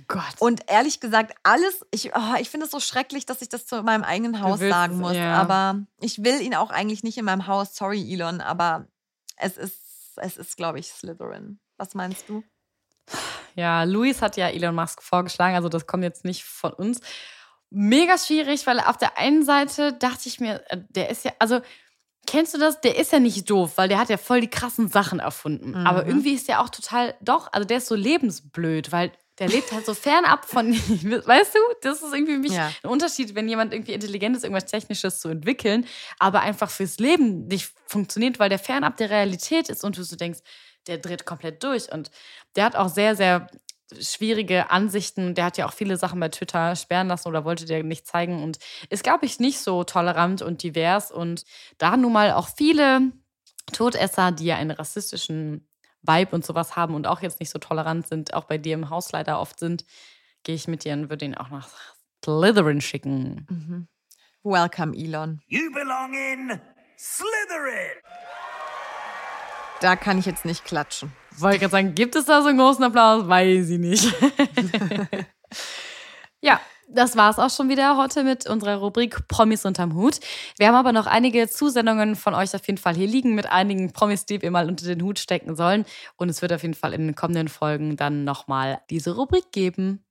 Gott. 0.10 0.26
Und 0.40 0.70
ehrlich 0.70 1.00
gesagt, 1.00 1.38
alles, 1.44 1.86
ich, 1.92 2.18
oh, 2.18 2.34
ich 2.38 2.50
finde 2.50 2.66
es 2.66 2.72
so 2.74 2.82
schrecklich, 2.82 3.26
dass 3.26 3.42
ich 3.42 3.48
das 3.48 3.66
zu 3.66 3.82
meinem 3.82 4.04
eigenen 4.04 4.42
Haus 4.42 4.60
willst, 4.60 4.76
sagen 4.76 4.98
muss. 4.98 5.16
Ja. 5.16 5.36
Aber 5.36 5.80
ich 6.02 6.22
will 6.22 6.42
ihn 6.42 6.54
auch 6.54 6.70
eigentlich 6.70 7.04
nicht 7.04 7.18
in 7.18 7.24
meinem 7.24 7.48
Haus. 7.48 7.78
Sorry, 7.78 8.12
Elon, 8.12 8.42
aber 8.42 8.88
es 9.38 9.56
ist, 9.56 10.18
es 10.18 10.36
ist, 10.36 10.58
glaube 10.58 10.80
ich, 10.80 10.90
Slytherin. 10.90 11.62
Was 11.78 11.96
meinst 11.96 12.28
du? 12.28 12.44
Ja, 13.56 13.84
Luis 13.84 14.22
hat 14.22 14.36
ja 14.36 14.50
Elon 14.50 14.76
Musk 14.76 15.02
vorgeschlagen, 15.02 15.56
also 15.56 15.70
das 15.70 15.88
kommt 15.88 16.04
jetzt 16.04 16.26
nicht 16.26 16.44
von 16.44 16.74
uns 16.74 17.00
mega 17.70 18.18
schwierig, 18.18 18.66
weil 18.68 18.80
auf 18.80 18.98
der 18.98 19.18
einen 19.18 19.44
Seite 19.44 19.94
dachte 19.94 20.30
ich 20.30 20.40
mir, 20.40 20.64
äh, 20.70 20.78
der 20.90 21.10
ist 21.10 21.26
ja, 21.26 21.32
also 21.40 21.62
kennst 22.26 22.54
du 22.54 22.58
das? 22.58 22.82
Der 22.82 22.98
ist 22.98 23.12
ja 23.12 23.20
nicht 23.20 23.50
doof, 23.50 23.74
weil 23.76 23.90
der 23.90 24.00
hat 24.00 24.10
ja 24.10 24.18
voll 24.18 24.42
die 24.42 24.50
krassen 24.50 24.90
Sachen 24.90 25.20
erfunden. 25.20 25.72
Mhm. 25.72 25.88
Aber 25.88 26.06
irgendwie 26.06 26.34
ist 26.34 26.48
der 26.48 26.62
auch 26.62 26.70
total, 26.70 27.16
doch, 27.22 27.52
also 27.52 27.66
der 27.66 27.78
ist 27.78 27.88
so 27.88 27.96
lebensblöd, 27.96 28.92
weil 28.92 29.12
der 29.40 29.50
lebt 29.50 29.72
halt 29.72 29.86
so 29.86 29.94
fernab 29.94 30.46
von, 30.46 30.74
weißt 30.74 31.56
du, 31.56 31.60
das 31.82 32.02
ist 32.02 32.14
irgendwie 32.14 32.34
für 32.34 32.40
mich 32.40 32.54
ja. 32.54 32.72
ein 32.84 32.90
Unterschied, 32.90 33.36
wenn 33.36 33.48
jemand 33.48 33.74
irgendwie 33.74 33.94
intelligent 33.94 34.36
ist, 34.36 34.44
irgendwas 34.44 34.66
Technisches 34.66 35.20
zu 35.20 35.30
entwickeln, 35.30 35.86
aber 36.20 36.42
einfach 36.42 36.70
fürs 36.70 36.98
Leben 36.98 37.46
nicht 37.48 37.72
funktioniert, 37.86 38.40
weil 38.40 38.50
der 38.50 38.60
fernab 38.60 38.98
der 38.98 39.10
Realität 39.10 39.70
ist 39.70 39.84
und 39.84 39.98
du 39.98 40.04
so 40.04 40.16
denkst, 40.16 40.40
der 40.88 40.98
dreht 40.98 41.26
komplett 41.26 41.64
durch. 41.64 41.92
Und 41.92 42.10
der 42.56 42.66
hat 42.66 42.76
auch 42.76 42.90
sehr, 42.90 43.16
sehr 43.16 43.48
schwierige 44.00 44.70
Ansichten. 44.70 45.36
Der 45.36 45.46
hat 45.46 45.58
ja 45.58 45.68
auch 45.68 45.74
viele 45.74 45.98
Sachen 45.98 46.20
bei 46.20 46.30
Twitter 46.30 46.76
sperren 46.76 47.08
lassen 47.08 47.28
oder 47.28 47.46
wollte 47.46 47.66
der 47.66 47.84
nicht 47.84 48.06
zeigen 48.06 48.44
und 48.44 48.60
ist, 48.90 49.04
glaube 49.04 49.26
ich, 49.26 49.40
nicht 49.40 49.60
so 49.60 49.84
tolerant 49.84 50.42
und 50.42 50.64
divers. 50.64 51.12
Und 51.12 51.44
da 51.78 51.98
nun 51.98 52.14
mal 52.14 52.32
auch 52.34 52.50
viele 52.50 53.12
Todesser, 53.72 54.32
die 54.32 54.46
ja 54.46 54.56
einen 54.58 54.72
rassistischen 54.72 55.68
Vibe 56.02 56.36
und 56.36 56.46
sowas 56.46 56.76
haben 56.76 56.96
und 56.96 57.08
auch 57.08 57.22
jetzt 57.22 57.40
nicht 57.40 57.50
so 57.50 57.60
tolerant 57.60 58.08
sind, 58.08 58.34
auch 58.34 58.46
bei 58.46 58.58
dir 58.58 58.74
im 58.74 58.90
Haus 58.90 59.12
leider 59.12 59.40
oft 59.40 59.60
sind, 59.60 59.86
gehe 60.44 60.56
ich 60.56 60.68
mit 60.68 60.84
dir 60.84 60.94
und 60.94 61.10
würde 61.10 61.26
ihn 61.26 61.36
auch 61.36 61.50
nach 61.50 61.70
Slytherin 62.24 62.82
schicken. 62.82 63.46
Mhm. 63.50 63.88
Welcome, 64.44 64.96
Elon. 64.96 65.42
You 65.48 65.72
belong 65.74 66.14
in 66.14 66.62
Slytherin. 66.98 68.02
Da 69.82 69.96
kann 69.96 70.18
ich 70.18 70.26
jetzt 70.26 70.46
nicht 70.46 70.66
klatschen. 70.66 71.12
Wollte 71.40 71.60
gerade 71.60 71.72
sagen, 71.72 71.96
gibt 71.96 72.16
es 72.16 72.26
da 72.26 72.42
so 72.42 72.48
einen 72.48 72.58
großen 72.58 72.84
Applaus? 72.84 73.28
Weiß 73.28 73.70
ich 73.70 73.80
nicht. 73.80 74.12
ja, 76.42 76.60
das 76.90 77.16
war 77.16 77.30
es 77.30 77.38
auch 77.38 77.50
schon 77.50 77.70
wieder 77.70 77.98
heute 77.98 78.24
mit 78.24 78.50
unserer 78.50 78.78
Rubrik 78.78 79.28
Promis 79.28 79.66
unterm 79.66 79.94
Hut. 79.94 80.20
Wir 80.58 80.68
haben 80.68 80.76
aber 80.76 80.94
noch 80.94 81.06
einige 81.06 81.48
Zusendungen 81.48 82.16
von 82.16 82.34
euch 82.34 82.56
auf 82.56 82.66
jeden 82.66 82.80
Fall 82.80 82.96
hier 82.96 83.08
liegen 83.08 83.36
mit 83.36 83.52
einigen 83.52 83.94
Promis, 83.94 84.26
die 84.26 84.42
wir 84.42 84.50
mal 84.50 84.68
unter 84.68 84.88
den 84.88 85.04
Hut 85.04 85.20
stecken 85.20 85.56
sollen. 85.56 85.86
Und 86.16 86.30
es 86.30 86.42
wird 86.42 86.54
auf 86.54 86.64
jeden 86.64 86.74
Fall 86.74 86.94
in 86.94 87.08
den 87.08 87.16
kommenden 87.16 87.50
Folgen 87.50 87.98
dann 87.98 88.24
nochmal 88.24 88.80
diese 88.90 89.16
Rubrik 89.16 89.52
geben. 89.52 90.04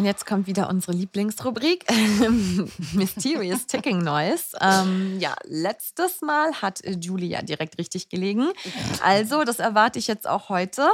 Und 0.00 0.06
jetzt 0.06 0.24
kommt 0.24 0.46
wieder 0.46 0.70
unsere 0.70 0.92
Lieblingsrubrik, 0.92 1.84
Mysterious 2.94 3.66
Ticking 3.66 3.98
Noise. 3.98 4.56
Ähm, 4.58 5.20
ja, 5.20 5.36
letztes 5.44 6.22
Mal 6.22 6.54
hat 6.54 6.80
Julia 6.86 7.42
direkt 7.42 7.76
richtig 7.76 8.08
gelegen. 8.08 8.48
Also, 9.04 9.44
das 9.44 9.58
erwarte 9.58 9.98
ich 9.98 10.06
jetzt 10.06 10.26
auch 10.26 10.48
heute. 10.48 10.88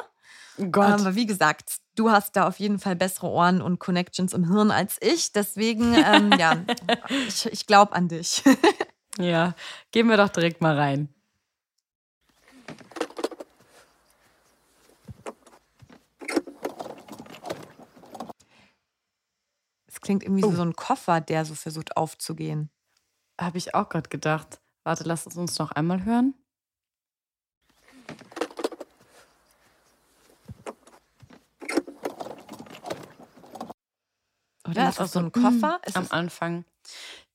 Gott. 0.73 0.87
Aber 0.87 1.15
wie 1.15 1.25
gesagt, 1.25 1.77
du 1.95 2.11
hast 2.11 2.35
da 2.35 2.49
auf 2.49 2.59
jeden 2.59 2.81
Fall 2.81 2.97
bessere 2.97 3.29
Ohren 3.29 3.63
und 3.63 3.79
Connections 3.79 4.33
im 4.33 4.51
Hirn 4.51 4.73
als 4.73 4.97
ich. 5.01 5.31
Deswegen, 5.31 5.95
ähm, 5.95 6.33
ja, 6.37 6.57
ich, 7.29 7.47
ich 7.47 7.65
glaube 7.69 7.93
an 7.93 8.09
dich. 8.09 8.43
ja, 9.21 9.55
gehen 9.93 10.09
wir 10.09 10.17
doch 10.17 10.31
direkt 10.31 10.61
mal 10.61 10.77
rein. 10.77 11.15
Klingt 20.07 20.23
irgendwie 20.23 20.45
oh. 20.45 20.53
so 20.53 20.63
ein 20.63 20.77
Koffer, 20.77 21.21
der 21.21 21.45
so 21.45 21.55
versucht 21.55 21.97
aufzugehen. 21.97 22.71
Habe 23.41 23.59
ich 23.59 23.75
auch 23.75 23.89
gerade 23.89 24.09
gedacht. 24.09 24.61
Warte, 24.85 25.03
lass 25.05 25.27
es 25.27 25.37
uns 25.37 25.59
noch 25.59 25.73
einmal 25.73 26.05
hören. 26.05 26.35
Oder? 34.69 34.89
Ist 34.89 35.01
das 35.01 35.13
so 35.13 35.19
ein 35.19 35.33
Koffer? 35.33 35.81
Ist 35.85 35.97
am 35.97 36.07
Anfang. 36.11 36.65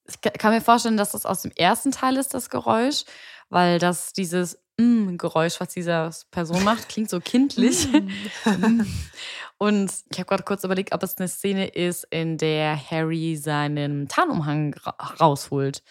Ich 0.05 0.21
kann 0.21 0.53
mir 0.53 0.61
vorstellen, 0.61 0.97
dass 0.97 1.11
das 1.11 1.25
aus 1.25 1.41
dem 1.41 1.51
ersten 1.55 1.91
Teil 1.91 2.15
ist, 2.15 2.33
das 2.33 2.49
Geräusch, 2.49 3.03
weil 3.49 3.79
das 3.79 4.13
dieses 4.13 4.57
mm 4.77 5.17
Geräusch, 5.17 5.59
was 5.59 5.69
diese 5.69 6.09
Person 6.31 6.63
macht, 6.63 6.87
klingt 6.87 7.09
so 7.09 7.19
kindlich. 7.19 7.87
Und 9.61 9.93
ich 10.09 10.17
habe 10.17 10.27
gerade 10.27 10.41
kurz 10.41 10.63
überlegt, 10.63 10.91
ob 10.91 11.03
es 11.03 11.19
eine 11.19 11.27
Szene 11.27 11.67
ist, 11.67 12.07
in 12.09 12.39
der 12.39 12.75
Harry 12.89 13.35
seinen 13.35 14.07
Tarnumhang 14.07 14.73
rausholt. 15.19 15.83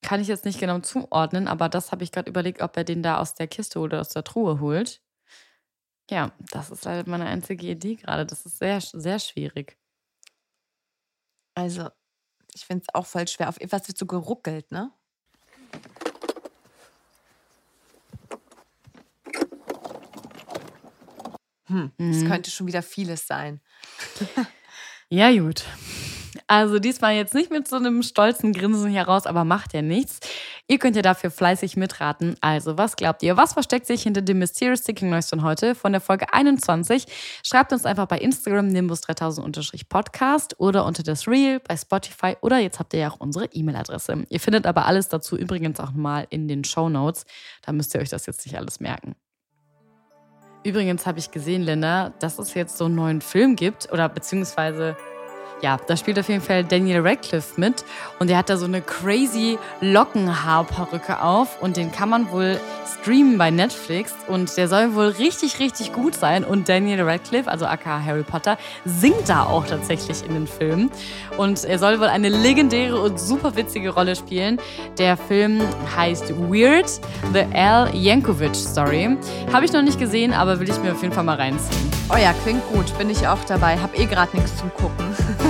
Kann 0.00 0.22
ich 0.22 0.28
jetzt 0.28 0.46
nicht 0.46 0.58
genau 0.58 0.78
zuordnen, 0.78 1.46
aber 1.46 1.68
das 1.68 1.92
habe 1.92 2.04
ich 2.04 2.10
gerade 2.10 2.30
überlegt, 2.30 2.62
ob 2.62 2.74
er 2.78 2.84
den 2.84 3.02
da 3.02 3.18
aus 3.18 3.34
der 3.34 3.48
Kiste 3.48 3.80
oder 3.80 4.00
aus 4.00 4.08
der 4.08 4.24
Truhe 4.24 4.60
holt. 4.60 5.02
Ja, 6.10 6.32
das 6.52 6.70
ist 6.70 6.86
halt 6.86 7.06
meine 7.06 7.26
einzige 7.26 7.66
Idee 7.66 7.96
gerade. 7.96 8.24
Das 8.24 8.46
ist 8.46 8.56
sehr, 8.56 8.80
sehr 8.80 9.18
schwierig. 9.18 9.76
Also, 11.54 11.90
ich 12.54 12.64
finde 12.64 12.84
es 12.88 12.94
auch 12.94 13.04
voll 13.04 13.28
schwer. 13.28 13.50
Auf 13.50 13.58
etwas 13.58 13.88
wird 13.88 13.98
so 13.98 14.06
geruckelt, 14.06 14.72
ne? 14.72 14.90
Hm, 21.70 21.92
mhm. 21.96 22.12
Das 22.12 22.30
könnte 22.30 22.50
schon 22.50 22.66
wieder 22.66 22.82
vieles 22.82 23.26
sein. 23.26 23.60
ja, 25.08 25.30
gut. 25.32 25.64
Also 26.46 26.80
diesmal 26.80 27.14
jetzt 27.14 27.34
nicht 27.34 27.50
mit 27.50 27.68
so 27.68 27.76
einem 27.76 28.02
stolzen 28.02 28.52
Grinsen 28.52 28.90
heraus, 28.90 29.26
aber 29.26 29.44
macht 29.44 29.72
ja 29.72 29.82
nichts. 29.82 30.18
Ihr 30.66 30.78
könnt 30.78 30.96
ja 30.96 31.02
dafür 31.02 31.30
fleißig 31.30 31.76
mitraten. 31.76 32.36
Also, 32.40 32.76
was 32.76 32.96
glaubt 32.96 33.22
ihr? 33.22 33.36
Was 33.36 33.52
versteckt 33.52 33.86
sich 33.86 34.02
hinter 34.02 34.22
dem 34.22 34.38
Mysterious 34.38 34.80
Sticking 34.80 35.10
Noise 35.10 35.28
von 35.28 35.42
heute, 35.42 35.74
von 35.74 35.92
der 35.92 36.00
Folge 36.00 36.32
21? 36.32 37.06
Schreibt 37.44 37.72
uns 37.72 37.84
einfach 37.84 38.06
bei 38.06 38.18
Instagram 38.18 38.66
nimbus3000-podcast 38.68 40.58
oder 40.58 40.84
unter 40.84 41.02
das 41.02 41.28
Reel 41.28 41.60
bei 41.60 41.76
Spotify 41.76 42.36
oder 42.40 42.58
jetzt 42.58 42.78
habt 42.78 42.94
ihr 42.94 43.00
ja 43.00 43.10
auch 43.10 43.20
unsere 43.20 43.46
E-Mail-Adresse. 43.46 44.24
Ihr 44.28 44.40
findet 44.40 44.66
aber 44.66 44.86
alles 44.86 45.08
dazu 45.08 45.36
übrigens 45.36 45.78
auch 45.80 45.92
mal 45.92 46.26
in 46.30 46.48
den 46.48 46.64
Show 46.64 46.88
Notes. 46.88 47.26
Da 47.62 47.72
müsst 47.72 47.94
ihr 47.94 48.00
euch 48.00 48.10
das 48.10 48.26
jetzt 48.26 48.44
nicht 48.44 48.56
alles 48.56 48.80
merken. 48.80 49.14
Übrigens 50.62 51.06
habe 51.06 51.18
ich 51.18 51.30
gesehen, 51.30 51.62
Linda, 51.62 52.12
dass 52.18 52.38
es 52.38 52.52
jetzt 52.52 52.76
so 52.76 52.84
einen 52.84 52.94
neuen 52.94 53.20
Film 53.22 53.56
gibt 53.56 53.90
oder 53.92 54.08
beziehungsweise 54.10 54.94
ja, 55.62 55.78
da 55.86 55.96
spielt 55.96 56.18
auf 56.18 56.28
jeden 56.28 56.40
Fall 56.40 56.64
Daniel 56.64 57.00
Radcliffe 57.06 57.60
mit 57.60 57.84
und 58.18 58.30
der 58.30 58.38
hat 58.38 58.48
da 58.48 58.56
so 58.56 58.64
eine 58.64 58.80
crazy 58.80 59.58
Lockenhaarperücke 59.80 61.22
auf 61.22 61.60
und 61.60 61.76
den 61.76 61.92
kann 61.92 62.08
man 62.08 62.30
wohl 62.30 62.58
streamen 63.00 63.38
bei 63.38 63.50
Netflix 63.50 64.14
und 64.26 64.56
der 64.56 64.68
soll 64.68 64.94
wohl 64.94 65.08
richtig, 65.08 65.58
richtig 65.60 65.92
gut 65.92 66.14
sein 66.14 66.44
und 66.44 66.68
Daniel 66.68 67.02
Radcliffe, 67.02 67.50
also 67.50 67.66
aka 67.66 68.02
Harry 68.02 68.22
Potter, 68.22 68.58
singt 68.84 69.28
da 69.28 69.44
auch 69.44 69.66
tatsächlich 69.66 70.24
in 70.24 70.34
den 70.34 70.46
Film 70.46 70.90
und 71.36 71.64
er 71.64 71.78
soll 71.78 72.00
wohl 72.00 72.08
eine 72.08 72.28
legendäre 72.28 73.00
und 73.00 73.18
super 73.20 73.56
witzige 73.56 73.90
Rolle 73.90 74.16
spielen. 74.16 74.58
Der 74.98 75.16
Film 75.16 75.60
heißt 75.96 76.30
Weird, 76.50 77.00
The 77.32 77.44
Al 77.54 77.94
Yankovic 77.94 78.54
Story. 78.54 79.16
Habe 79.52 79.64
ich 79.64 79.72
noch 79.72 79.82
nicht 79.82 79.98
gesehen, 79.98 80.32
aber 80.32 80.60
will 80.60 80.68
ich 80.68 80.78
mir 80.82 80.92
auf 80.92 81.02
jeden 81.02 81.14
Fall 81.14 81.24
mal 81.24 81.36
reinziehen. 81.36 81.90
Oh 82.12 82.16
ja, 82.16 82.34
klingt 82.42 82.66
gut, 82.72 82.96
bin 82.98 83.08
ich 83.10 83.26
auch 83.26 83.42
dabei, 83.46 83.78
hab 83.78 83.96
eh 83.98 84.06
gerade 84.06 84.36
nichts 84.36 84.56
zum 84.56 84.72
Gucken. 84.74 85.06